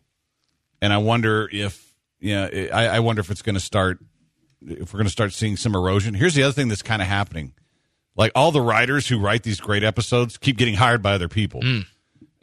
and 0.81 0.91
I 0.93 0.97
wonder 0.97 1.49
if 1.51 1.91
you 2.19 2.35
know, 2.35 2.49
I, 2.71 2.87
I 2.87 2.99
wonder 2.99 3.19
if 3.19 3.31
it's 3.31 3.41
going 3.41 3.55
to 3.55 3.61
start, 3.61 3.99
if 4.61 4.93
we're 4.93 4.97
going 4.99 5.05
to 5.05 5.11
start 5.11 5.33
seeing 5.33 5.57
some 5.57 5.75
erosion. 5.75 6.13
Here's 6.13 6.35
the 6.35 6.43
other 6.43 6.53
thing 6.53 6.67
that's 6.67 6.83
kind 6.83 7.01
of 7.01 7.07
happening. 7.07 7.53
Like 8.15 8.31
all 8.35 8.51
the 8.51 8.61
writers 8.61 9.07
who 9.07 9.19
write 9.19 9.43
these 9.43 9.59
great 9.59 9.83
episodes 9.83 10.37
keep 10.37 10.57
getting 10.57 10.75
hired 10.75 11.01
by 11.01 11.13
other 11.13 11.27
people. 11.27 11.61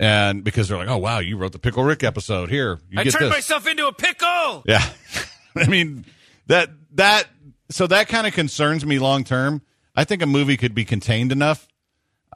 And 0.01 0.43
because 0.43 0.69
they're 0.69 0.79
like, 0.79 0.89
oh, 0.89 0.97
wow, 0.97 1.19
you 1.21 1.37
wrote 1.37 1.53
the 1.53 1.59
Pickle 1.59 1.85
Rick 1.85 2.03
episode. 2.03 2.51
Here, 2.51 2.79
you 2.89 3.01
I 3.01 3.05
turned 3.05 3.27
this. 3.27 3.31
myself 3.31 3.67
into 3.67 3.87
a 3.87 3.93
pickle. 3.93 4.63
Yeah. 4.67 4.85
I 5.57 5.67
mean, 5.67 6.07
that, 6.47 6.71
that, 6.95 7.27
so 7.71 7.87
that 7.87 8.09
kind 8.09 8.27
of 8.27 8.33
concerns 8.33 8.85
me 8.85 8.99
long 8.99 9.25
term. 9.25 9.63
I 9.95 10.05
think 10.05 10.23
a 10.23 10.27
movie 10.27 10.57
could 10.57 10.75
be 10.75 10.85
contained 10.85 11.33
enough. 11.33 11.67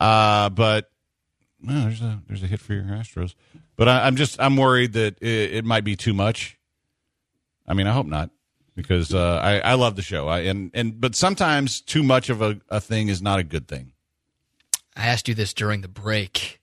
Uh, 0.01 0.49
but 0.49 0.91
well, 1.65 1.83
there's 1.85 2.01
a, 2.01 2.23
there's 2.27 2.43
a 2.43 2.47
hit 2.47 2.61
for 2.61 2.75
your 2.75 2.85
Astros. 2.85 3.35
But 3.77 3.89
I, 3.89 4.07
I'm 4.07 4.17
just, 4.17 4.41
I'm 4.41 4.57
worried 4.57 4.95
that 4.95 5.23
it, 5.23 5.55
it 5.55 5.65
might 5.65 5.85
be 5.85 5.95
too 5.97 6.13
much. 6.13 6.59
I 7.67 7.75
mean, 7.75 7.87
I 7.87 7.93
hope 7.93 8.07
not 8.07 8.31
because, 8.75 9.15
uh, 9.15 9.41
I, 9.43 9.59
I 9.61 9.75
love 9.75 9.97
the 9.97 10.03
show. 10.03 10.29
I, 10.29 10.41
and, 10.41 10.71
and, 10.75 11.01
but 11.01 11.15
sometimes 11.15 11.81
too 11.81 12.03
much 12.03 12.31
of 12.31 12.43
a, 12.43 12.61
a 12.69 12.81
thing 12.81 13.09
is 13.09 13.23
not 13.23 13.39
a 13.39 13.45
good 13.45 13.69
thing. 13.69 13.93
I 14.97 15.07
asked 15.07 15.29
you 15.29 15.35
this 15.35 15.55
during 15.55 15.83
the 15.83 15.89
break. 15.89 16.61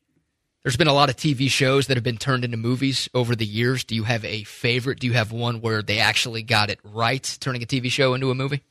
There's 0.70 0.78
been 0.78 0.88
a 0.88 0.94
lot 0.94 1.10
of 1.10 1.16
TV 1.16 1.50
shows 1.50 1.88
that 1.88 1.98
have 1.98 2.04
been 2.04 2.20
turned 2.20 2.46
into 2.46 2.56
movies 2.56 3.10
over 3.16 3.36
the 3.36 3.44
years. 3.44 3.84
Do 3.84 3.96
you 3.96 4.04
have 4.04 4.24
a 4.24 4.44
favorite? 4.44 5.00
Do 5.00 5.08
you 5.08 5.14
have 5.14 5.32
one 5.32 5.62
where 5.62 5.82
they 5.82 5.98
actually 5.98 6.44
got 6.44 6.70
it 6.70 6.78
right, 6.84 7.38
turning 7.40 7.64
a 7.64 7.66
TV 7.66 7.90
show 7.90 8.14
into 8.14 8.30
a 8.30 8.36
movie? 8.36 8.62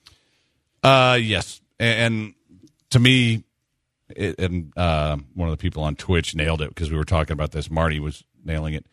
Uh, 0.81 1.19
yes, 1.21 1.61
and, 1.81 2.35
to 2.91 3.01
me, 3.01 3.43
it, 4.11 4.39
and 4.39 4.73
uh, 4.77 5.17
one 5.35 5.49
of 5.49 5.53
the 5.53 5.61
people 5.61 5.83
on 5.83 5.97
Twitch 5.97 6.37
nailed 6.37 6.63
it 6.63 6.69
because 6.69 6.89
we 6.89 6.97
were 6.97 7.03
talking 7.03 7.33
about 7.33 7.51
this. 7.51 7.69
Marty 7.69 7.99
was 7.99 8.23
nailing 8.45 8.75
it. 8.75 8.87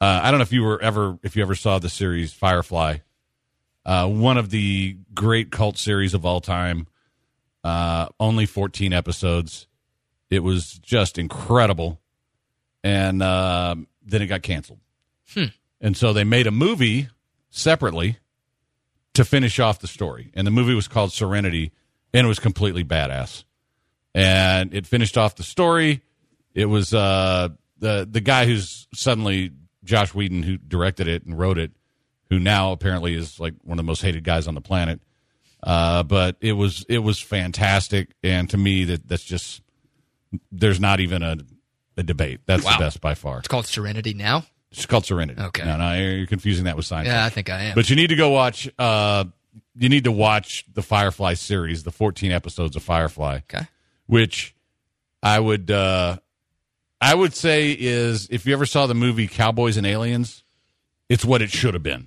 Uh, 0.00 0.20
I 0.22 0.30
don't 0.30 0.38
know 0.38 0.44
if 0.44 0.52
you 0.52 0.62
were 0.62 0.80
ever 0.80 1.18
if 1.24 1.34
you 1.34 1.42
ever 1.42 1.56
saw 1.56 1.80
the 1.80 1.88
series 1.88 2.32
Firefly, 2.32 2.98
uh, 3.84 4.06
one 4.06 4.36
of 4.36 4.50
the 4.50 4.98
great 5.14 5.50
cult 5.50 5.78
series 5.78 6.14
of 6.14 6.24
all 6.24 6.40
time. 6.40 6.86
Uh, 7.64 8.06
only 8.20 8.46
14 8.46 8.92
episodes. 8.92 9.66
It 10.30 10.44
was 10.44 10.74
just 10.74 11.18
incredible, 11.18 12.00
and 12.86 13.20
uh, 13.20 13.74
then 14.04 14.22
it 14.22 14.26
got 14.28 14.42
canceled. 14.42 14.78
And 15.80 15.96
so 15.96 16.12
they 16.12 16.22
made 16.22 16.46
a 16.46 16.52
movie 16.52 17.08
separately 17.50 18.18
to 19.14 19.24
finish 19.24 19.58
off 19.58 19.80
the 19.80 19.88
story. 19.88 20.30
And 20.34 20.46
the 20.46 20.52
movie 20.52 20.74
was 20.74 20.86
called 20.86 21.12
Serenity, 21.12 21.72
and 22.14 22.24
it 22.24 22.28
was 22.28 22.38
completely 22.38 22.84
badass. 22.84 23.42
And 24.14 24.72
it 24.72 24.86
finished 24.86 25.18
off 25.18 25.34
the 25.34 25.42
story. 25.42 26.02
It 26.54 26.66
was 26.66 26.94
uh, 26.94 27.48
the 27.78 28.06
the 28.08 28.20
guy 28.20 28.46
who's 28.46 28.86
suddenly 28.94 29.50
Joss 29.82 30.14
Whedon, 30.14 30.44
who 30.44 30.56
directed 30.56 31.08
it 31.08 31.26
and 31.26 31.36
wrote 31.36 31.58
it, 31.58 31.72
who 32.30 32.38
now 32.38 32.70
apparently 32.70 33.14
is 33.14 33.40
like 33.40 33.54
one 33.64 33.78
of 33.80 33.84
the 33.84 33.88
most 33.88 34.00
hated 34.00 34.22
guys 34.22 34.46
on 34.46 34.54
the 34.54 34.60
planet. 34.60 35.00
Uh, 35.60 36.04
but 36.04 36.36
it 36.40 36.52
was 36.52 36.86
it 36.88 37.00
was 37.00 37.18
fantastic, 37.18 38.14
and 38.22 38.48
to 38.50 38.56
me, 38.56 38.84
that 38.84 39.08
that's 39.08 39.24
just 39.24 39.60
there's 40.52 40.80
not 40.80 41.00
even 41.00 41.24
a, 41.24 41.36
a 41.96 42.02
debate. 42.02 42.40
That's 42.46 42.64
Wow. 42.64 42.78
the 42.78 42.84
best 42.84 43.00
by 43.00 43.14
far. 43.14 43.38
It's 43.38 43.48
called 43.48 43.66
Serenity 43.66 44.14
now. 44.14 44.44
It's 44.72 44.86
called 44.86 45.06
Serenity. 45.06 45.40
Okay. 45.40 45.64
No, 45.64 45.76
no, 45.76 45.94
you're 45.98 46.26
confusing 46.26 46.64
that 46.64 46.76
with 46.76 46.84
Seinfeld. 46.86 47.06
Yeah, 47.06 47.24
I 47.24 47.28
think 47.30 47.48
I 47.48 47.62
am. 47.64 47.74
But 47.74 47.88
you 47.88 47.96
need 47.96 48.08
to 48.08 48.16
go 48.16 48.30
watch. 48.30 48.68
Uh, 48.78 49.24
you 49.78 49.88
need 49.88 50.04
to 50.04 50.12
watch 50.12 50.64
the 50.74 50.82
Firefly 50.82 51.34
series, 51.34 51.82
the 51.84 51.90
14 51.92 52.30
episodes 52.32 52.76
of 52.76 52.82
Firefly, 52.82 53.36
okay. 53.50 53.66
which 54.06 54.54
I 55.22 55.38
would, 55.40 55.70
uh, 55.70 56.18
I 57.00 57.14
would 57.14 57.34
say 57.34 57.72
is 57.78 58.28
if 58.30 58.44
you 58.46 58.52
ever 58.52 58.66
saw 58.66 58.86
the 58.86 58.94
movie 58.94 59.28
Cowboys 59.28 59.76
and 59.76 59.86
Aliens, 59.86 60.42
it's 61.08 61.24
what 61.24 61.40
it 61.42 61.50
should 61.50 61.74
have 61.74 61.82
been, 61.82 62.06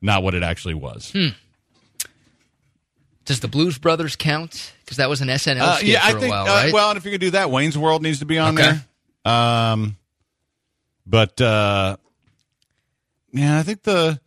not 0.00 0.22
what 0.22 0.34
it 0.34 0.42
actually 0.42 0.74
was. 0.74 1.10
Hmm. 1.10 1.28
Does 3.24 3.40
the 3.40 3.48
Blues 3.48 3.76
Brothers 3.78 4.14
count? 4.16 4.72
Because 4.84 4.98
that 4.98 5.08
was 5.10 5.20
an 5.20 5.28
SNL 5.28 5.60
Uh, 5.60 5.78
yeah, 5.82 6.00
I 6.02 6.12
think. 6.12 6.30
while, 6.30 6.46
uh, 6.46 6.70
well, 6.72 6.90
and 6.90 6.96
if 6.96 7.04
you 7.04 7.10
could 7.10 7.20
do 7.20 7.30
that, 7.32 7.50
Wayne's 7.50 7.76
World 7.76 8.02
needs 8.02 8.20
to 8.20 8.24
be 8.24 8.38
on 8.38 8.54
Okay. 8.54 8.62
there. 8.70 8.84
Um, 9.26 9.96
but 11.06 11.40
uh, 11.40 11.96
yeah, 13.32 13.58
I 13.58 13.62
think 13.62 13.82
the 13.82 14.20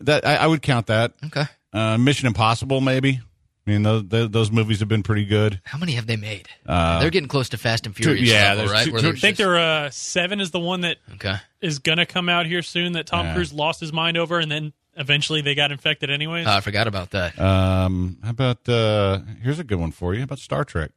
that 0.00 0.26
I, 0.26 0.36
I 0.36 0.46
would 0.46 0.62
count 0.62 0.86
that. 0.86 1.12
okay. 1.26 1.44
Uh, 1.72 1.98
Mission 1.98 2.26
Impossible, 2.26 2.80
maybe. 2.80 3.20
I 3.66 3.70
mean, 3.70 3.82
those, 3.82 4.08
those 4.08 4.30
those 4.30 4.50
movies 4.50 4.80
have 4.80 4.88
been 4.88 5.02
pretty 5.02 5.24
good. 5.26 5.60
How 5.64 5.78
many 5.78 5.92
have 5.92 6.06
they 6.06 6.16
made? 6.16 6.48
Uh, 6.66 7.00
They're 7.00 7.10
getting 7.10 7.28
close 7.28 7.50
to 7.50 7.58
Fast 7.58 7.86
and 7.86 7.94
Furious 7.94 8.28
yeah, 8.28 8.48
level, 8.54 8.56
there's 8.58 8.70
right? 8.72 8.84
two- 8.86 8.90
two- 8.92 8.96
I 8.98 9.02
think 9.12 9.20
just- 9.20 9.38
there 9.38 9.58
uh, 9.58 9.90
seven 9.90 10.40
is 10.40 10.50
the 10.50 10.58
one 10.58 10.80
that 10.80 10.96
okay. 11.14 11.36
is 11.60 11.78
gonna 11.78 12.06
come 12.06 12.28
out 12.28 12.46
here 12.46 12.62
soon 12.62 12.92
that 12.94 13.06
Tom 13.06 13.26
Yeah. 13.26 13.34
Cruise 13.34 13.52
lost 13.52 13.78
his 13.80 13.92
mind 13.92 14.16
over, 14.16 14.38
and 14.40 14.50
then 14.50 14.72
eventually 14.96 15.42
they 15.42 15.54
got 15.54 15.70
infected 15.70 16.10
anyways. 16.10 16.46
Oh, 16.46 16.50
I 16.50 16.60
forgot 16.60 16.88
about 16.88 17.10
that. 17.10 17.38
Um, 17.38 18.18
how 18.24 18.30
about 18.30 18.68
uh, 18.68 19.20
here's 19.42 19.58
a 19.60 19.64
good 19.64 19.78
one 19.78 19.92
for 19.92 20.14
you. 20.14 20.20
How 20.20 20.24
about 20.24 20.38
Star 20.40 20.64
Trek? 20.64 20.90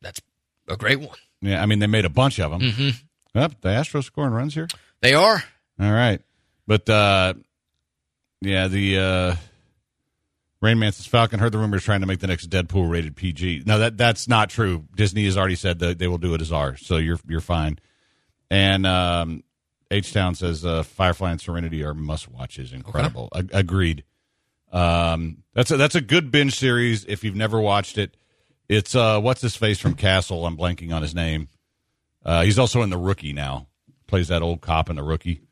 That's 0.00 0.20
a 0.68 0.76
great 0.76 1.00
one. 1.00 1.18
Yeah, 1.40 1.62
I 1.62 1.66
mean 1.66 1.78
they 1.78 1.86
made 1.86 2.04
a 2.04 2.10
bunch 2.10 2.38
of 2.38 2.50
them. 2.50 2.60
Mm-hmm. 2.60 2.88
Yep, 3.34 3.60
the 3.60 3.68
Astro 3.68 4.00
scoring 4.00 4.32
runs 4.32 4.54
here. 4.54 4.68
They 5.00 5.14
are. 5.14 5.42
All 5.80 5.92
right, 5.92 6.20
but 6.66 6.88
uh, 6.88 7.34
yeah, 8.40 8.66
the 8.68 8.98
uh, 8.98 9.36
Rain 10.60 10.78
Man's 10.78 11.06
Falcon 11.06 11.38
heard 11.38 11.52
the 11.52 11.58
rumors 11.58 11.84
trying 11.84 12.00
to 12.00 12.06
make 12.06 12.18
the 12.18 12.26
next 12.26 12.50
Deadpool 12.50 12.90
rated 12.90 13.14
PG. 13.14 13.62
No, 13.66 13.78
that 13.78 13.96
that's 13.96 14.26
not 14.26 14.50
true. 14.50 14.84
Disney 14.96 15.24
has 15.24 15.36
already 15.36 15.54
said 15.54 15.78
that 15.80 15.98
they 15.98 16.08
will 16.08 16.18
do 16.18 16.34
it 16.34 16.40
as 16.40 16.50
R, 16.50 16.76
so 16.76 16.96
you're 16.96 17.20
you're 17.28 17.40
fine. 17.40 17.78
And 18.50 18.86
um, 18.86 19.44
H 19.90 20.12
Town 20.12 20.34
says 20.34 20.64
uh, 20.64 20.82
Firefly 20.82 21.30
and 21.32 21.40
Serenity 21.40 21.84
are 21.84 21.94
must 21.94 22.28
watches. 22.28 22.72
Incredible. 22.72 23.28
Ag- 23.34 23.50
agreed. 23.52 24.04
Um, 24.72 25.44
that's 25.54 25.70
a, 25.70 25.76
that's 25.76 25.94
a 25.94 26.00
good 26.00 26.30
binge 26.30 26.54
series 26.58 27.04
if 27.06 27.24
you've 27.24 27.36
never 27.36 27.60
watched 27.60 27.96
it. 27.98 28.16
It's 28.68 28.94
uh, 28.94 29.20
what's 29.20 29.40
his 29.40 29.56
face 29.56 29.78
from 29.78 29.94
Castle. 29.94 30.46
I'm 30.46 30.56
blanking 30.56 30.92
on 30.92 31.02
his 31.02 31.14
name. 31.14 31.48
Uh, 32.24 32.42
he's 32.42 32.58
also 32.58 32.82
in 32.82 32.90
the 32.90 32.98
Rookie 32.98 33.32
now. 33.32 33.66
Plays 34.06 34.28
that 34.28 34.42
old 34.42 34.60
cop 34.60 34.90
in 34.90 34.96
the 34.96 35.02
Rookie. 35.02 35.42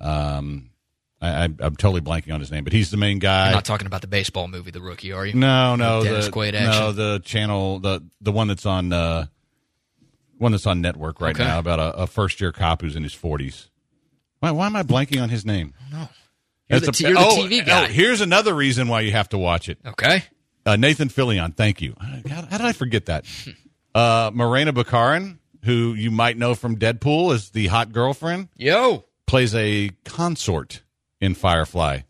Um, 0.00 0.70
I, 1.20 1.28
I, 1.28 1.44
I'm 1.44 1.76
totally 1.76 2.00
blanking 2.00 2.34
on 2.34 2.40
his 2.40 2.50
name, 2.50 2.64
but 2.64 2.72
he's 2.72 2.90
the 2.90 2.96
main 2.96 3.18
guy. 3.18 3.46
You're 3.46 3.54
not 3.54 3.64
talking 3.64 3.86
about 3.86 4.00
the 4.02 4.06
baseball 4.06 4.48
movie, 4.48 4.70
The 4.70 4.80
Rookie, 4.82 5.12
are 5.12 5.24
you? 5.24 5.34
No, 5.34 5.76
no, 5.76 5.98
With 5.98 6.06
Dennis 6.08 6.26
the 6.26 6.32
Quaid 6.32 6.52
no, 6.52 6.92
the 6.92 7.20
channel, 7.24 7.78
the 7.78 8.02
the 8.20 8.32
one 8.32 8.48
that's 8.48 8.66
on 8.66 8.92
uh, 8.92 9.26
one 10.38 10.52
that's 10.52 10.66
on 10.66 10.80
network 10.80 11.20
right 11.20 11.34
Okay. 11.34 11.44
now 11.44 11.58
about 11.58 11.78
a, 11.78 12.02
a 12.02 12.06
first 12.06 12.40
year 12.40 12.52
cop 12.52 12.82
who's 12.82 12.96
in 12.96 13.02
his 13.02 13.14
forties. 13.14 13.70
Why, 14.40 14.50
why 14.50 14.66
am 14.66 14.76
I 14.76 14.82
blanking 14.82 15.22
on 15.22 15.30
his 15.30 15.46
name? 15.46 15.72
No. 15.90 16.08
You're 16.68 16.80
the, 16.80 16.88
a- 16.88 17.08
you're 17.08 17.14
the 17.14 17.26
oh, 17.26 17.36
TV 17.38 17.64
guy. 17.64 17.84
oh, 17.84 17.86
here's 17.86 18.20
another 18.20 18.52
reason 18.54 18.88
why 18.88 19.00
you 19.00 19.12
have 19.12 19.28
to 19.30 19.38
watch 19.38 19.68
it. 19.70 19.78
okay. 19.86 20.24
Uh, 20.66 20.76
Nathan 20.76 21.08
Fillion, 21.08 21.54
thank 21.54 21.80
you. 21.82 21.94
How, 22.00 22.42
how 22.42 22.58
did 22.58 22.66
I 22.66 22.72
forget 22.72 23.06
that? 23.06 23.24
Uh, 23.94 24.32
Morena 24.34 24.72
Baccarin, 24.72 25.38
who 25.64 25.94
you 25.94 26.10
might 26.10 26.36
know 26.36 26.56
from 26.56 26.76
Deadpool 26.76 27.32
is 27.32 27.50
the 27.50 27.68
hot 27.68 27.92
girlfriend, 27.92 28.48
Yo. 28.56 29.04
plays 29.28 29.54
a 29.54 29.90
consort 30.04 30.82
in 31.20 31.36
Firefly. 31.36 32.00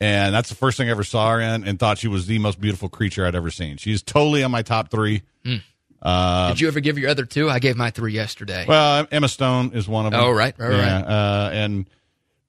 And 0.00 0.32
that's 0.32 0.50
the 0.50 0.54
first 0.54 0.76
thing 0.78 0.86
I 0.86 0.92
ever 0.92 1.02
saw 1.02 1.32
her 1.32 1.40
in 1.40 1.64
and 1.64 1.80
thought 1.80 1.98
she 1.98 2.06
was 2.06 2.28
the 2.28 2.38
most 2.38 2.60
beautiful 2.60 2.88
creature 2.88 3.26
I'd 3.26 3.34
ever 3.34 3.50
seen. 3.50 3.76
She's 3.76 4.02
totally 4.04 4.44
on 4.44 4.52
my 4.52 4.62
top 4.62 4.88
three. 4.92 5.22
Did 5.44 6.60
you 6.60 6.68
ever 6.68 6.78
give 6.78 6.96
your 6.96 7.10
other 7.10 7.24
two? 7.24 7.50
I 7.50 7.58
gave 7.58 7.76
my 7.76 7.90
three 7.90 8.12
yesterday. 8.12 8.64
Well, 8.68 9.08
Emma 9.10 9.26
Stone 9.28 9.72
is 9.74 9.88
one 9.88 10.06
of 10.06 10.12
them. 10.12 10.20
Oh, 10.20 10.30
right, 10.30 10.54
right, 10.56 10.70
yeah, 10.70 11.00
right. 11.00 11.04
Uh, 11.04 11.50
and 11.52 11.90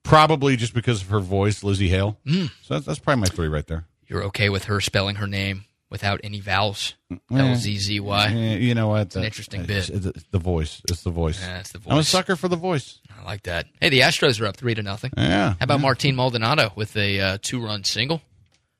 probably 0.03 0.55
just 0.55 0.75
because 0.75 1.01
of 1.01 1.09
her 1.09 1.19
voice, 1.19 1.63
Lzzy 1.63 1.89
Hale. 1.89 2.19
Hmm. 2.27 2.45
So 2.61 2.75
that's, 2.75 2.85
that's 2.85 2.99
probably 2.99 3.21
my 3.21 3.27
three 3.27 3.47
right 3.47 3.65
there. 3.65 3.87
You're 4.11 4.25
okay 4.25 4.49
with 4.49 4.65
her 4.65 4.81
spelling 4.81 5.15
her 5.15 5.25
name 5.27 5.63
without 5.89 6.19
any 6.21 6.41
vowels? 6.41 6.95
L 7.31 7.55
Z 7.55 7.77
Z 7.77 7.99
Y. 8.01 8.27
Eh, 8.27 8.57
you 8.57 8.75
know 8.75 8.89
what? 8.89 9.03
It's 9.03 9.15
an 9.15 9.23
interesting 9.23 9.63
bit. 9.65 9.89
It's, 9.89 10.05
it's 10.05 10.23
the 10.31 10.37
voice. 10.37 10.81
It's 10.89 11.01
the 11.03 11.11
voice. 11.11 11.41
Yeah, 11.41 11.59
it's 11.59 11.71
the 11.71 11.79
I'm 11.87 11.97
a 11.99 12.03
sucker 12.03 12.35
for 12.35 12.49
the 12.49 12.57
voice. 12.57 12.99
I 13.17 13.23
like 13.23 13.43
that. 13.43 13.67
Hey, 13.79 13.87
the 13.87 14.01
Astros 14.01 14.41
are 14.41 14.47
up 14.47 14.57
three 14.57 14.75
to 14.75 14.83
nothing. 14.83 15.11
Yeah. 15.15 15.51
How 15.51 15.57
about 15.61 15.79
Martin 15.79 16.13
Maldonado 16.17 16.73
with 16.75 16.97
a 16.97 17.19
uh, 17.21 17.37
two-run 17.41 17.85
single? 17.85 18.21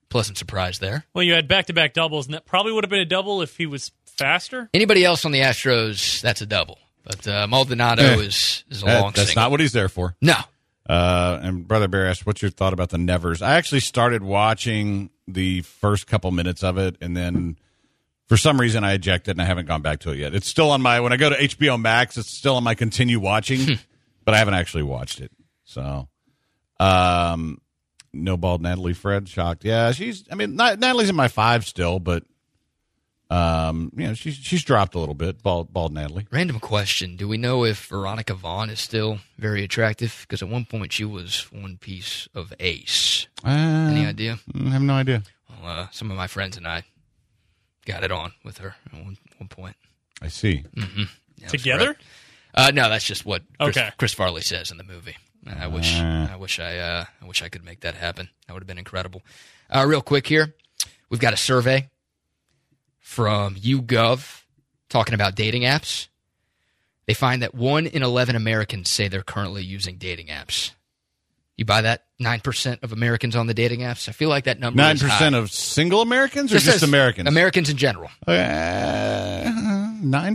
Pleasant 0.09 0.37
surprise 0.37 0.79
there. 0.79 1.05
well, 1.13 1.23
you 1.23 1.33
had 1.33 1.47
back 1.47 1.67
to 1.67 1.73
back 1.73 1.93
doubles, 1.93 2.25
and 2.25 2.33
that 2.33 2.45
probably 2.45 2.73
would 2.73 2.83
have 2.83 2.89
been 2.91 2.99
a 2.99 3.05
double 3.05 3.41
if 3.41 3.55
he 3.55 3.65
was 3.65 3.91
faster. 4.05 4.69
Anybody 4.73 5.05
else 5.05 5.23
on 5.23 5.31
the 5.31 5.39
Astros? 5.39 6.19
That's 6.19 6.41
a 6.41 6.45
double. 6.45 6.77
But 7.05 7.25
uh, 7.25 7.47
Maldonado 7.47 8.03
Eh. 8.03 8.15
is 8.19 8.65
is 8.69 8.81
a 8.83 8.85
That- 8.85 9.01
long 9.01 9.11
that's 9.13 9.29
single. 9.29 9.43
not 9.43 9.51
what 9.51 9.61
he's 9.61 9.71
there 9.71 9.87
for. 9.87 10.15
no. 10.21 10.35
Uh, 10.91 11.39
and 11.41 11.65
Brother 11.65 11.87
Bear 11.87 12.05
asked, 12.05 12.25
"What's 12.25 12.41
your 12.41 12.51
thought 12.51 12.73
about 12.73 12.89
the 12.89 12.97
Nevers?" 12.97 13.41
I 13.41 13.53
actually 13.53 13.79
started 13.79 14.21
watching 14.21 15.09
the 15.25 15.61
first 15.61 16.05
couple 16.05 16.29
minutes 16.31 16.65
of 16.65 16.77
it, 16.77 16.97
and 16.99 17.15
then 17.15 17.57
for 18.27 18.35
some 18.35 18.59
reason 18.59 18.83
I 18.83 18.91
ejected, 18.91 19.31
and 19.35 19.41
I 19.41 19.45
haven't 19.45 19.67
gone 19.67 19.81
back 19.81 19.99
to 20.01 20.11
it 20.11 20.17
yet. 20.17 20.35
It's 20.35 20.49
still 20.49 20.69
on 20.69 20.81
my 20.81 20.99
when 20.99 21.13
I 21.13 21.15
go 21.15 21.29
to 21.29 21.41
HBO 21.41 21.79
Max, 21.79 22.17
it's 22.17 22.37
still 22.37 22.57
on 22.57 22.65
my 22.65 22.75
continue 22.75 23.21
watching, 23.21 23.79
but 24.25 24.33
I 24.33 24.37
haven't 24.37 24.55
actually 24.55 24.83
watched 24.83 25.21
it. 25.21 25.31
So, 25.63 26.09
um, 26.77 27.61
no 28.11 28.35
bald 28.35 28.61
Natalie 28.61 28.91
Fred 28.91 29.29
shocked. 29.29 29.63
Yeah, 29.63 29.93
she's. 29.93 30.25
I 30.29 30.35
mean, 30.35 30.57
not, 30.57 30.77
Natalie's 30.77 31.09
in 31.09 31.15
my 31.15 31.29
five 31.29 31.65
still, 31.65 31.99
but 31.99 32.25
um, 33.31 33.91
you 33.95 34.07
know, 34.07 34.13
she's 34.13 34.35
she's 34.35 34.63
dropped 34.63 34.93
a 34.95 34.99
little 34.99 35.15
bit. 35.15 35.41
Bald 35.41 35.71
bald 35.71 35.93
Natalie. 35.93 36.27
Random 36.31 36.59
question: 36.59 37.15
Do 37.15 37.27
we 37.27 37.37
know 37.37 37.63
if 37.63 37.85
Veronica 37.87 38.33
Vaughn 38.33 38.69
is 38.69 38.79
still 38.79 39.19
very 39.37 39.63
attractive? 39.63 40.17
Because 40.21 40.41
at 40.41 40.49
one 40.49 40.65
point 40.65 40.91
she 40.93 41.05
was 41.05 41.47
one 41.51 41.77
piece 41.77 42.27
of 42.35 42.53
ace. 42.59 43.27
Uh, 43.45 43.49
Any 43.91 44.05
idea? 44.05 44.39
I 44.53 44.69
have 44.69 44.81
no 44.81 44.93
idea. 44.95 45.23
Well, 45.49 45.71
uh, 45.79 45.87
some 45.91 46.11
of 46.11 46.17
my 46.17 46.27
friends 46.27 46.57
and 46.57 46.67
I 46.67 46.83
got 47.85 48.03
it 48.03 48.11
on 48.11 48.33
with 48.43 48.57
her 48.59 48.75
at 48.87 48.93
one, 48.93 49.17
one 49.37 49.47
point. 49.49 49.75
I 50.21 50.27
see. 50.27 50.63
Yeah, 51.37 51.47
Together? 51.47 51.95
Uh, 52.53 52.71
no, 52.73 52.89
that's 52.89 53.05
just 53.05 53.25
what 53.25 53.41
Chris, 53.59 53.77
Okay. 53.77 53.89
Chris 53.97 54.13
Farley 54.13 54.41
says 54.41 54.71
in 54.71 54.77
the 54.77 54.83
movie. 54.83 55.15
I 55.47 55.67
wish 55.67 55.93
Ah. 55.95 56.31
I 56.31 56.35
wish 56.35 56.59
I 56.59 56.77
uh, 56.77 57.05
I 57.21 57.25
wish 57.25 57.41
I 57.41 57.49
could 57.49 57.63
make 57.65 57.79
that 57.79 57.95
happen. 57.95 58.29
That 58.45 58.53
would 58.53 58.61
have 58.61 58.67
been 58.67 58.77
incredible. 58.77 59.23
Uh, 59.73 59.85
real 59.87 60.01
quick 60.01 60.27
here, 60.27 60.53
we've 61.09 61.19
got 61.21 61.33
a 61.33 61.37
survey 61.37 61.89
from 63.11 63.55
YouGov 63.55 64.43
talking 64.89 65.13
about 65.13 65.35
dating 65.35 65.63
apps. 65.63 66.07
They 67.07 67.13
find 67.13 67.41
that 67.41 67.53
one 67.53 67.85
in 67.85 68.03
eleven 68.03 68.37
Americans 68.37 68.89
say 68.89 69.09
they're 69.09 69.21
currently 69.21 69.63
using 69.63 69.97
dating 69.97 70.27
apps. 70.27 70.71
You 71.57 71.65
buy 71.65 71.81
that? 71.81 72.05
Nine 72.19 72.39
percent 72.39 72.79
of 72.83 72.93
Americans 72.93 73.35
on 73.35 73.47
the 73.47 73.53
dating 73.53 73.81
apps. 73.81 74.07
I 74.07 74.13
feel 74.13 74.29
like 74.29 74.45
that 74.45 74.61
number. 74.61 74.77
Nine 74.77 74.95
is 74.95 75.01
high. 75.01 75.09
percent 75.09 75.35
of 75.35 75.51
single 75.51 76.01
Americans 76.01 76.53
or 76.53 76.55
Just 76.55 76.67
just 76.67 76.83
Americans? 76.83 77.27
Americans 77.27 77.69
in 77.69 77.75
general. 77.75 78.09
Nine 78.25 79.45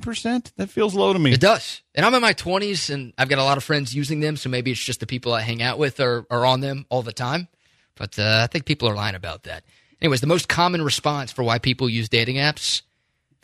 percent. 0.03 0.53
That 0.57 0.69
feels 0.69 0.95
low 0.95 1.15
to 1.15 1.19
me. 1.19 1.33
It 1.33 1.41
does. 1.41 1.81
And 1.95 2.05
I'm 2.05 2.13
in 2.13 2.21
my 2.21 2.35
20s 2.35 2.93
and 2.93 3.15
I've 3.17 3.31
got 3.31 3.39
a 3.39 3.45
lot 3.45 3.57
of 3.57 3.65
friends 3.65 3.95
using 3.95 4.21
them. 4.21 4.37
So 4.37 4.51
maybe 4.51 4.71
it's 4.71 4.85
just 4.85 5.01
the 5.01 5.07
people 5.07 5.33
I 5.33 5.41
hang 5.41 5.63
out 5.63 5.79
with 5.79 5.99
are, 5.99 6.27
are 6.31 6.45
on 6.45 6.61
them 6.61 6.85
all 6.91 7.03
the 7.03 7.15
time. 7.15 7.49
But 7.97 8.19
uh, 8.19 8.41
I 8.45 8.49
think 8.49 8.67
people 8.67 8.87
are 8.89 8.95
lying 8.95 9.15
about 9.15 9.45
that. 9.45 9.65
Anyways, 10.01 10.21
the 10.21 10.27
most 10.27 10.49
common 10.49 10.83
response 10.83 11.33
for 11.33 11.43
why 11.43 11.59
people 11.59 11.89
use 11.89 12.09
dating 12.09 12.37
apps 12.37 12.83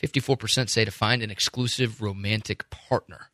54% 0.03 0.69
say 0.69 0.85
to 0.85 0.91
find 0.91 1.23
an 1.23 1.31
exclusive 1.31 2.03
romantic 2.03 2.69
partner. 2.71 3.31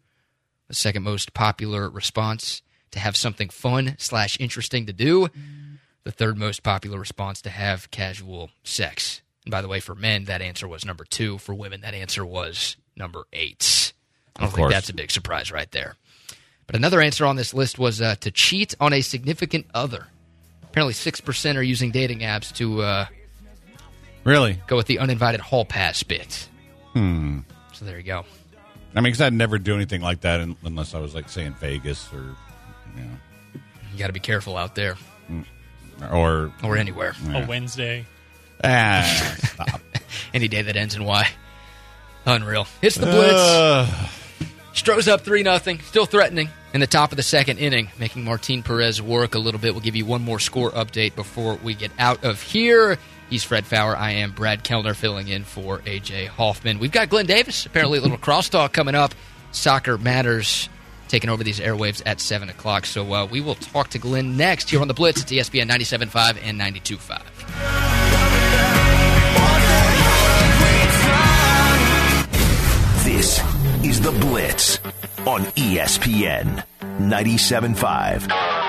The 0.69 0.75
second 0.75 1.03
most 1.03 1.33
popular 1.33 1.89
response 1.89 2.61
to 2.91 2.99
have 2.99 3.17
something 3.17 3.49
fun 3.49 3.95
slash 3.99 4.39
interesting 4.39 4.85
to 4.87 4.93
do. 4.93 5.29
The 6.05 6.13
third 6.13 6.37
most 6.37 6.63
popular 6.63 6.99
response 6.99 7.41
to 7.43 7.51
have 7.51 7.91
casual 7.91 8.51
sex. 8.65 9.23
And 9.47 9.51
by 9.51 9.63
the 9.63 9.69
way, 9.69 9.81
for 9.81 9.95
men, 9.95 10.25
that 10.25 10.43
answer 10.43 10.69
was 10.69 10.85
number 10.85 11.05
two. 11.05 11.39
For 11.39 11.55
women, 11.55 11.81
that 11.81 11.95
answer 11.95 12.25
was 12.25 12.77
number 12.97 13.25
eight. 13.33 13.95
I 14.37 14.41
don't 14.41 14.49
Of 14.49 14.55
think 14.55 14.65
course. 14.65 14.75
that's 14.75 14.91
a 14.91 14.95
big 14.95 15.11
surprise 15.11 15.51
right 15.51 15.71
there. 15.71 15.97
But 16.67 16.77
another 16.77 17.01
answer 17.01 17.25
on 17.25 17.37
this 17.37 17.55
list 17.55 17.79
was 17.79 18.03
uh, 18.03 18.17
to 18.17 18.31
cheat 18.31 18.75
on 18.79 18.93
a 18.93 19.01
significant 19.01 19.67
other. 19.73 20.09
Apparently, 20.71 20.95
6% 20.95 21.57
are 21.57 21.63
using 21.63 21.91
dating 21.91 22.21
apps 22.21 22.53
to 22.57 22.83
uh, 22.83 23.07
Really? 24.25 24.61
go 24.67 24.77
with 24.77 24.87
the 24.87 24.99
uninvited 24.99 25.41
hall 25.41 25.65
pass 25.65 26.03
bit. 26.03 26.49
Hmm. 26.93 27.41
So 27.73 27.85
there 27.85 27.97
you 27.97 28.03
go. 28.05 28.25
I 28.95 29.01
mean, 29.01 29.05
because 29.05 29.21
I'd 29.21 29.33
never 29.33 29.59
do 29.59 29.75
anything 29.75 30.01
like 30.01 30.23
that 30.23 30.41
un- 30.41 30.57
unless 30.65 30.95
I 30.95 30.99
was 30.99 31.15
like, 31.15 31.29
say, 31.29 31.45
in 31.45 31.55
Vegas 31.55 32.09
or, 32.13 32.35
you 32.97 33.03
You 33.93 33.99
got 33.99 34.09
to 34.09 34.13
be 34.13 34.21
careful 34.21 34.57
out 34.57 34.75
there 34.75 34.97
know, 35.29 36.09
or 36.11 36.53
or 36.63 36.77
anywhere. 36.77 37.15
A 37.33 37.47
Wednesday. 37.47 38.07
ah, 38.65 39.37
stop. 39.39 39.81
Any 40.35 40.49
day 40.49 40.63
that 40.63 40.77
ends 40.77 40.95
in 40.95 41.05
Y. 41.05 41.29
Unreal. 42.27 42.67
It's 42.83 42.97
the 42.97 43.07
Blitz. 43.07 43.33
Uh, 43.35 44.09
Stros 44.79 45.09
up 45.09 45.23
3 45.23 45.43
nothing, 45.43 45.81
still 45.81 46.07
threatening 46.07 46.49
in 46.73 46.79
the 46.79 46.87
top 46.87 47.11
of 47.11 47.17
the 47.17 47.23
second 47.25 47.59
inning, 47.59 47.91
making 47.99 48.23
Martin 48.23 48.63
Perez 48.63 49.03
work 49.03 49.35
a 49.35 49.39
little 49.41 49.59
bit. 49.59 49.75
We'll 49.75 49.83
give 49.83 49.97
you 49.97 50.07
one 50.07 50.23
more 50.23 50.39
score 50.39 50.71
update 50.71 51.17
before 51.17 51.57
we 51.57 51.75
get 51.75 51.91
out 51.99 52.23
of 52.25 52.41
here. 52.41 52.97
He's 53.29 53.43
Fred 53.43 53.67
Faour. 53.67 53.97
I 53.97 54.13
am 54.13 54.31
Brad 54.31 54.63
Kellner 54.63 54.95
filling 54.95 55.27
in 55.27 55.43
for 55.43 55.81
AJ 55.81 56.29
Hoffman. 56.29 56.79
We've 56.79 56.93
got 56.93 57.09
Glenn 57.09 57.27
Davis, 57.27 57.67
apparently 57.67 57.99
a 57.99 58.03
little 58.03 58.19
crosstalk 58.19 58.73
coming 58.73 58.95
up. 58.95 59.17
Soccer 59.51 59.99
Matters 59.99 60.69
taking 61.09 61.29
over 61.29 61.43
these 61.43 61.59
airwaves 61.59 62.01
at 62.07 62.21
7 62.21 62.49
o'clock. 62.49 62.87
So 62.87 63.13
uh, 63.13 63.27
we 63.27 63.41
will 63.41 63.57
talk 63.57 63.89
to 63.91 63.99
Glenn 63.99 64.37
next 64.37 64.71
here 64.71 64.81
on 64.81 64.87
the 64.87 64.95
Blitz 64.95 65.23
at 65.23 65.33
E 65.33 65.39
ESPN 65.39 65.69
97.5 65.69 66.39
and 66.41 66.61
92.5. 66.61 67.98
Is 73.89 74.03
The 74.03 74.11
Blitz 74.11 74.79
on 75.27 75.45
ESPN 75.57 76.63
97.5. 76.99 78.68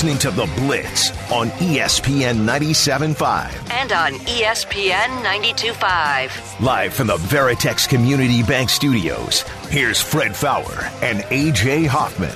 listening 0.00 0.18
to 0.18 0.30
The 0.30 0.50
Blitz 0.56 1.10
on 1.30 1.50
ESPN 1.50 2.46
97.5. 2.46 3.70
And 3.70 3.92
on 3.92 4.12
ESPN 4.20 5.22
92.5. 5.22 6.60
Live 6.60 6.94
from 6.94 7.08
the 7.08 7.16
Veritex 7.16 7.86
Community 7.86 8.42
Bank 8.42 8.70
Studios, 8.70 9.42
here's 9.68 10.00
Fred 10.00 10.34
Faour 10.34 10.90
and 11.02 11.18
AJ 11.24 11.86
Hoffman. 11.86 12.32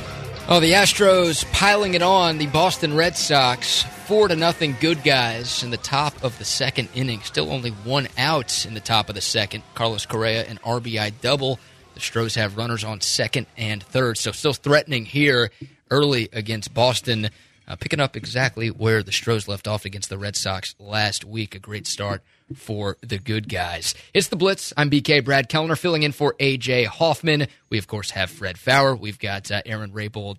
Oh, 0.46 0.60
the 0.60 0.72
Astros 0.72 1.50
piling 1.54 1.94
it 1.94 2.02
on 2.02 2.36
the 2.36 2.48
Boston 2.48 2.94
Red 2.94 3.16
Sox. 3.16 3.82
Four 3.82 4.28
to 4.28 4.36
nothing 4.36 4.76
good 4.78 5.02
guys 5.02 5.62
in 5.62 5.70
the 5.70 5.78
top 5.78 6.22
of 6.22 6.36
the 6.38 6.44
second 6.44 6.90
inning. 6.94 7.20
Still 7.20 7.50
only 7.50 7.70
one 7.70 8.08
out 8.18 8.66
in 8.66 8.74
the 8.74 8.80
top 8.80 9.08
of 9.08 9.14
the 9.14 9.22
second. 9.22 9.64
Carlos 9.74 10.04
Correa, 10.04 10.44
an 10.44 10.58
RBI 10.58 11.14
double. 11.22 11.58
The 11.94 12.00
Stros 12.00 12.34
have 12.34 12.58
runners 12.58 12.84
on 12.84 13.00
second 13.00 13.46
and 13.56 13.82
third. 13.82 14.18
So 14.18 14.32
still 14.32 14.52
threatening 14.52 15.06
here 15.06 15.50
early 15.90 16.28
against 16.34 16.74
Boston. 16.74 17.30
Uh, 17.66 17.76
picking 17.76 18.00
up 18.00 18.16
exactly 18.16 18.68
where 18.68 19.02
the 19.02 19.12
Stros 19.12 19.48
left 19.48 19.66
off 19.66 19.84
against 19.84 20.10
the 20.10 20.18
Red 20.18 20.36
Sox 20.36 20.74
last 20.78 21.24
week. 21.24 21.54
A 21.54 21.58
great 21.58 21.86
start 21.86 22.22
for 22.54 22.96
the 23.00 23.18
good 23.18 23.48
guys. 23.48 23.94
It's 24.12 24.28
the 24.28 24.36
Blitz. 24.36 24.72
I'm 24.76 24.90
BK 24.90 25.24
Brad 25.24 25.48
Kellner 25.48 25.76
filling 25.76 26.02
in 26.02 26.12
for 26.12 26.34
AJ 26.34 26.86
Hoffman. 26.86 27.46
We, 27.70 27.78
of 27.78 27.86
course, 27.86 28.10
have 28.10 28.30
Fred 28.30 28.58
Faour. 28.58 28.94
We've 28.96 29.18
got 29.18 29.50
uh, 29.50 29.62
Aaron 29.64 29.92
Raybold 29.92 30.38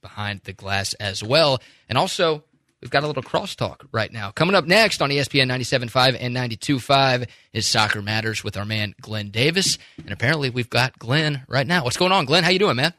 behind 0.00 0.40
the 0.44 0.52
glass 0.52 0.94
as 0.94 1.22
well. 1.22 1.60
And 1.88 1.98
also, 1.98 2.42
we've 2.80 2.90
got 2.90 3.04
a 3.04 3.06
little 3.06 3.22
crosstalk 3.22 3.86
right 3.92 4.10
now. 4.10 4.30
Coming 4.30 4.54
up 4.54 4.64
next 4.64 5.02
on 5.02 5.10
ESPN 5.10 5.48
97.5 5.50 6.16
and 6.18 6.34
92.5 6.34 7.28
is 7.52 7.66
Soccer 7.66 8.00
Matters 8.00 8.42
with 8.42 8.56
our 8.56 8.64
man 8.64 8.94
Glenn 9.00 9.30
Davis. 9.30 9.78
And 9.98 10.10
apparently, 10.10 10.48
we've 10.48 10.70
got 10.70 10.98
Glenn 10.98 11.42
right 11.48 11.66
now. 11.66 11.84
What's 11.84 11.98
going 11.98 12.12
on, 12.12 12.24
Glenn? 12.24 12.44
How 12.44 12.50
you 12.50 12.58
doing, 12.58 12.76
man? 12.76 12.94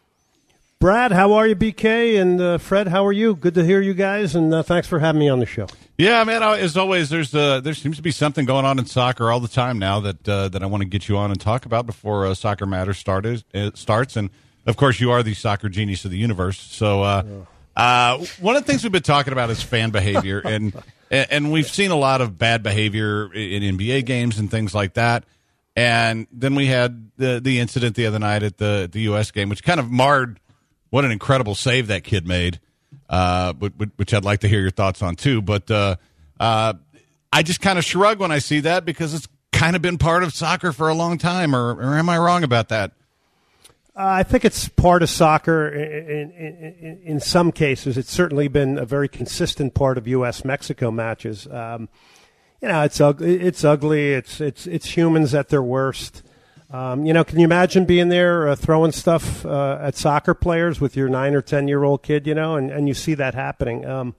Brad, 0.83 1.13
how 1.13 1.31
are 1.31 1.47
you, 1.47 1.55
BK? 1.55 2.19
And 2.19 2.41
uh, 2.41 2.57
Fred, 2.57 2.89
how 2.89 3.05
are 3.05 3.13
you? 3.13 3.37
Good 3.37 3.53
to 3.53 3.63
hear 3.63 3.79
you 3.79 3.93
guys, 3.93 4.35
and 4.35 4.53
uh, 4.53 4.63
thanks 4.63 4.85
for 4.85 4.99
having 4.99 5.19
me 5.19 5.29
on 5.29 5.39
the 5.39 5.45
show. 5.45 5.67
yeah, 5.97 6.21
man. 6.25 6.43
As 6.43 6.75
always, 6.75 7.09
there's 7.09 7.33
uh, 7.33 7.61
there 7.61 7.73
seems 7.73 7.95
to 7.95 8.01
be 8.01 8.11
something 8.11 8.43
going 8.43 8.65
on 8.65 8.77
in 8.79 8.85
soccer 8.85 9.31
all 9.31 9.39
the 9.39 9.47
time 9.47 9.79
now 9.79 10.01
that 10.01 10.27
uh, 10.27 10.49
that 10.49 10.61
I 10.61 10.65
want 10.65 10.81
to 10.81 10.85
get 10.85 11.07
you 11.07 11.15
on 11.15 11.31
and 11.31 11.39
talk 11.39 11.65
about 11.65 11.85
before 11.85 12.25
uh, 12.25 12.33
Soccer 12.33 12.65
Matters 12.65 12.97
started 12.97 13.45
uh, 13.53 13.71
starts. 13.75 14.17
And 14.17 14.29
of 14.65 14.75
course, 14.75 14.99
you 14.99 15.09
are 15.11 15.23
the 15.23 15.33
soccer 15.33 15.69
genius 15.69 16.03
of 16.03 16.11
the 16.11 16.17
universe. 16.17 16.59
So 16.59 17.01
uh, 17.01 17.23
uh, 17.77 18.17
one 18.41 18.57
of 18.57 18.65
the 18.65 18.69
things 18.69 18.83
we've 18.83 18.91
been 18.91 19.03
talking 19.03 19.31
about 19.31 19.49
is 19.51 19.63
fan 19.63 19.91
behavior, 19.91 20.39
and 20.43 20.73
and 21.09 21.49
we've 21.53 21.69
seen 21.69 21.91
a 21.91 21.97
lot 21.97 22.19
of 22.19 22.37
bad 22.37 22.61
behavior 22.61 23.33
in 23.33 23.77
NBA 23.77 24.03
games 24.03 24.37
and 24.37 24.51
things 24.51 24.75
like 24.75 24.95
that. 24.95 25.23
And 25.77 26.27
then 26.29 26.55
we 26.55 26.65
had 26.65 27.09
the 27.15 27.39
the 27.41 27.61
incident 27.61 27.95
the 27.95 28.05
other 28.05 28.19
night 28.19 28.43
at 28.43 28.57
the 28.57 28.89
the 28.91 28.99
U.S. 29.03 29.31
game, 29.31 29.47
which 29.47 29.63
kind 29.63 29.79
of 29.79 29.89
marred 29.89 30.41
what 30.93 31.03
an 31.03 31.09
incredible 31.09 31.55
save 31.55 31.87
that 31.87 32.03
kid 32.03 32.27
made, 32.27 32.59
uh, 33.09 33.51
which, 33.53 34.13
I'd 34.13 34.23
like 34.23 34.41
to 34.41 34.47
hear 34.47 34.61
your 34.61 34.69
thoughts 34.69 35.01
on 35.01 35.15
too. 35.15 35.41
But 35.41 35.71
uh, 35.71 35.95
uh, 36.39 36.75
I 37.31 37.41
just 37.41 37.61
kind 37.61 37.79
of 37.79 37.83
shrug 37.83 38.19
when 38.19 38.31
I 38.31 38.37
see 38.37 38.59
that 38.59 38.85
because 38.85 39.15
it's 39.15 39.27
kind 39.51 39.75
of 39.75 39.81
been 39.81 39.97
part 39.97 40.21
of 40.21 40.35
soccer 40.35 40.71
for 40.71 40.89
a 40.89 40.93
long 40.93 41.17
time. 41.17 41.55
Or, 41.55 41.71
or 41.71 41.97
am 41.97 42.09
I 42.09 42.19
wrong 42.19 42.43
about 42.43 42.69
that? 42.69 42.91
Uh, 43.95 44.05
I 44.05 44.21
think 44.21 44.45
it's 44.45 44.69
part 44.69 45.01
of 45.01 45.09
soccer. 45.09 45.67
In, 45.67 46.29
in, 46.29 46.75
in, 46.79 47.01
in 47.03 47.19
some 47.19 47.51
cases, 47.51 47.97
it's 47.97 48.11
certainly 48.11 48.47
been 48.47 48.77
a 48.77 48.85
very 48.85 49.07
consistent 49.09 49.73
part 49.73 49.97
of 49.97 50.07
U.S. 50.07 50.45
Mexico 50.45 50.91
matches. 50.91 51.47
Um, 51.47 51.89
you 52.61 52.67
know, 52.67 52.83
it's 52.83 53.01
ugly. 53.01 53.41
It's 53.41 53.63
ugly. 53.63 54.13
It's 54.13 54.39
it's 54.39 54.67
it's 54.67 54.95
humans 54.95 55.33
at 55.33 55.49
their 55.49 55.63
worst. 55.63 56.21
Um, 56.73 57.05
you 57.05 57.13
know, 57.13 57.23
can 57.23 57.37
you 57.37 57.45
imagine 57.45 57.85
being 57.85 58.09
there 58.09 58.47
uh, 58.47 58.55
throwing 58.55 58.91
stuff 58.91 59.45
uh, 59.45 59.77
at 59.79 59.95
soccer 59.95 60.33
players 60.33 60.81
with 60.81 60.95
your 60.97 61.07
nine 61.07 61.35
or 61.35 61.41
ten 61.43 61.67
year 61.67 61.83
old 61.83 62.01
kid? 62.01 62.25
You 62.25 62.33
know, 62.33 62.55
and, 62.55 62.71
and 62.71 62.87
you 62.87 62.95
see 62.95 63.13
that 63.13 63.35
happening. 63.35 63.85
Um, 63.85 64.15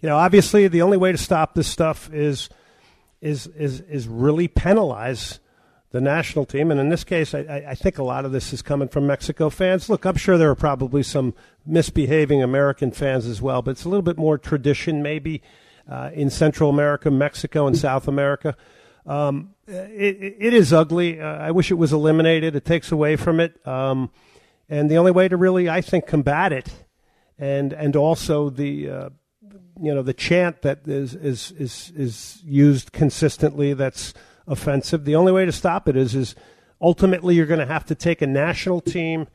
you 0.00 0.08
know, 0.08 0.16
obviously, 0.16 0.66
the 0.66 0.80
only 0.80 0.96
way 0.96 1.12
to 1.12 1.18
stop 1.18 1.54
this 1.54 1.68
stuff 1.68 2.10
is 2.10 2.48
is 3.20 3.46
is 3.48 3.80
is 3.82 4.08
really 4.08 4.48
penalize 4.48 5.40
the 5.90 6.00
national 6.00 6.46
team. 6.46 6.70
And 6.70 6.80
in 6.80 6.88
this 6.88 7.04
case, 7.04 7.34
I, 7.34 7.64
I- 7.68 7.74
think 7.74 7.98
a 7.98 8.02
lot 8.02 8.24
of 8.24 8.32
this 8.32 8.52
is 8.54 8.62
coming 8.62 8.88
from 8.88 9.06
Mexico 9.06 9.50
fans. 9.50 9.88
Look, 9.90 10.06
I'm 10.06 10.16
sure 10.16 10.38
there 10.38 10.50
are 10.50 10.56
probably 10.56 11.02
some 11.02 11.34
misbehaving 11.66 12.42
American 12.42 12.92
fans 12.92 13.26
as 13.26 13.40
well, 13.42 13.60
but 13.62 13.72
it's 13.72 13.84
a 13.84 13.88
little 13.90 14.02
bit 14.02 14.16
more 14.18 14.36
tradition 14.38 15.02
maybe 15.02 15.42
uh, 15.88 16.10
in 16.14 16.30
Central 16.30 16.70
America, 16.70 17.10
Mexico, 17.10 17.66
and 17.66 17.76
South 17.76 18.08
America. 18.08 18.56
Um, 19.06 19.54
it, 19.66 20.36
it- 20.38 20.54
is 20.54 20.72
ugly. 20.72 21.20
Uh, 21.20 21.26
I 21.26 21.50
wish 21.50 21.70
it 21.70 21.74
was 21.74 21.92
eliminated. 21.92 22.56
It 22.56 22.64
takes 22.64 22.90
away 22.92 23.16
from 23.16 23.40
it. 23.40 23.66
Um, 23.66 24.10
and 24.68 24.90
the 24.90 24.96
only 24.96 25.10
way 25.10 25.28
to 25.28 25.36
really, 25.36 25.68
I 25.68 25.80
think, 25.80 26.06
combat 26.06 26.52
it 26.52 26.70
and 27.38 27.72
and 27.72 27.96
also 27.96 28.48
the 28.50 28.88
uh, 28.88 29.08
you 29.80 29.94
know 29.94 30.02
the 30.02 30.14
chant 30.14 30.62
that 30.62 30.86
is 30.86 31.14
is 31.14 31.52
is 31.52 31.92
is 31.96 32.40
used 32.44 32.92
consistently 32.92 33.74
that's 33.74 34.14
offensive. 34.46 35.04
The 35.04 35.16
only 35.16 35.32
way 35.32 35.44
to 35.44 35.52
stop 35.52 35.88
it 35.88 35.96
is 35.96 36.14
is 36.14 36.34
ultimately 36.80 37.34
you're 37.34 37.46
going 37.46 37.60
to 37.60 37.66
have 37.66 37.84
to 37.86 37.94
take 37.94 38.22
a 38.22 38.26
national 38.26 38.80
team 38.80 39.26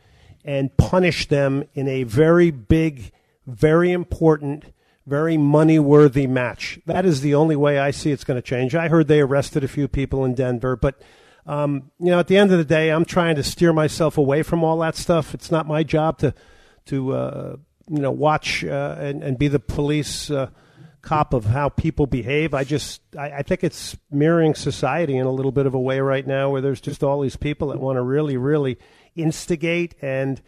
and 0.46 0.76
punish 0.78 1.28
them 1.28 1.66
in 1.74 1.88
a 1.88 2.04
very 2.04 2.52
big, 2.52 3.12
very 3.46 3.92
important, 3.92 4.66
very 5.06 5.38
money 5.38 5.80
worthy 5.80 6.28
match. 6.28 6.80
That 6.86 7.06
is 7.06 7.22
the 7.22 7.36
only 7.36 7.56
way 7.56 7.80
I 7.80 7.92
see 7.92 8.12
it's 8.12 8.24
going 8.24 8.38
to 8.38 8.48
change. 8.48 8.76
I 8.76 8.88
heard 8.88 9.08
they 9.08 9.22
arrested 9.22 9.64
a 9.64 9.68
few 9.68 9.88
people 9.88 10.26
in 10.26 10.36
Denver, 10.36 10.76
but 10.76 11.02
um, 11.46 11.90
you 12.00 12.12
know, 12.12 12.20
at 12.20 12.28
the 12.28 12.38
end 12.38 12.52
of 12.52 12.60
the 12.60 12.66
day, 12.66 12.92
I'm 12.92 13.06
trying 13.06 13.36
to 13.36 13.44
steer 13.44 13.74
myself 13.74 14.18
away 14.18 14.44
from 14.44 14.64
all 14.64 14.78
that 14.80 14.96
stuff. 14.96 15.34
It's 15.34 15.50
not 15.50 15.66
my 15.66 15.84
job 15.84 16.20
to 16.20 16.34
to 16.88 17.14
uh, 17.14 17.56
you 17.90 18.02
know 18.02 18.12
watch 18.12 18.64
uh, 18.64 18.96
and, 19.00 19.24
and 19.24 19.38
be 19.38 19.48
the 19.48 19.60
police 19.60 20.30
uh, 20.30 20.50
cop 21.02 21.34
of 21.34 21.46
how 21.46 21.70
people 21.70 22.06
behave. 22.06 22.54
I 22.54 22.64
just 22.64 23.02
I, 23.18 23.32
I 23.32 23.42
think 23.42 23.64
it's 23.64 23.98
mirroring 24.12 24.54
society 24.54 25.18
in 25.18 25.26
a 25.26 25.32
little 25.32 25.52
bit 25.52 25.66
of 25.66 25.74
a 25.74 25.80
way 25.80 26.00
right 26.00 26.26
now, 26.26 26.52
where 26.52 26.62
there's 26.62 26.82
just 26.82 27.04
all 27.04 27.22
these 27.22 27.36
people 27.36 27.70
that 27.70 27.80
want 27.80 27.98
to 27.98 28.02
really, 28.04 28.38
really 28.38 28.78
instigate 29.16 29.96
and 30.04 30.42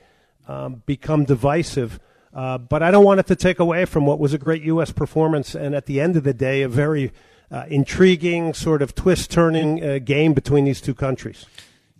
um, 0.48 0.84
become 0.86 1.26
divisive. 1.26 2.00
Uh, 2.34 2.58
but 2.58 2.82
I 2.82 2.92
don't 2.92 3.04
want 3.04 3.20
it 3.20 3.28
to 3.28 3.36
take 3.36 3.60
away 3.60 3.86
from 3.86 4.06
what 4.06 4.20
was 4.20 4.34
a 4.34 4.38
great 4.38 4.62
U.S. 4.64 4.92
performance, 4.92 5.54
and 5.54 5.76
at 5.76 5.86
the 5.86 6.00
end 6.00 6.16
of 6.16 6.24
the 6.24 6.34
day, 6.34 6.62
a 6.62 6.70
very 6.70 7.12
uh, 7.52 7.66
intriguing, 7.68 8.54
sort 8.54 8.82
of 8.82 8.96
twist-turning 8.96 9.84
uh, 9.84 10.00
game 10.00 10.34
between 10.34 10.64
these 10.64 10.80
two 10.80 10.94
countries. 10.94 11.46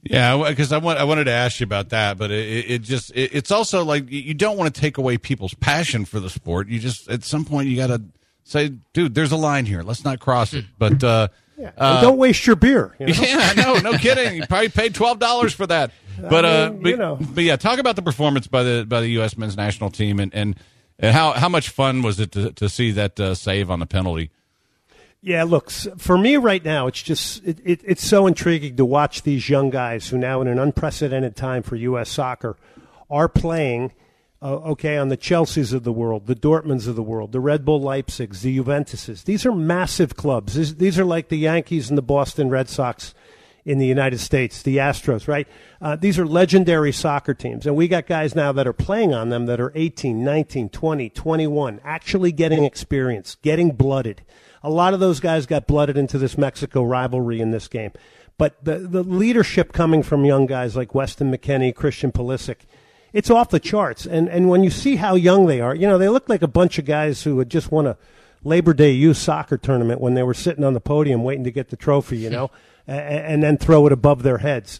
Yeah, 0.04 0.48
because 0.50 0.72
I 0.72 0.78
want 0.80 0.98
I 1.00 1.04
wanted 1.04 1.26
to 1.26 1.32
ask 1.32 1.60
you 1.60 1.66
about 1.66 1.90
that, 1.90 2.18
but 2.18 2.32
it, 2.32 2.72
it 2.72 2.82
just 2.82 3.12
it, 3.12 3.36
it's 3.36 3.52
also 3.52 3.84
like 3.84 4.10
you 4.10 4.34
don't 4.34 4.58
want 4.58 4.74
to 4.74 4.82
take 4.82 4.98
away 4.98 5.18
people's 5.20 5.54
passion 5.54 6.06
for 6.06 6.20
the 6.20 6.30
sport. 6.30 6.70
You 6.70 6.80
just 6.80 7.08
at 7.10 7.24
some 7.24 7.46
point 7.46 7.68
you 7.68 7.76
got 7.76 7.88
to 7.88 8.02
say, 8.44 8.72
dude, 8.94 9.14
there's 9.14 9.32
a 9.32 9.38
line 9.38 9.68
here. 9.68 9.84
Let's 9.84 10.04
not 10.04 10.20
cross 10.20 10.54
it. 10.54 10.66
But 10.80 11.04
uh, 11.04 11.28
Yeah. 11.56 11.72
And 11.78 12.02
don't 12.02 12.18
waste 12.18 12.48
your 12.48 12.56
beer. 12.56 12.96
you 13.00 13.06
know? 13.14 13.14
yeah, 13.22 13.54
no, 13.56 13.76
no 13.76 13.94
kidding. 13.98 14.38
You 14.38 14.48
probably 14.48 14.70
paid 14.70 14.96
twelve 14.96 15.20
dollars 15.20 15.54
for 15.54 15.68
that. 15.68 15.92
But 16.20 16.46
uh, 16.46 16.70
mean, 16.72 16.82
but, 16.84 16.90
you 16.90 16.98
know. 16.98 17.18
but 17.20 17.44
yeah, 17.44 17.56
talk 17.56 17.80
about 17.80 17.96
the 17.96 18.02
performance 18.02 18.48
by 18.48 18.64
the 18.64 18.86
by 18.88 19.02
the 19.02 19.10
U.S. 19.10 19.38
men's 19.38 19.56
national 19.58 19.90
team 19.90 20.20
and 20.20 20.34
and, 20.34 20.56
and 21.00 21.14
how 21.16 21.32
how 21.34 21.50
much 21.50 21.70
fun 21.70 22.02
was 22.02 22.20
it 22.20 22.32
to, 22.34 22.52
to 22.54 22.70
see 22.70 22.92
that 22.92 23.20
uh, 23.20 23.36
save 23.36 23.70
on 23.72 23.80
the 23.80 23.86
penalty? 23.86 24.32
Yeah, 25.24 25.44
look, 25.44 25.68
s- 25.68 25.88
for 25.98 26.18
me 26.18 26.38
right 26.38 26.64
now, 26.66 26.88
it's 26.88 27.02
just 27.02 27.46
it, 27.46 27.60
it, 27.64 27.82
it's 27.84 28.06
so 28.06 28.26
intriguing 28.26 28.76
to 28.78 28.86
watch 28.86 29.22
these 29.22 29.50
young 29.50 29.70
guys 29.70 30.10
who 30.10 30.18
now, 30.18 30.42
in 30.42 30.48
an 30.48 30.58
unprecedented 30.58 31.36
time 31.36 31.62
for 31.62 31.76
U.S. 31.76 32.10
soccer, 32.10 32.58
are 33.10 33.30
playing. 33.30 33.92
Uh, 34.44 34.56
okay, 34.72 34.98
on 34.98 35.10
the 35.10 35.18
Chelseas 35.18 35.72
of 35.72 35.84
the 35.84 35.92
world, 35.92 36.26
the 36.26 36.34
Dortmunds 36.34 36.88
of 36.88 36.96
the 36.96 37.04
world, 37.04 37.32
the 37.32 37.40
Red 37.40 37.64
Bull 37.64 37.80
Leipzigs, 37.80 38.42
the 38.42 38.58
Juventuses. 38.58 39.24
These 39.24 39.46
are 39.46 39.52
massive 39.52 40.16
clubs. 40.16 40.56
These, 40.56 40.78
these 40.78 40.98
are 40.98 41.06
like 41.06 41.30
the 41.30 41.38
Yankees 41.38 41.90
and 41.90 41.98
the 41.98 42.02
Boston 42.02 42.50
Red 42.50 42.68
Sox 42.68 43.14
in 43.66 43.78
the 43.78 43.86
United 43.86 44.20
States, 44.20 44.62
the 44.62 44.78
Astros, 44.78 45.28
right? 45.28 45.48
Uh, 45.82 45.96
these 45.96 46.18
are 46.18 46.26
legendary 46.26 46.92
soccer 46.92 47.34
teams. 47.34 47.66
And 47.66 47.76
we 47.76 47.88
got 47.88 48.08
guys 48.08 48.36
now 48.36 48.52
that 48.52 48.68
are 48.68 48.74
playing 48.74 49.14
on 49.14 49.30
them 49.30 49.46
that 49.46 49.60
are 49.60 49.72
18, 49.76 50.24
19, 50.24 50.70
20, 50.70 51.10
21, 51.10 51.82
actually 51.84 52.32
getting 52.32 52.64
experience, 52.64 53.38
getting 53.42 53.72
blooded. 53.72 54.24
A 54.64 54.70
lot 54.70 54.94
of 54.94 55.00
those 55.00 55.20
guys 55.20 55.46
got 55.46 55.68
blooded 55.68 55.98
into 55.98 56.18
this 56.18 56.38
Mexico 56.38 56.84
rivalry 56.84 57.40
in 57.40 57.52
this 57.52 57.68
game. 57.68 57.92
But 58.38 58.64
the, 58.64 58.80
the 58.80 59.04
leadership 59.04 59.74
coming 59.74 60.02
from 60.02 60.26
young 60.26 60.48
guys 60.48 60.76
like 60.76 60.96
Weston 60.96 61.32
McKennie, 61.32 61.76
Christian 61.76 62.12
Pulisic, 62.12 62.58
it's 63.14 63.30
off 63.30 63.50
the 63.50 63.60
charts. 63.60 64.06
And, 64.06 64.28
and 64.30 64.50
when 64.50 64.64
you 64.64 64.70
see 64.70 64.96
how 64.96 65.16
young 65.16 65.46
they 65.46 65.62
are, 65.62 65.76
you 65.76 65.88
know, 65.88 65.98
they 65.98 66.10
look 66.10 66.30
like 66.30 66.42
a 66.42 66.48
bunch 66.48 66.80
of 66.80 66.86
guys 66.86 67.24
who 67.24 67.38
had 67.40 67.50
just 67.50 67.72
won 67.72 67.86
a 67.86 67.98
Labor 68.44 68.74
Day 68.74 68.92
youth 68.92 69.18
soccer 69.18 69.58
tournament 69.58 70.02
when 70.02 70.14
they 70.14 70.24
were 70.24 70.34
sitting 70.34 70.64
on 70.64 70.74
the 70.74 70.80
podium 70.80 71.24
waiting 71.24 71.44
to 71.44 71.52
get 71.52 71.70
the 71.70 71.76
trophy, 71.76 72.18
you 72.18 72.30
know, 72.30 72.50
and 72.92 73.44
then 73.44 73.58
throw 73.58 73.86
it 73.88 73.94
above 73.94 74.24
their 74.24 74.40
heads. 74.40 74.80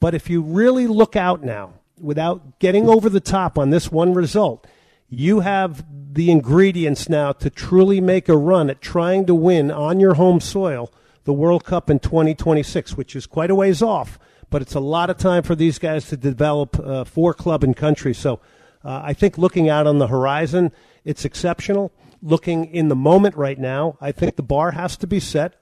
But 0.00 0.14
if 0.14 0.30
you 0.30 0.42
really 0.42 0.86
look 0.86 1.16
out 1.16 1.42
now, 1.42 1.74
without 2.00 2.58
getting 2.58 2.88
over 2.88 3.10
the 3.10 3.20
top 3.20 3.58
on 3.58 3.70
this 3.70 3.92
one 3.92 4.14
result, 4.14 4.66
you 5.08 5.40
have 5.40 5.84
the 6.14 6.30
ingredients 6.30 7.08
now 7.08 7.32
to 7.32 7.50
truly 7.50 8.00
make 8.00 8.28
a 8.28 8.36
run 8.36 8.70
at 8.70 8.80
trying 8.80 9.26
to 9.26 9.34
win 9.34 9.70
on 9.70 10.00
your 10.00 10.14
home 10.14 10.40
soil 10.40 10.90
the 11.24 11.32
World 11.32 11.64
Cup 11.64 11.90
in 11.90 11.98
2026, 11.98 12.96
which 12.96 13.14
is 13.14 13.26
quite 13.26 13.50
a 13.50 13.54
ways 13.54 13.82
off, 13.82 14.18
but 14.48 14.62
it's 14.62 14.74
a 14.74 14.80
lot 14.80 15.10
of 15.10 15.18
time 15.18 15.42
for 15.42 15.54
these 15.54 15.78
guys 15.78 16.08
to 16.08 16.16
develop 16.16 16.78
uh, 16.80 17.04
for 17.04 17.34
club 17.34 17.62
and 17.62 17.76
country. 17.76 18.14
So 18.14 18.40
uh, 18.84 19.02
I 19.04 19.12
think 19.12 19.36
looking 19.36 19.68
out 19.68 19.86
on 19.86 19.98
the 19.98 20.06
horizon, 20.06 20.72
it's 21.04 21.24
exceptional. 21.24 21.92
Looking 22.22 22.64
in 22.64 22.88
the 22.88 22.96
moment 22.96 23.36
right 23.36 23.58
now, 23.58 23.96
I 24.00 24.12
think 24.12 24.36
the 24.36 24.42
bar 24.42 24.72
has 24.72 24.96
to 24.96 25.06
be 25.06 25.20
set 25.20 25.54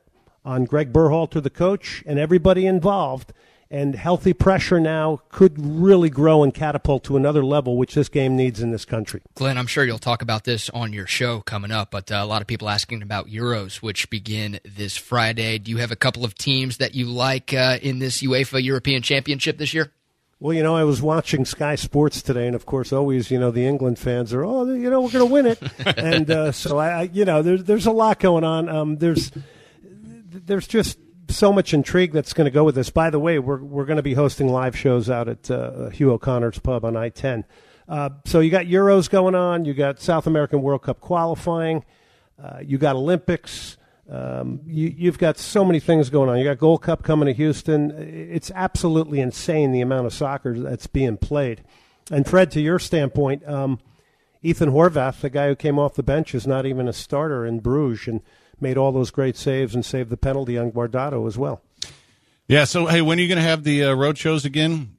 on 0.48 0.64
Greg 0.64 0.92
Berhalter, 0.94 1.42
the 1.42 1.50
coach, 1.50 2.02
and 2.06 2.18
everybody 2.18 2.66
involved. 2.66 3.34
And 3.70 3.94
healthy 3.94 4.32
pressure 4.32 4.80
now 4.80 5.20
could 5.28 5.62
really 5.62 6.08
grow 6.08 6.42
and 6.42 6.54
catapult 6.54 7.04
to 7.04 7.18
another 7.18 7.44
level, 7.44 7.76
which 7.76 7.94
this 7.94 8.08
game 8.08 8.34
needs 8.34 8.62
in 8.62 8.70
this 8.70 8.86
country. 8.86 9.20
Glenn, 9.34 9.58
I'm 9.58 9.66
sure 9.66 9.84
you'll 9.84 9.98
talk 9.98 10.22
about 10.22 10.44
this 10.44 10.70
on 10.70 10.94
your 10.94 11.06
show 11.06 11.42
coming 11.42 11.70
up, 11.70 11.90
but 11.90 12.10
uh, 12.10 12.14
a 12.14 12.24
lot 12.24 12.40
of 12.40 12.48
people 12.48 12.70
asking 12.70 13.02
about 13.02 13.26
Euros, 13.26 13.82
which 13.82 14.08
begin 14.08 14.58
this 14.64 14.96
Friday. 14.96 15.58
Do 15.58 15.70
you 15.70 15.76
have 15.76 15.92
a 15.92 15.96
couple 15.96 16.24
of 16.24 16.34
teams 16.34 16.78
that 16.78 16.94
you 16.94 17.04
like 17.04 17.52
uh, 17.52 17.78
in 17.82 17.98
this 17.98 18.22
UEFA 18.22 18.64
European 18.64 19.02
Championship 19.02 19.58
this 19.58 19.74
year? 19.74 19.92
Well, 20.40 20.54
you 20.54 20.62
know, 20.62 20.74
I 20.74 20.84
was 20.84 21.02
watching 21.02 21.44
Sky 21.44 21.74
Sports 21.74 22.22
today, 22.22 22.46
and 22.46 22.56
of 22.56 22.64
course, 22.64 22.90
always, 22.90 23.30
you 23.30 23.38
know, 23.38 23.50
the 23.50 23.66
England 23.66 23.98
fans 23.98 24.32
are, 24.32 24.46
oh, 24.46 24.64
you 24.64 24.88
know, 24.88 25.02
we're 25.02 25.10
going 25.10 25.26
to 25.26 25.32
win 25.32 25.44
it, 25.46 25.60
and 25.98 26.30
uh, 26.30 26.52
so 26.52 26.78
I, 26.78 26.88
I, 26.88 27.02
you 27.12 27.26
know, 27.26 27.42
there's 27.42 27.64
there's 27.64 27.86
a 27.86 27.92
lot 27.92 28.18
going 28.18 28.44
on. 28.44 28.68
Um, 28.70 28.96
there's 28.96 29.30
there's 30.44 30.66
just 30.66 30.98
so 31.30 31.52
much 31.52 31.74
intrigue 31.74 32.12
that's 32.12 32.32
going 32.32 32.46
to 32.46 32.50
go 32.50 32.64
with 32.64 32.74
this. 32.74 32.90
By 32.90 33.10
the 33.10 33.18
way, 33.18 33.38
we're 33.38 33.62
we're 33.62 33.84
going 33.84 33.98
to 33.98 34.02
be 34.02 34.14
hosting 34.14 34.48
live 34.48 34.76
shows 34.76 35.10
out 35.10 35.28
at 35.28 35.50
uh, 35.50 35.90
Hugh 35.90 36.12
O'Connor's 36.12 36.58
pub 36.58 36.84
on 36.84 36.96
I-10. 36.96 37.44
Uh, 37.88 38.10
so 38.26 38.40
you 38.40 38.50
got 38.50 38.66
Euros 38.66 39.08
going 39.08 39.34
on, 39.34 39.64
you 39.64 39.74
got 39.74 40.00
South 40.00 40.26
American 40.26 40.62
World 40.62 40.82
Cup 40.82 41.00
qualifying, 41.00 41.84
uh, 42.42 42.58
you 42.62 42.78
got 42.78 42.96
Olympics. 42.96 43.76
Um, 44.10 44.60
you, 44.64 44.94
you've 44.96 45.18
got 45.18 45.36
so 45.36 45.66
many 45.66 45.80
things 45.80 46.08
going 46.08 46.30
on. 46.30 46.38
You 46.38 46.44
got 46.44 46.56
Gold 46.56 46.80
Cup 46.80 47.02
coming 47.02 47.26
to 47.26 47.34
Houston. 47.34 47.90
It's 47.90 48.50
absolutely 48.54 49.20
insane 49.20 49.70
the 49.70 49.82
amount 49.82 50.06
of 50.06 50.14
soccer 50.14 50.58
that's 50.58 50.86
being 50.86 51.18
played. 51.18 51.62
And 52.10 52.26
Fred, 52.26 52.50
to 52.52 52.60
your 52.62 52.78
standpoint, 52.78 53.46
um, 53.46 53.80
Ethan 54.42 54.70
Horvath, 54.70 55.20
the 55.20 55.28
guy 55.28 55.48
who 55.48 55.56
came 55.56 55.78
off 55.78 55.94
the 55.94 56.02
bench, 56.02 56.34
is 56.34 56.46
not 56.46 56.64
even 56.64 56.88
a 56.88 56.92
starter 56.92 57.44
in 57.44 57.60
Bruges 57.60 58.08
and 58.08 58.22
made 58.60 58.76
all 58.76 58.92
those 58.92 59.10
great 59.10 59.36
saves 59.36 59.74
and 59.74 59.84
saved 59.84 60.10
the 60.10 60.16
penalty 60.16 60.56
on 60.58 60.70
Guardado 60.72 61.26
as 61.26 61.36
well. 61.38 61.62
Yeah. 62.46 62.64
So 62.64 62.86
hey, 62.86 63.02
when 63.02 63.18
are 63.18 63.22
you 63.22 63.28
going 63.28 63.36
to 63.36 63.42
have 63.48 63.64
the 63.64 63.84
uh, 63.84 63.94
road 63.94 64.18
shows 64.18 64.44
again? 64.44 64.94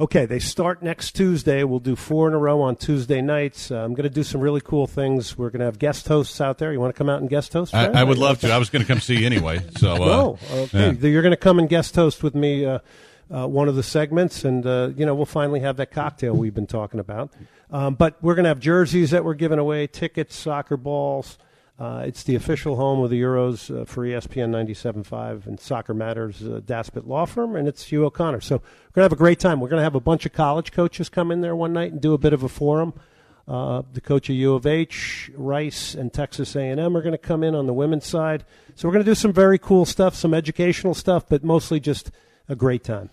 Okay, 0.00 0.26
they 0.26 0.38
start 0.38 0.82
next 0.82 1.12
Tuesday. 1.12 1.64
We'll 1.64 1.80
do 1.80 1.96
four 1.96 2.28
in 2.28 2.34
a 2.34 2.38
row 2.38 2.60
on 2.62 2.76
Tuesday 2.76 3.20
nights. 3.20 3.70
Uh, 3.70 3.76
I'm 3.84 3.94
going 3.94 4.08
to 4.08 4.14
do 4.14 4.22
some 4.22 4.40
really 4.40 4.60
cool 4.60 4.86
things. 4.86 5.36
We're 5.36 5.50
going 5.50 5.58
to 5.60 5.66
have 5.66 5.78
guest 5.78 6.06
hosts 6.08 6.40
out 6.40 6.58
there. 6.58 6.72
You 6.72 6.80
want 6.80 6.94
to 6.94 6.98
come 6.98 7.08
out 7.08 7.20
and 7.20 7.28
guest 7.28 7.52
host? 7.52 7.74
I, 7.74 7.86
I 7.88 8.04
would 8.04 8.18
love 8.18 8.40
to. 8.40 8.50
I 8.50 8.58
was 8.58 8.70
going 8.70 8.84
to 8.84 8.88
come 8.88 9.00
see 9.00 9.18
you 9.18 9.26
anyway. 9.26 9.60
So 9.76 9.94
uh, 9.94 9.98
No, 9.98 10.38
okay. 10.52 10.92
yeah. 10.92 11.08
You're 11.08 11.22
going 11.22 11.32
to 11.32 11.36
come 11.36 11.58
and 11.58 11.68
guest 11.68 11.94
host 11.96 12.22
with 12.22 12.34
me 12.34 12.64
uh, 12.64 12.78
uh, 13.30 13.46
one 13.46 13.68
of 13.68 13.74
the 13.76 13.82
segments, 13.82 14.44
and 14.44 14.64
uh, 14.66 14.90
you 14.96 15.04
know 15.04 15.14
we'll 15.14 15.26
finally 15.26 15.60
have 15.60 15.76
that 15.78 15.90
cocktail 15.90 16.34
we've 16.34 16.54
been 16.54 16.66
talking 16.66 17.00
about. 17.00 17.32
Um, 17.70 17.94
but 17.94 18.22
we're 18.22 18.34
going 18.34 18.44
to 18.44 18.48
have 18.50 18.60
jerseys 18.60 19.10
that 19.10 19.24
we're 19.24 19.34
giving 19.34 19.58
away, 19.58 19.86
tickets, 19.88 20.36
soccer 20.36 20.76
balls. 20.76 21.38
Uh, 21.82 22.04
it's 22.06 22.22
the 22.22 22.36
official 22.36 22.76
home 22.76 23.02
of 23.02 23.10
the 23.10 23.20
Euros 23.20 23.68
uh, 23.76 23.84
for 23.84 24.06
ESPN 24.06 24.50
97.5 24.50 25.48
and 25.48 25.58
Soccer 25.58 25.92
Matters, 25.92 26.40
uh, 26.40 26.60
Daspit 26.64 27.08
Law 27.08 27.24
Firm, 27.24 27.56
and 27.56 27.66
it's 27.66 27.82
Hugh 27.82 28.04
O'Connor. 28.04 28.40
So 28.40 28.54
we're 28.54 28.60
going 28.60 29.00
to 29.00 29.02
have 29.02 29.12
a 29.12 29.16
great 29.16 29.40
time. 29.40 29.58
We're 29.58 29.68
going 29.68 29.80
to 29.80 29.84
have 29.84 29.96
a 29.96 30.00
bunch 30.00 30.24
of 30.24 30.32
college 30.32 30.70
coaches 30.70 31.08
come 31.08 31.32
in 31.32 31.40
there 31.40 31.56
one 31.56 31.72
night 31.72 31.90
and 31.90 32.00
do 32.00 32.14
a 32.14 32.18
bit 32.18 32.32
of 32.32 32.44
a 32.44 32.48
forum. 32.48 32.94
Uh, 33.48 33.82
the 33.94 34.00
coach 34.00 34.30
of 34.30 34.36
U 34.36 34.54
of 34.54 34.64
H, 34.64 35.32
Rice, 35.34 35.96
and 35.96 36.12
Texas 36.12 36.54
A&M 36.54 36.78
are 36.96 37.02
going 37.02 37.10
to 37.10 37.18
come 37.18 37.42
in 37.42 37.56
on 37.56 37.66
the 37.66 37.74
women's 37.74 38.06
side. 38.06 38.44
So 38.76 38.86
we're 38.86 38.92
going 38.92 39.04
to 39.04 39.10
do 39.10 39.16
some 39.16 39.32
very 39.32 39.58
cool 39.58 39.84
stuff, 39.84 40.14
some 40.14 40.34
educational 40.34 40.94
stuff, 40.94 41.24
but 41.28 41.42
mostly 41.42 41.80
just 41.80 42.12
a 42.48 42.54
great 42.54 42.84
time. 42.84 43.10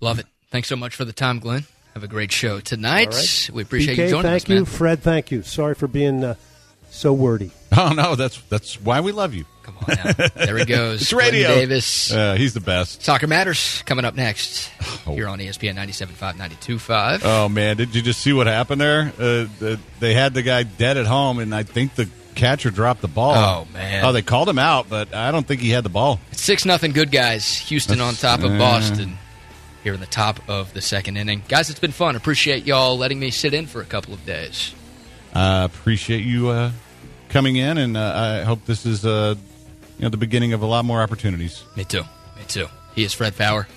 Love 0.00 0.18
it. 0.18 0.26
Thanks 0.48 0.68
so 0.68 0.76
much 0.76 0.96
for 0.96 1.04
the 1.04 1.12
time, 1.12 1.38
Glenn. 1.38 1.66
Have 1.92 2.02
a 2.02 2.08
great 2.08 2.32
show 2.32 2.60
tonight. 2.60 3.12
Right. 3.12 3.50
We 3.52 3.62
appreciate 3.62 3.98
BK, 3.98 4.04
you 4.04 4.08
joining 4.08 4.22
thank 4.22 4.36
us, 4.36 4.42
Thank 4.44 4.48
you. 4.48 4.54
man. 4.54 4.64
Fred, 4.64 5.02
thank 5.02 5.30
you. 5.30 5.42
Sorry 5.42 5.74
for 5.74 5.86
being 5.86 6.24
uh, 6.24 6.34
so 6.96 7.12
wordy. 7.12 7.50
Oh 7.78 7.92
no, 7.92 8.14
that's 8.14 8.40
that's 8.42 8.80
why 8.80 9.00
we 9.00 9.12
love 9.12 9.34
you. 9.34 9.44
Come 9.62 9.76
on 9.76 9.86
now. 9.88 10.28
There 10.34 10.56
he 10.56 10.64
goes. 10.66 11.02
It's 11.02 11.12
Glenn 11.12 11.32
radio. 11.32 11.48
Davis. 11.48 12.10
Uh, 12.10 12.34
he's 12.34 12.54
the 12.54 12.60
best. 12.60 13.02
Soccer 13.02 13.26
Matters 13.26 13.82
coming 13.84 14.06
up 14.06 14.14
next 14.14 14.70
oh. 15.06 15.12
here 15.12 15.28
on 15.28 15.40
ESPN 15.40 15.74
97.5, 15.74 16.36
92.5. 16.36 17.20
Oh 17.22 17.50
man, 17.50 17.76
did 17.76 17.94
you 17.94 18.00
just 18.00 18.22
see 18.22 18.32
what 18.32 18.46
happened 18.46 18.80
there? 18.80 19.12
Uh, 19.18 19.46
the, 19.58 19.78
they 20.00 20.14
had 20.14 20.32
the 20.32 20.40
guy 20.40 20.62
dead 20.62 20.96
at 20.96 21.06
home, 21.06 21.38
and 21.38 21.54
I 21.54 21.64
think 21.64 21.96
the 21.96 22.08
catcher 22.36 22.70
dropped 22.70 23.02
the 23.02 23.08
ball. 23.08 23.34
Oh, 23.34 23.72
man. 23.74 24.04
Oh, 24.04 24.12
they 24.12 24.22
called 24.22 24.48
him 24.48 24.58
out, 24.58 24.88
but 24.88 25.12
I 25.12 25.32
don't 25.32 25.46
think 25.46 25.60
he 25.60 25.70
had 25.70 25.84
the 25.84 25.90
ball. 25.90 26.20
Six 26.32 26.64
nothing 26.64 26.92
good 26.92 27.10
guys. 27.10 27.58
Houston 27.68 28.00
on 28.00 28.14
top 28.14 28.40
of 28.40 28.52
uh, 28.52 28.58
Boston 28.58 29.18
here 29.82 29.94
in 29.94 30.00
the 30.00 30.06
top 30.06 30.48
of 30.48 30.72
the 30.72 30.80
second 30.80 31.16
inning. 31.16 31.42
Guys, 31.48 31.68
it's 31.68 31.80
been 31.80 31.92
fun. 31.92 32.14
Appreciate 32.14 32.64
y'all 32.64 32.96
letting 32.96 33.18
me 33.18 33.30
sit 33.30 33.52
in 33.54 33.66
for 33.66 33.80
a 33.80 33.84
couple 33.84 34.14
of 34.14 34.24
days. 34.24 34.74
I 35.34 35.64
appreciate 35.64 36.24
you 36.24 36.48
uh, 36.48 36.70
coming 37.36 37.56
in, 37.56 37.76
and 37.76 37.98
uh, 37.98 38.40
I 38.40 38.44
hope 38.44 38.64
this 38.64 38.86
is 38.86 39.04
uh, 39.04 39.34
you 39.98 40.02
know 40.02 40.08
the 40.08 40.16
beginning 40.16 40.54
of 40.54 40.62
a 40.62 40.66
lot 40.66 40.86
more 40.86 41.02
opportunities. 41.02 41.64
Me 41.76 41.84
too. 41.84 42.00
Me 42.34 42.42
too. 42.48 42.66
He 42.94 43.04
is 43.04 43.12
Fred 43.12 43.34
Faour. 43.34 43.68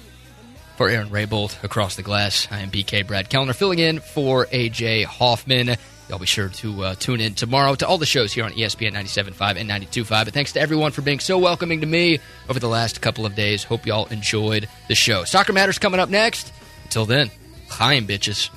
For 0.77 0.87
Aaron 0.87 1.09
Raybold 1.09 1.61
across 1.61 1.97
the 1.97 2.01
glass, 2.01 2.47
I 2.49 2.59
am 2.59 2.71
BK 2.71 3.05
Brad 3.05 3.29
Kellner 3.29 3.51
filling 3.51 3.79
in 3.79 3.99
for 3.99 4.45
AJ 4.45 5.03
Hoffman. 5.03 5.75
Y'all 6.07 6.19
be 6.19 6.25
sure 6.25 6.47
to 6.47 6.83
uh, 6.85 6.95
tune 6.95 7.19
in 7.19 7.33
tomorrow 7.33 7.75
to 7.75 7.85
all 7.85 7.97
the 7.97 8.05
shows 8.05 8.31
here 8.31 8.45
on 8.45 8.53
ESPN 8.53 8.93
97.5 8.93 9.57
and 9.57 9.69
92.5. 9.69 10.09
But 10.09 10.33
thanks 10.33 10.53
to 10.53 10.61
everyone 10.61 10.93
for 10.93 11.01
being 11.01 11.19
so 11.19 11.37
welcoming 11.37 11.81
to 11.81 11.85
me 11.85 12.19
over 12.47 12.61
the 12.61 12.69
last 12.69 13.01
couple 13.01 13.25
of 13.25 13.35
days. 13.35 13.65
Hope 13.65 13.85
y'all 13.85 14.05
enjoyed 14.05 14.69
the 14.87 14.95
show. 14.95 15.25
Soccer 15.25 15.51
Matters 15.51 15.79
coming 15.79 15.99
up 15.99 16.07
next. 16.07 16.53
Until 16.85 17.05
then, 17.05 17.29
Chaim 17.67 18.07
bitches. 18.07 18.49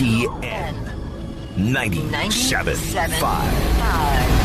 ESPN 0.00 0.74
97.5. 1.58 4.39